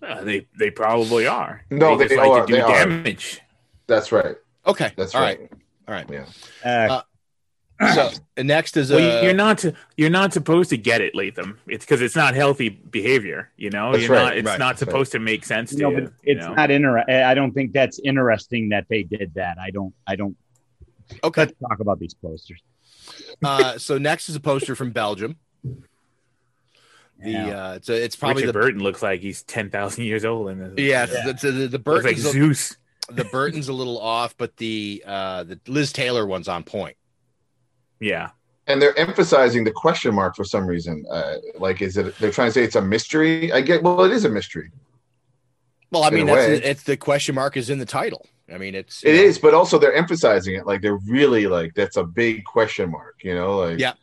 [0.00, 1.64] Uh, they they probably are.
[1.70, 2.86] No, they, they just like are- to do they are.
[2.86, 3.40] damage.
[3.86, 4.36] that's right
[4.66, 5.50] Okay, that's all right, right,
[5.88, 6.26] all right.
[6.64, 7.02] yeah uh,
[7.94, 9.64] So and next is Well, uh, you- you're not
[9.96, 11.58] you're not supposed to get it, Latham.
[11.66, 13.50] It's because it's not healthy behavior.
[13.56, 14.36] You know, That's you're right, not.
[14.36, 14.88] It's right, not that's right.
[14.90, 16.00] supposed to make sense to no, you.
[16.02, 16.54] but it's you know?
[16.54, 16.98] not inter.
[17.08, 19.58] I don't think that's interesting that they did that.
[19.58, 19.94] I don't.
[20.06, 20.36] I don't.
[21.24, 21.42] okay.
[21.42, 22.60] Let's talk about these posters.
[23.44, 25.34] Uh, so next is a poster from Belgium.
[25.64, 27.46] The Yeah.
[27.70, 30.58] uh, it's it's probably Richard the Burton looks like he's ten thousand years old in
[30.60, 30.72] this.
[30.76, 32.76] yeah, The, the, the, the looks like Burton's a- Zeus.
[33.10, 36.96] the Burton's a little off, but the uh, the Liz Taylor one's on point.
[38.10, 38.30] Yeah,
[38.66, 41.34] and they're emphasizing the question mark for some reason uh,
[41.66, 44.24] like is it they're trying to say it's a mystery i get well it is
[44.24, 44.68] a mystery
[45.92, 46.70] Well, I mean, that's way.
[46.70, 48.24] it's the question mark is in the title.
[48.54, 50.64] I mean, it's It know, is, but also they're emphasizing it.
[50.70, 53.16] Like they're really like that's a big question mark.
[53.28, 53.94] You know, like Yeah.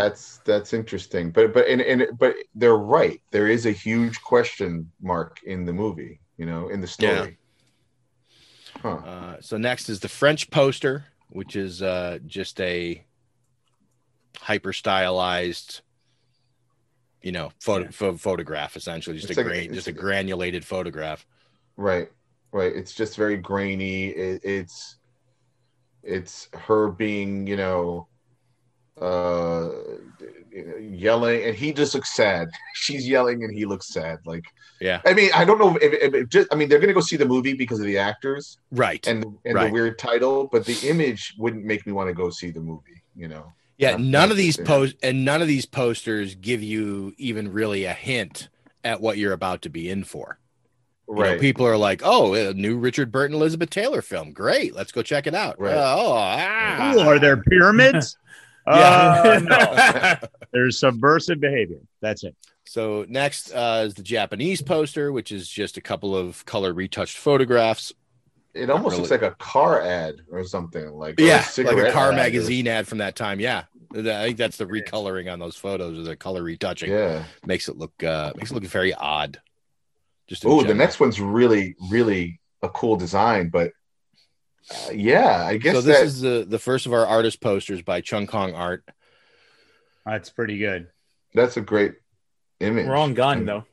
[0.00, 1.30] that's that's interesting.
[1.36, 3.20] But but and, and but they're right.
[3.30, 4.70] There is a huge question
[5.00, 6.14] mark in the movie.
[6.40, 7.38] You know, in the story.
[8.82, 8.96] Huh.
[9.14, 13.04] Uh, so next is the French poster, which is uh, just a
[14.38, 15.80] hyper stylized,
[17.22, 21.26] you know, photo, pho- photograph essentially, just It's a like- great, just a granulated photograph.
[21.76, 22.10] Right,
[22.52, 22.74] right.
[22.74, 24.08] It's just very grainy.
[24.08, 24.96] It, it's
[26.02, 28.06] it's her being, you know,
[29.00, 29.70] uh
[30.78, 34.44] yelling and he just looks sad she's yelling and he looks sad like
[34.80, 35.00] Yeah.
[35.04, 37.16] i mean i don't know if, if, if just i mean they're gonna go see
[37.16, 39.04] the movie because of the actors Right.
[39.08, 39.66] and and Right.
[39.66, 43.02] the weird title but the image wouldn't make me want to go see the movie
[43.16, 46.62] you know Yeah, Not- none of these the- post and none of these posters give
[46.62, 48.48] you even really a hint
[48.84, 50.38] at what you're about to be in for.
[51.08, 54.32] You know, right people are like, "Oh, a new Richard Burton Elizabeth Taylor film.
[54.32, 55.74] Great, let's go check it out." Right.
[55.74, 56.94] Oh, ah.
[56.94, 58.16] Ooh, are there pyramids?
[58.66, 59.22] Yeah.
[59.26, 59.40] Uh,
[60.20, 60.28] no.
[60.54, 61.80] There's subversive behavior.
[62.00, 62.34] That's it.
[62.64, 67.18] So next uh, is the Japanese poster, which is just a couple of color retouched
[67.18, 67.92] photographs.
[68.54, 68.98] It almost really.
[68.98, 72.16] looks like a car ad or something like or yeah, like a car ad or-
[72.16, 73.40] magazine ad from that time.
[73.40, 73.64] Yeah,
[73.94, 76.90] I think that's the recoloring on those photos, or the color retouching.
[76.90, 79.40] yeah makes it look uh, makes it look very odd.
[80.26, 83.72] Just Oh, the next one's really, really a cool design, but
[84.70, 87.82] uh, yeah, I guess So this that is the the first of our artist posters
[87.82, 88.84] by Chung Kong Art.
[90.06, 90.88] That's pretty good.
[91.34, 91.94] that's a great
[92.60, 92.86] image.
[92.86, 93.64] wrong gun And- though.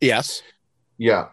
[0.00, 0.42] Yes,
[0.96, 1.28] Yeah,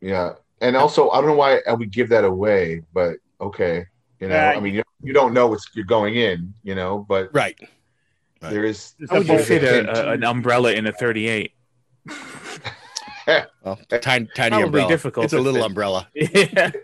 [0.00, 3.84] yeah, and also I don't know why I would give that away, but okay,
[4.20, 4.54] you know, Yeah.
[4.56, 7.56] I mean, you, you don't know what's you're going in, you know, but right.
[8.40, 8.50] Right.
[8.52, 8.94] there is.
[9.10, 11.52] How would you fit a, a, an umbrella in a 38?
[13.64, 14.88] well, tiny, tiny Probably umbrella.
[14.88, 16.08] difficult It's a little umbrella.
[16.14, 16.70] yeah.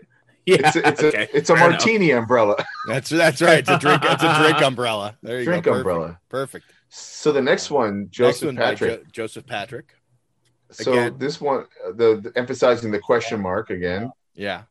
[0.47, 0.57] Yeah.
[0.59, 1.79] It's a, it's a, it's a Fair enough.
[1.79, 2.55] martini umbrella.
[2.87, 3.57] That's that's right.
[3.57, 4.03] It's a drink.
[4.05, 5.17] It's a drink umbrella.
[5.23, 5.71] There you Drink go.
[5.71, 5.87] Perfect.
[5.89, 6.19] umbrella.
[6.29, 6.65] Perfect.
[6.89, 9.05] So the next one, Next one Patrick.
[9.05, 9.95] Jo- Joseph Patrick.
[10.83, 11.15] So again.
[11.17, 14.11] this one, uh, the, the emphasizing the question mark again.
[14.33, 14.63] Yeah.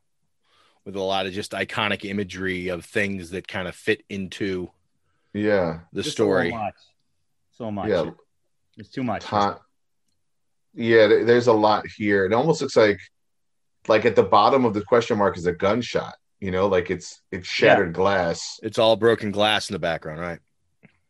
[0.85, 4.69] With a lot of just iconic imagery of things that kind of fit into
[5.33, 6.51] Yeah, the Just story.
[6.51, 6.75] So much.
[7.57, 7.89] So much.
[7.89, 8.11] yeah.
[8.77, 9.25] It's too much.
[9.25, 9.59] Ti-
[10.75, 12.25] yeah, there's a lot here.
[12.25, 12.99] It almost looks like,
[13.87, 16.15] like at the bottom of the question mark is a gunshot.
[16.41, 18.59] You know, like it's it's shattered glass.
[18.61, 20.39] It's all broken glass in the background, right?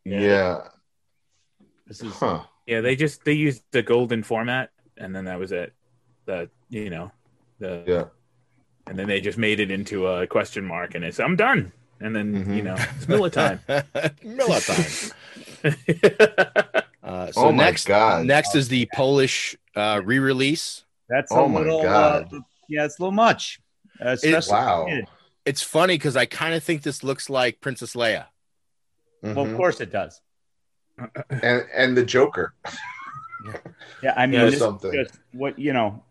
[0.06, 0.68] Yeah.
[1.88, 2.44] This is Huh.
[2.68, 5.74] Yeah, they just they used the golden format, and then that was it.
[6.26, 7.12] The you know
[7.60, 8.04] the Yeah.
[8.88, 11.72] and then they just made it into a question mark, and it's I'm done.
[12.02, 12.54] And then Mm-hmm.
[12.54, 13.60] you know it's Miller time.
[14.24, 15.12] Miller time.
[17.06, 18.26] Uh, so Oh my next, God.
[18.26, 20.86] next is the Polish uh, re-release.
[21.08, 21.84] That's Oh a my little.
[21.84, 22.34] God.
[22.34, 23.60] Uh, yeah, it's a little much.
[24.04, 24.88] Uh, It's- wow.
[24.90, 25.02] for.
[25.46, 28.26] It's funny because I kind of think this looks like Princess Leia.
[29.22, 29.56] Well, of Mhm.
[29.58, 30.20] course it does.
[31.30, 32.56] And and the Joker.
[34.04, 34.92] Yeah, I mean, Yeah, this is something.
[34.94, 36.04] just what you know.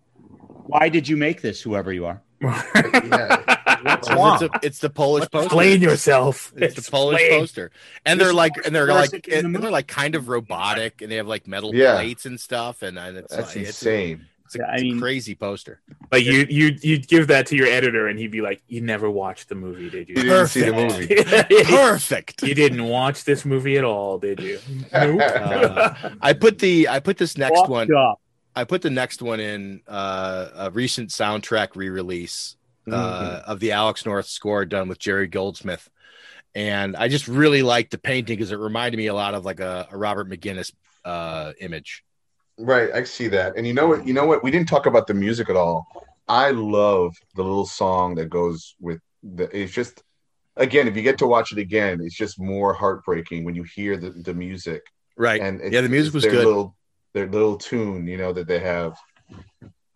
[0.66, 2.22] Why did you make this, whoever you are?
[2.40, 3.80] yeah.
[3.82, 5.46] What's It's, a, it's the Polish poster.
[5.46, 6.52] Explain yourself.
[6.56, 7.40] It's the Polish Explain.
[7.40, 7.70] poster,
[8.06, 11.10] and they're like, and they're like, in the and they're like kind of robotic, and
[11.10, 11.94] they have like metal Yeah.
[11.96, 14.20] plates and stuff, and, and it's That's like, insane.
[14.20, 14.22] it's,
[14.54, 15.80] a, Yeah, I it's a mean- crazy poster.
[16.12, 19.10] Like you you you'd give that to your editor, and he'd be like, "You never
[19.10, 20.14] watched the movie, did you?
[20.16, 21.50] You didn't see the Perfect.
[21.50, 21.64] movie.
[21.64, 22.42] Perfect.
[22.42, 24.58] You didn't watch this movie at all, did you?
[24.92, 25.20] Nope.
[25.34, 27.94] Uh, I put the I put this next Fucked one.
[27.94, 28.20] up.
[28.56, 32.56] I put the next one in uh, a recent soundtrack re-release
[32.88, 32.90] uh,
[33.42, 33.50] Mm-hmm.
[33.50, 35.88] of the Alex North score done with Jerry Goldsmith,
[36.54, 39.58] and I just really liked the painting because it reminded me a lot of like
[39.60, 40.72] a, a Robert McGinnis
[41.04, 42.04] uh, image.
[42.58, 43.56] Right, I see that.
[43.56, 44.06] And you know what?
[44.06, 44.44] You know what?
[44.44, 45.86] We didn't talk about the music at all.
[46.28, 49.44] I love the little song that goes with the.
[49.56, 50.02] It's just,
[50.56, 53.96] again, if you get to watch it again, it's just more heartbreaking when you hear
[53.96, 54.82] the, the music.
[55.16, 55.40] Right.
[55.40, 56.46] And yeah, the music was their good.
[56.46, 56.76] Little,
[57.12, 58.96] their little tune, you know, that they have.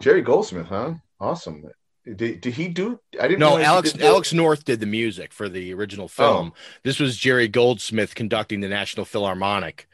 [0.01, 0.95] Jerry Goldsmith, huh?
[1.21, 1.65] Awesome.
[2.05, 2.99] Did, did he do?
[3.21, 3.41] I didn't.
[3.41, 3.57] Know?
[3.57, 6.09] No, Alex Alex North did the music for the original oh.
[6.09, 6.53] film.
[6.55, 6.59] Oh.
[6.83, 9.89] This was Jerry Goldsmith conducting the National Philharmonic,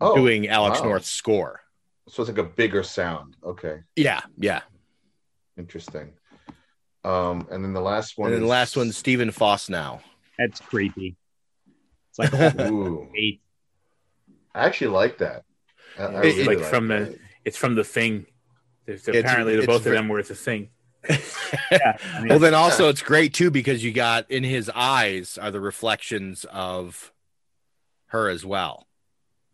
[0.00, 0.86] Oh, doing Alex wow.
[0.86, 1.60] North's score.
[2.08, 3.36] So it's like a bigger sound.
[3.42, 4.60] Okay, Yeah, yeah.
[5.56, 6.12] interesting.
[7.04, 8.26] Um, and then the last one.
[8.28, 10.00] And then the last one, Stephen Foss now.
[10.38, 11.16] That's creepy.
[12.10, 13.40] It's like Ooh, eight.
[14.54, 15.44] I actually like that.
[15.98, 17.12] I, I It- really like from that.
[17.12, 18.26] the it's from the thing.
[18.86, 20.70] It's- apparently, the both very- of them were the thing.
[21.70, 25.38] Yeah, I mean, Well, then also it's great too because you got in his eyes
[25.38, 27.12] are the reflections of
[28.06, 28.86] her as well.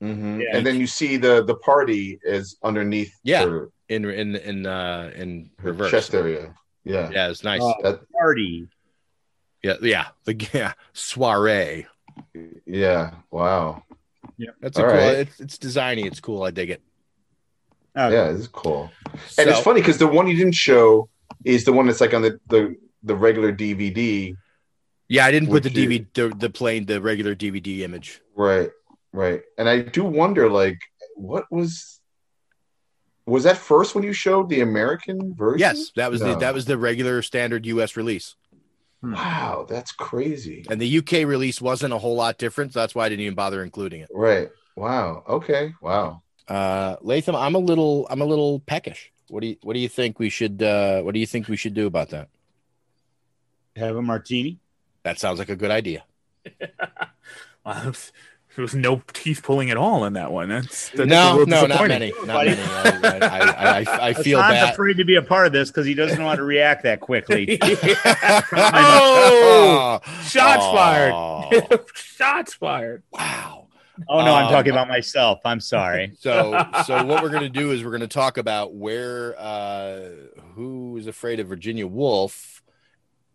[0.02, 0.40] Mhm.
[0.43, 0.56] Yeah.
[0.56, 3.44] and then you see the the party is underneath Yeah.
[3.44, 5.90] her, In in in uh in her reverse.
[5.90, 6.55] chest area.
[6.85, 7.60] Yeah, Yeah, it's nice.
[7.62, 7.74] Oh.
[7.82, 8.68] That- party.
[9.62, 10.09] yeah, yeah.
[10.24, 11.86] The yeah soiree.
[12.66, 13.14] yeah.
[13.31, 13.82] Wow.
[14.39, 14.98] Yeah, that's a All cool.
[14.98, 15.16] right.
[15.18, 16.06] It's it's designy.
[16.06, 16.43] It's cool.
[16.44, 16.81] I dig it.
[17.97, 18.14] Okay.
[18.14, 18.90] Yeah, it's is cool.
[19.28, 21.09] So, And it's funny because the one you didn't show
[21.44, 24.35] is the one that's like on the the, the regular DVD.
[25.09, 28.22] yeah, I didn't put the DVD the, the plain the regular DVD image.
[28.35, 28.70] Right.
[29.12, 29.42] Right.
[29.58, 30.78] And I do wonder, like,
[31.16, 32.00] what was
[33.26, 35.58] was that first when you showed the American version?
[35.60, 37.96] Yes, that was the that was the regular standard U.S.
[37.96, 38.34] release,
[39.02, 40.64] Wow, that's crazy.
[40.70, 41.24] and the U.K.
[41.24, 42.72] release wasn't a whole lot different.
[42.72, 44.08] So that's why I didn't even bother including it.
[44.12, 44.48] Right.
[44.76, 45.24] Wow.
[45.28, 45.74] Okay.
[45.80, 46.22] Wow.
[46.48, 49.12] Uh, Latham, I'm a little I'm a little peckish.
[49.28, 51.56] What do you what do you think we should uh, what do you think we
[51.56, 52.28] should do about that?
[53.76, 54.58] Have a martini.
[55.02, 56.04] That sounds like a good idea.
[57.64, 57.92] Wow,
[58.56, 60.48] there was no teeth pulling at all in that one.
[60.48, 61.89] That's, that's no, no, not disappointing.
[61.89, 62.60] many, not many.
[62.60, 64.72] I, I, I, I, I feel Hassan's bad.
[64.74, 67.59] afraid to be a part of this because he doesn't want to react that quickly.
[67.62, 71.48] oh, shots Oh.
[71.52, 71.81] fired!
[71.94, 73.02] shots fired!
[73.12, 73.68] Wow.
[74.09, 75.40] Oh no, I'm Um, talking about myself.
[75.44, 76.12] I'm sorry.
[76.20, 80.09] So, so what we're going to do is we're going to talk about where uh,
[80.55, 82.59] who is afraid of Virginia Woolf,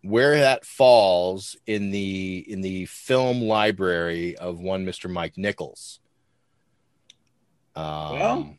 [0.08, 5.10] where that falls in the in the film library of one Mr.
[5.10, 6.00] Mike Nichols.
[7.74, 8.54] Um, Well-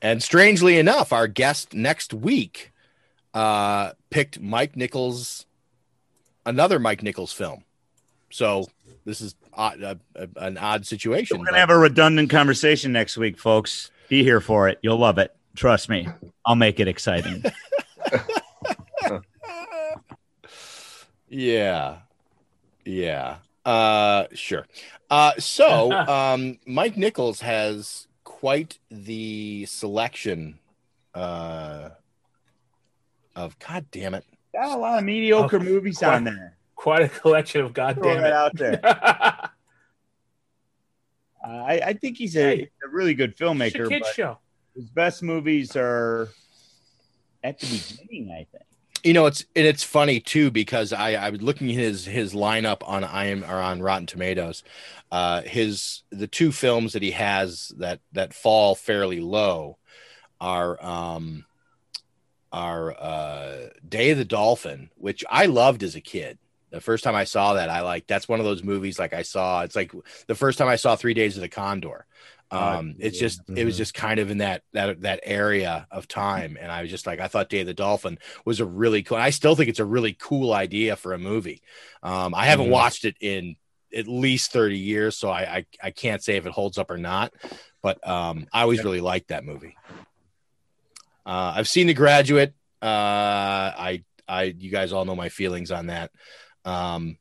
[0.00, 2.72] and strangely enough, our guest next week
[3.34, 5.44] uh, picked Mike Nichols,
[6.46, 7.64] another Mike Nichols film.
[8.30, 8.66] So
[9.04, 11.38] this is odd, uh, uh, an odd situation.
[11.38, 13.90] We're gonna have a redundant conversation next week, folks.
[14.08, 14.78] Be here for it.
[14.82, 15.34] You'll love it.
[15.56, 16.06] Trust me.
[16.46, 17.42] I'll make it exciting.
[21.28, 21.98] Yeah.
[22.84, 23.36] Yeah.
[23.64, 24.66] Uh sure.
[25.10, 30.58] Uh so um Mike Nichols has quite the selection
[31.14, 31.90] uh,
[33.34, 34.24] of God damn it.
[34.54, 36.54] Got a lot of mediocre Oh, movies quite- on there.
[36.76, 38.32] Quite a collection of Throw goddamn it.
[38.32, 38.80] out there.
[41.42, 43.88] Uh, I, I think he's a, a really good It's a filmmaker.
[43.88, 44.38] kids but show.
[44.74, 46.28] His best movies are
[47.44, 48.64] at the beginning, I think.
[49.04, 52.34] You know, it's and it's funny too because I I was looking at his his
[52.34, 54.64] lineup on I am or on Rotten Tomatoes.
[55.10, 59.78] Uh, his the two films that he has that that fall fairly low
[60.40, 61.44] are um
[62.52, 66.38] are uh Day of the Dolphin, which I loved as a kid.
[66.70, 69.22] The first time I saw that, I like that's one of those movies like I
[69.22, 69.62] saw.
[69.62, 69.92] It's like
[70.26, 72.04] the first time I saw Three Days of the Condor.
[72.50, 76.08] Uh, Um, it's just it was just kind of in that that that area of
[76.08, 79.02] time, and I was just like I thought Day of the Dolphin was a really
[79.02, 79.18] cool.
[79.18, 81.60] I still think it's a really cool idea for a movie.
[82.02, 82.70] Um, I haven't Mhm.
[82.70, 83.56] watched it in
[83.94, 86.98] at least thirty years, so I, I I can't say if it holds up or
[86.98, 87.34] not.
[87.82, 89.76] But um, I always really liked that movie.
[91.26, 92.54] Uh, I've seen The Graduate.
[92.80, 96.10] Uh, I I you guys all know my feelings on that.
[96.64, 97.18] Um,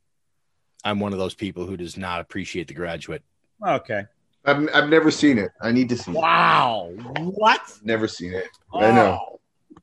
[0.84, 3.24] I'm one of those people who does not appreciate The Graduate.
[3.66, 4.06] Okay.
[4.48, 5.52] I've, I've never seen it.
[5.62, 6.90] I need to see Wow.
[7.18, 7.62] What?
[7.84, 8.48] Never seen it.
[8.74, 9.20] I oh, know.
[9.22, 9.40] Oh,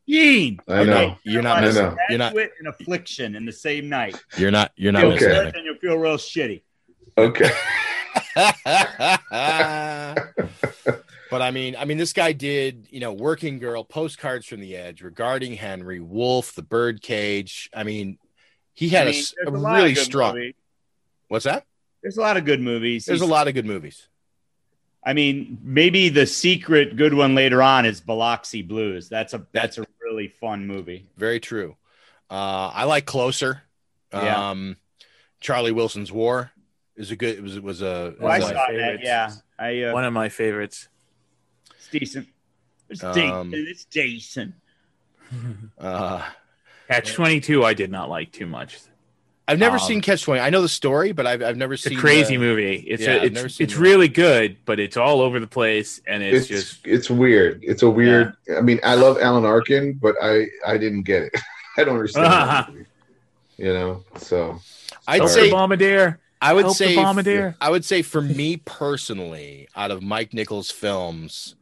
[0.09, 0.59] Gene.
[0.69, 1.17] I know.
[1.23, 1.83] You're not I missing.
[1.85, 1.97] know.
[2.09, 2.33] You're not.
[2.33, 4.17] Graduate and affliction in the same night.
[4.37, 4.73] You're not.
[4.77, 5.53] You're not Feel missing.
[5.55, 6.63] and you'll feel real shitty.
[7.17, 7.51] Okay.
[11.31, 14.77] but I mean, I mean, this guy did, you know, Working Girl, Postcards from the
[14.77, 17.71] Edge, Regarding Henry, Wolf, The Birdcage.
[17.75, 18.19] I mean,
[18.73, 20.35] he had I a mean, s- there's a, a really strong.
[20.35, 20.55] movies.
[21.29, 21.65] What's that?
[22.03, 23.07] There's a lot of good movies.
[23.07, 24.09] There's a lot of good movies.
[25.07, 29.09] I mean, maybe the secret good one later on is Biloxi Blues.
[29.09, 31.07] That's a that's a really fun movie.
[31.17, 31.77] Very true.
[32.31, 33.63] Uh, I like Closer.
[34.13, 34.51] Yeah.
[34.51, 34.77] Um,
[35.41, 36.51] Charlie Wilson's War
[36.97, 37.37] is a good.
[37.37, 38.15] It was it was a.
[38.19, 39.01] Well, I saw a- that.
[39.03, 40.89] Yeah, I uh, One of my favorites.
[41.77, 42.29] it's decent.
[42.89, 43.69] It's Um, decent.
[43.69, 44.55] It's decent.
[45.79, 46.23] uh,
[46.89, 47.65] Catch twenty two.
[47.65, 48.79] I did not like too much.
[49.47, 50.41] I've never Um, seen Catch Twenty.
[50.41, 51.93] I know the story, but I've I've never seen.
[51.93, 52.77] It's a crazy the- movie.
[52.77, 53.81] It's Yeah, a, I've never it's it's that.
[53.81, 57.61] really good, but it's all over the place, and it's, It's just it's weird.
[57.63, 58.35] It's a weird.
[58.57, 61.35] I mean, I love Alan Arkin, but I I didn't get it.
[61.77, 62.27] I don't understand.
[62.27, 62.85] that movie,
[63.59, 64.61] you know, so
[65.07, 66.21] I'd Help say the bombardier.
[66.41, 67.55] I would Help say bombardier.
[67.61, 71.55] I would say for me personally, out of Mike Nichols' films,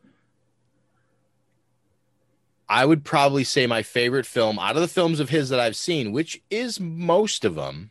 [2.73, 5.77] I would probably say my favorite film out of the films of his that I've
[5.77, 7.91] seen, which is most of them.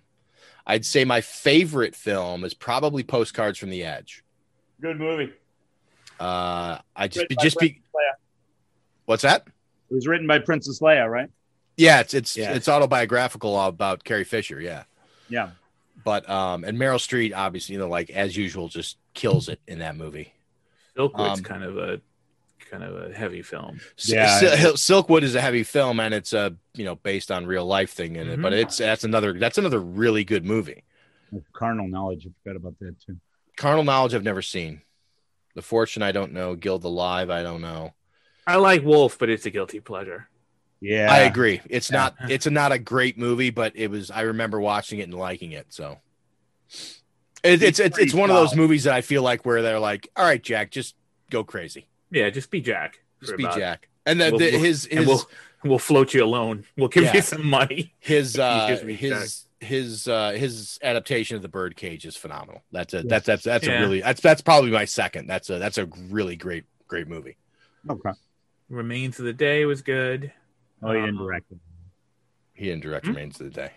[0.66, 4.24] I'd say my favorite film is probably Postcards from the Edge.
[4.82, 5.34] Good movie.
[6.20, 8.14] Uh, I just Written by just be Leia.
[9.06, 9.46] what's that?
[9.90, 11.30] It was written by Princess Leia, right?
[11.78, 12.54] Yeah, it's it's Yeah.
[12.54, 14.60] it's autobiographical about Carrie Fisher.
[14.60, 14.84] Yeah.
[15.30, 15.52] Yeah.
[16.04, 19.80] but um and Meryl Streep obviously you know like as usual just kills it in
[19.80, 20.34] that movie.
[20.98, 22.02] Silkwood's Um, kind of a
[22.72, 23.80] kind of a heavy film.
[24.06, 24.40] Yeah.
[24.80, 27.92] Sil- Silkwood is a heavy film and it's a you know based on real life
[27.92, 28.62] thing in it, but Mhm.
[28.64, 30.84] it's that's another that's another really good movie.
[31.54, 32.26] Carnal knowledge.
[32.26, 33.18] I forgot about that too.
[33.58, 34.82] Carnal Knowledge I've never seen.
[35.56, 36.56] The Fortune I don't know.
[36.56, 37.94] Gilda Live I don't know.
[38.48, 40.28] I like Wolf, but it's a guilty pleasure.
[40.80, 41.12] Yeah.
[41.12, 41.62] I agree.
[41.70, 41.98] It's Yeah.
[41.98, 45.52] not it's not a great movie, but it was I remember watching it and liking
[45.52, 45.68] it.
[45.70, 46.00] So
[47.44, 50.08] it, it's it's it's one of those movies that I feel like where they're like,
[50.16, 50.96] all right, Jack, just
[51.30, 53.00] go crazy, Yeah, just be Jack.
[53.22, 53.88] just be about- Jack.
[54.06, 55.30] And then We'll- the, we'll- his and his we'll
[55.64, 56.66] we'll float you alone.
[56.78, 57.14] We'll give Yeah.
[57.16, 57.94] you some money.
[58.00, 62.96] his uh gives me his his uh his adaptation of the birdcage is phenomenal that's
[62.96, 63.78] a that's that's that's Yeah.
[63.78, 67.38] a really that's that's probably my second that's a that's a really great great movie
[67.90, 68.10] Okay.
[68.70, 70.32] Remains of the Day was good.
[70.82, 71.58] Oh, he didn't Um, direct it.
[72.54, 73.12] he didn't direct Hmm?
[73.14, 73.72] remains of the day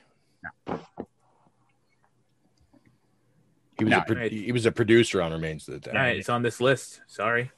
[3.78, 4.32] he was No, a pro- right.
[4.32, 7.01] he was a producer on remains of the day right, it's on this list.
[7.09, 7.51] Sorry.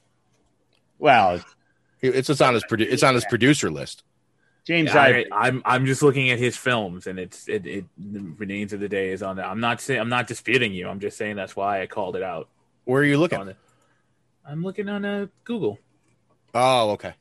[0.99, 1.41] Well,
[2.01, 4.03] it's it's on his produ- it's on his producer list
[4.67, 5.33] James I, Ivory.
[5.33, 8.89] I'm I'm just looking at his films, and it's it, it the Remains of the
[8.89, 9.47] Day is on there.
[9.47, 10.89] I'm not saying I'm not disputing you.
[10.89, 12.49] I'm just saying that's why I called it out.
[12.85, 13.39] where are you looking?
[13.39, 14.51] On looking it.
[14.51, 15.79] I'm looking on uh, Google.
[16.55, 17.15] oh okay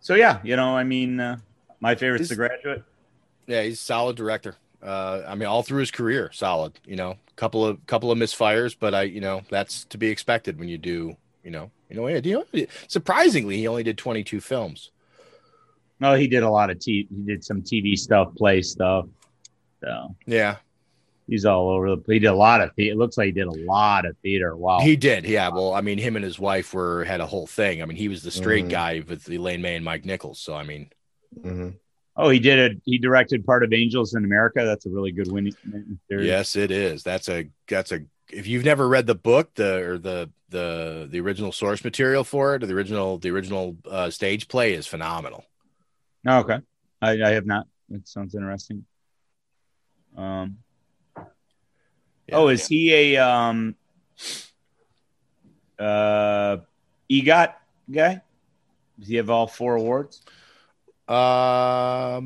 [0.00, 1.38] So yeah, you know, I mean, uh,
[1.80, 2.84] my favorite's The Graduate.
[3.46, 7.16] yeah he's a solid director uh i mean all through his career solid you know
[7.36, 10.78] couple of couple of misfires but i you know that's to be expected when you
[10.78, 14.90] do you know you know yeah, do you know, surprisingly he only did 22 films
[16.00, 17.08] No, he did a lot of t.
[17.08, 19.06] He did some TV stuff, play stuff.
[19.82, 20.56] So yeah
[21.28, 22.02] he's all over the.
[22.12, 22.70] He did a lot of.
[22.76, 24.56] The, it looks like he did a lot of theater.
[24.56, 24.80] Wow.
[24.80, 25.48] He did, yeah.
[25.48, 27.82] Well, I mean, him and his wife were had a whole thing.
[27.82, 28.70] I mean, he was the straight Mhm.
[28.70, 30.38] guy with Elaine May and Mike Nichols.
[30.40, 30.90] So I mean,
[31.42, 31.70] hmm
[32.16, 32.82] Oh, he did it.
[32.84, 34.64] He directed part of Angels in America.
[34.64, 35.54] That's a really good winning
[36.08, 36.26] series.
[36.26, 37.02] Yes, it is.
[37.02, 38.00] That's a that's a
[38.30, 42.54] if you've never read the book, the or the the the original source material for
[42.54, 45.44] it, or the original the original uh, stage play is phenomenal.
[46.26, 46.60] Oh, okay.
[47.02, 47.66] I, I have not.
[47.90, 48.84] It sounds interesting.
[50.16, 50.58] Um.
[52.32, 53.74] oh, is he a um
[55.78, 56.58] uh
[57.10, 57.54] EGOT
[57.90, 58.22] guy?
[58.98, 60.22] Does he have all four awards?
[61.06, 62.24] Um,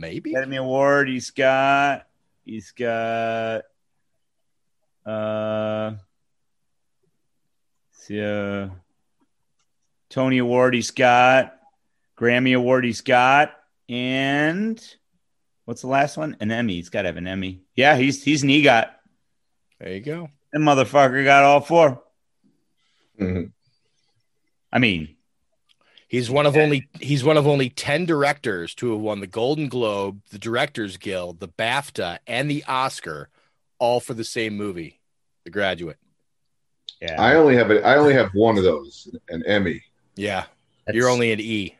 [0.00, 1.08] maybe Academy Award.
[1.08, 2.06] He's got.
[2.44, 3.62] He's got.
[5.04, 5.92] Uh.
[7.92, 8.68] See, uh,
[10.08, 10.74] Tony Award.
[10.74, 11.56] He's got.
[12.18, 12.84] Grammy Award.
[12.84, 13.54] He's got.
[13.88, 14.80] And
[15.64, 16.36] what's the last one?
[16.40, 16.74] An Emmy.
[16.74, 17.62] He's got to have an Emmy.
[17.74, 18.88] Yeah, he's he's an EGOT.
[19.80, 20.28] There you go.
[20.52, 22.02] That motherfucker got all 4
[23.20, 23.48] Mm-hmm.
[24.72, 25.16] I mean,
[26.10, 29.68] He's one of only he's one of only 10 directors to have won the Golden
[29.68, 33.28] Globe, the Directors Guild, the BAFTA, and the Oscar,
[33.78, 34.98] all for the same movie,
[35.44, 35.98] The Graduate.
[37.00, 37.14] Yeah.
[37.22, 39.84] I only have a, I only have one of those, an Emmy.
[40.16, 40.46] Yeah.
[40.92, 41.76] You're only an E.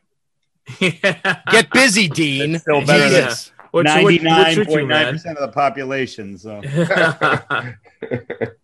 [0.78, 2.60] Get busy, Dean.
[2.60, 3.50] still better than Jesus.
[3.74, 6.38] ninety nine point nine percent of the population.
[6.38, 6.60] So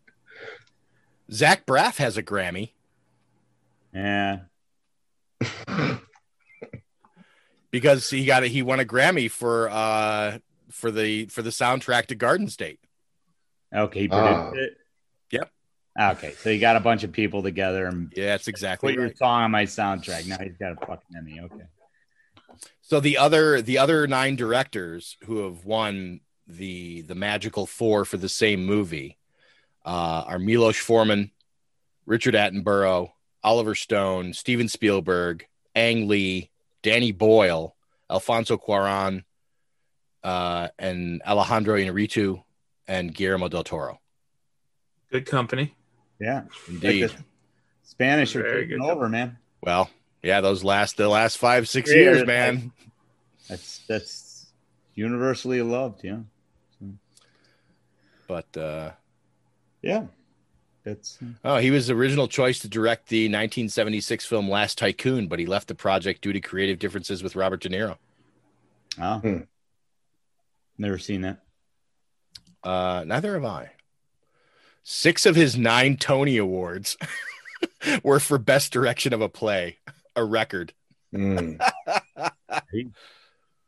[1.33, 2.71] Zach Braff has a Grammy.
[3.93, 4.43] yeah,
[7.71, 10.39] because he got a, he won a Grammy for uh
[10.71, 12.81] for the for the soundtrack to Garden State.
[13.75, 14.51] okay, he produced Ah.
[14.55, 14.77] it.
[15.33, 15.51] Yep.
[15.99, 19.05] Okay, so he got a bunch of people together and Yeah, that's put exactly your
[19.05, 19.19] right.
[19.19, 20.27] song on my soundtrack.
[20.27, 21.41] Now he's got a fucking Emmy.
[21.41, 21.65] Okay.
[22.83, 28.17] So the other the other nine directors who have won the the magical four for
[28.17, 29.19] the same movie
[29.85, 31.31] uh, are Milos Forman,
[32.07, 33.11] Richard Attenborough,
[33.47, 35.47] Oliver Stone, Steven Spielberg,
[35.77, 36.51] Ang Lee,
[36.83, 37.77] Danny Boyle,
[38.11, 39.23] Alfonso Cuarón,
[40.25, 42.43] uh, and Alejandro Inarritu
[42.89, 44.01] and Guillermo del Toro.
[45.13, 45.77] Good company.
[46.19, 47.03] Yeah, Indeed.
[47.11, 47.19] Like
[47.85, 48.91] Spanish are taking good.
[48.91, 49.39] over, man.
[49.63, 49.91] Well,
[50.25, 52.73] yeah, those last the last five six Yeah, years, man.
[53.49, 54.47] That's that's
[54.97, 56.03] universally loved.
[56.03, 56.19] Yeah,
[58.27, 58.91] But uh,
[59.83, 60.07] yeah.
[60.87, 65.41] That's Oh, he was the original choice to direct the 1976 film Last Tycoon, but
[65.41, 67.99] he left the project due to creative differences with Robert De Niro.
[69.01, 69.39] oh, Hmm.
[70.79, 71.43] never seen that.
[72.63, 73.73] Uh, neither have I.
[74.85, 76.97] Six of his nine Tony Awards
[78.05, 79.79] were for best direction of a play,
[80.15, 80.73] a record.
[81.15, 81.61] Mm.
[82.73, 82.89] He,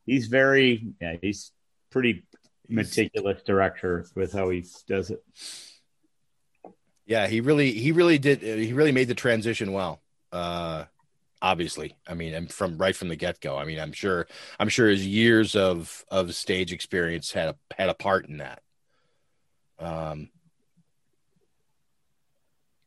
[0.07, 1.17] he's very yeah.
[1.21, 1.53] He's
[1.91, 2.25] pretty
[2.69, 5.23] meticulous director with how he does it.
[7.09, 8.43] Yeah, he really, he really did.
[8.43, 10.03] He really made the transition well.
[10.31, 10.85] Uh,
[11.41, 13.57] obviously, I mean, and from right from the get go.
[13.57, 14.27] I mean, I'm sure,
[14.61, 18.61] I'm sure his years of of stage experience had a had a part in that.
[19.79, 20.29] Um,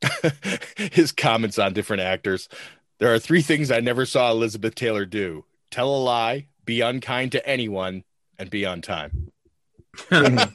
[0.78, 2.48] his comments on different actors.
[3.00, 7.32] There are three things I never saw Elizabeth Taylor do: tell a lie, be unkind
[7.32, 8.04] to anyone,
[8.38, 9.32] and be on time.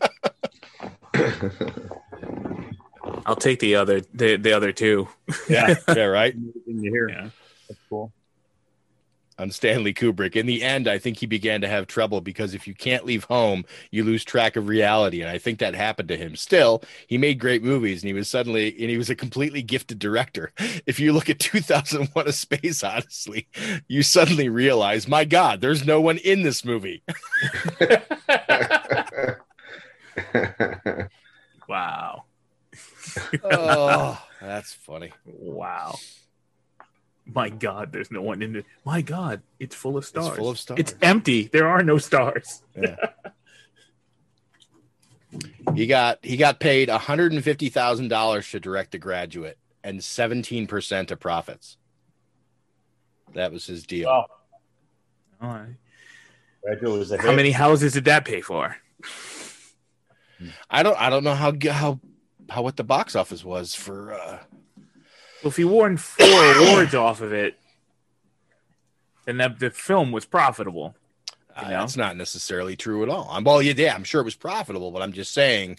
[3.26, 5.08] I'll take the other the, the other two.
[5.50, 6.34] Yeah, yeah, right.
[6.34, 7.10] Amazing to hear.
[7.10, 7.30] Yeah.
[7.68, 8.12] That's cool.
[9.38, 10.34] on Stanley Kubrick.
[10.34, 13.24] In the end, I think he began to have trouble because if you can't leave
[13.24, 15.20] home, you lose track of reality.
[15.20, 16.36] And I think that happened to him.
[16.36, 19.98] Still, he made great movies and he was suddenly, and he was a completely gifted
[19.98, 20.52] director.
[20.86, 23.48] If you look at 2001 A Space Odyssey,
[23.88, 27.02] you suddenly realize, my God, there's no one in this movie.
[31.68, 32.24] Wow.
[33.44, 35.12] Oh, that's funny.
[35.24, 35.96] Wow.
[37.26, 38.66] My God, there's no one in it.
[38.84, 40.36] My God, it's full of stars.
[40.36, 40.78] full of stars.
[40.78, 41.48] It's empty.
[41.48, 42.62] There are no stars.
[45.74, 51.76] He got he got paid $150,000 to direct The Graduate and 17% of profits.
[53.34, 54.08] That was his deal.
[54.08, 54.24] Oh,
[55.42, 55.76] All right.
[56.62, 57.36] Graduate was a How hit.
[57.36, 58.76] many houses did that pay for?
[60.70, 61.98] I don't I don't know how how
[62.50, 64.38] how what the box office was for uh
[65.42, 67.58] Well, if he won four awards off of it,
[69.24, 70.94] then that the film was profitable.
[71.54, 73.28] uh, that's not necessarily true at all.
[73.30, 75.78] I'm well yeah, yeah, I'm sure it was profitable, but I'm just saying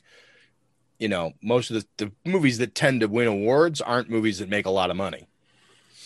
[1.00, 4.50] you know, most of the, the movies that tend to win awards aren't movies that
[4.50, 5.28] make a lot of money.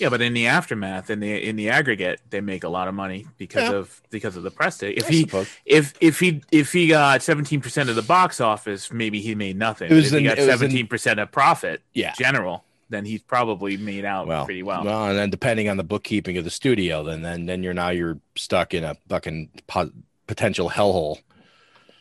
[0.01, 2.95] Yeah, but in the aftermath, in the in the aggregate, they make a lot of
[2.95, 3.75] money because Yeah.
[3.77, 4.91] of because of the press day.
[4.93, 5.47] If I he suppose.
[5.63, 9.57] if if he if he got seventeen percent of the box office, maybe he made
[9.57, 9.91] nothing.
[9.91, 12.13] It was if he got it was in- seventeen percent of profit, Yeah.
[12.17, 12.65] general.
[12.89, 14.83] then he's probably made out well, pretty well.
[14.83, 17.89] Well, and then depending on the bookkeeping of the studio, then then then you're now
[17.89, 19.91] you're stuck in a fucking po-
[20.27, 21.19] potential hellhole.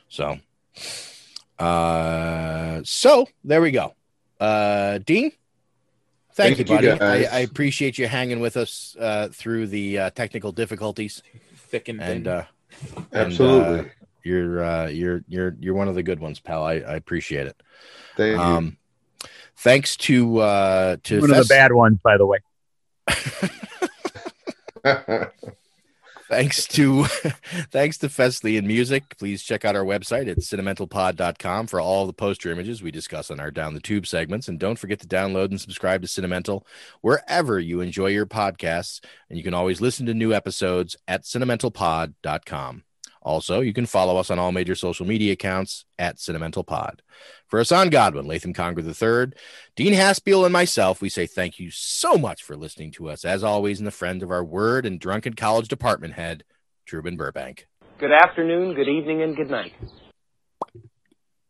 [0.09, 0.39] So,
[1.59, 3.95] uh, so there we go.
[4.41, 5.31] Uh, Dean,
[6.32, 6.98] thank, Thank you, you, buddy.
[6.98, 7.27] guys.
[7.27, 11.23] I, I appreciate you hanging with us uh, through the uh, technical difficulties.
[11.55, 12.32] Thick and and thin.
[12.32, 12.44] uh,
[13.12, 13.81] and, Absolutely.
[13.81, 13.85] uh,
[14.23, 16.62] you're uh, you're you're you're one of the good ones, pal.
[16.62, 17.62] I, I appreciate it.
[18.16, 18.40] Thank you.
[18.40, 18.77] Um,
[19.57, 22.39] thanks to uh to One of the bad ones, by the way.
[26.31, 27.05] thanks to
[27.70, 29.19] thanks to Fesliyan Music.
[29.19, 33.40] Please check out our website at cinementalpod.com for all the poster images we discuss on
[33.40, 34.48] our Down the Tube segments.
[34.48, 36.62] And don't forget to download and subscribe to Cinemental
[37.02, 39.05] wherever you enjoy your podcasts.
[39.28, 42.85] And you can always listen to new episodes at cinementalpod.com.
[43.23, 47.03] Also, you can follow us on all major social media accounts at Cinemental Pod.
[47.47, 49.33] For Hassan Godwin, Latham Conger III,
[49.77, 53.45] Dean Haspiel, and myself, we say thank you so much for listening to us, as
[53.45, 56.45] always, in the friend of our word and drunken college department head,
[56.87, 57.67] Truman Burbank.
[57.99, 59.75] Good afternoon, good evening, and good night.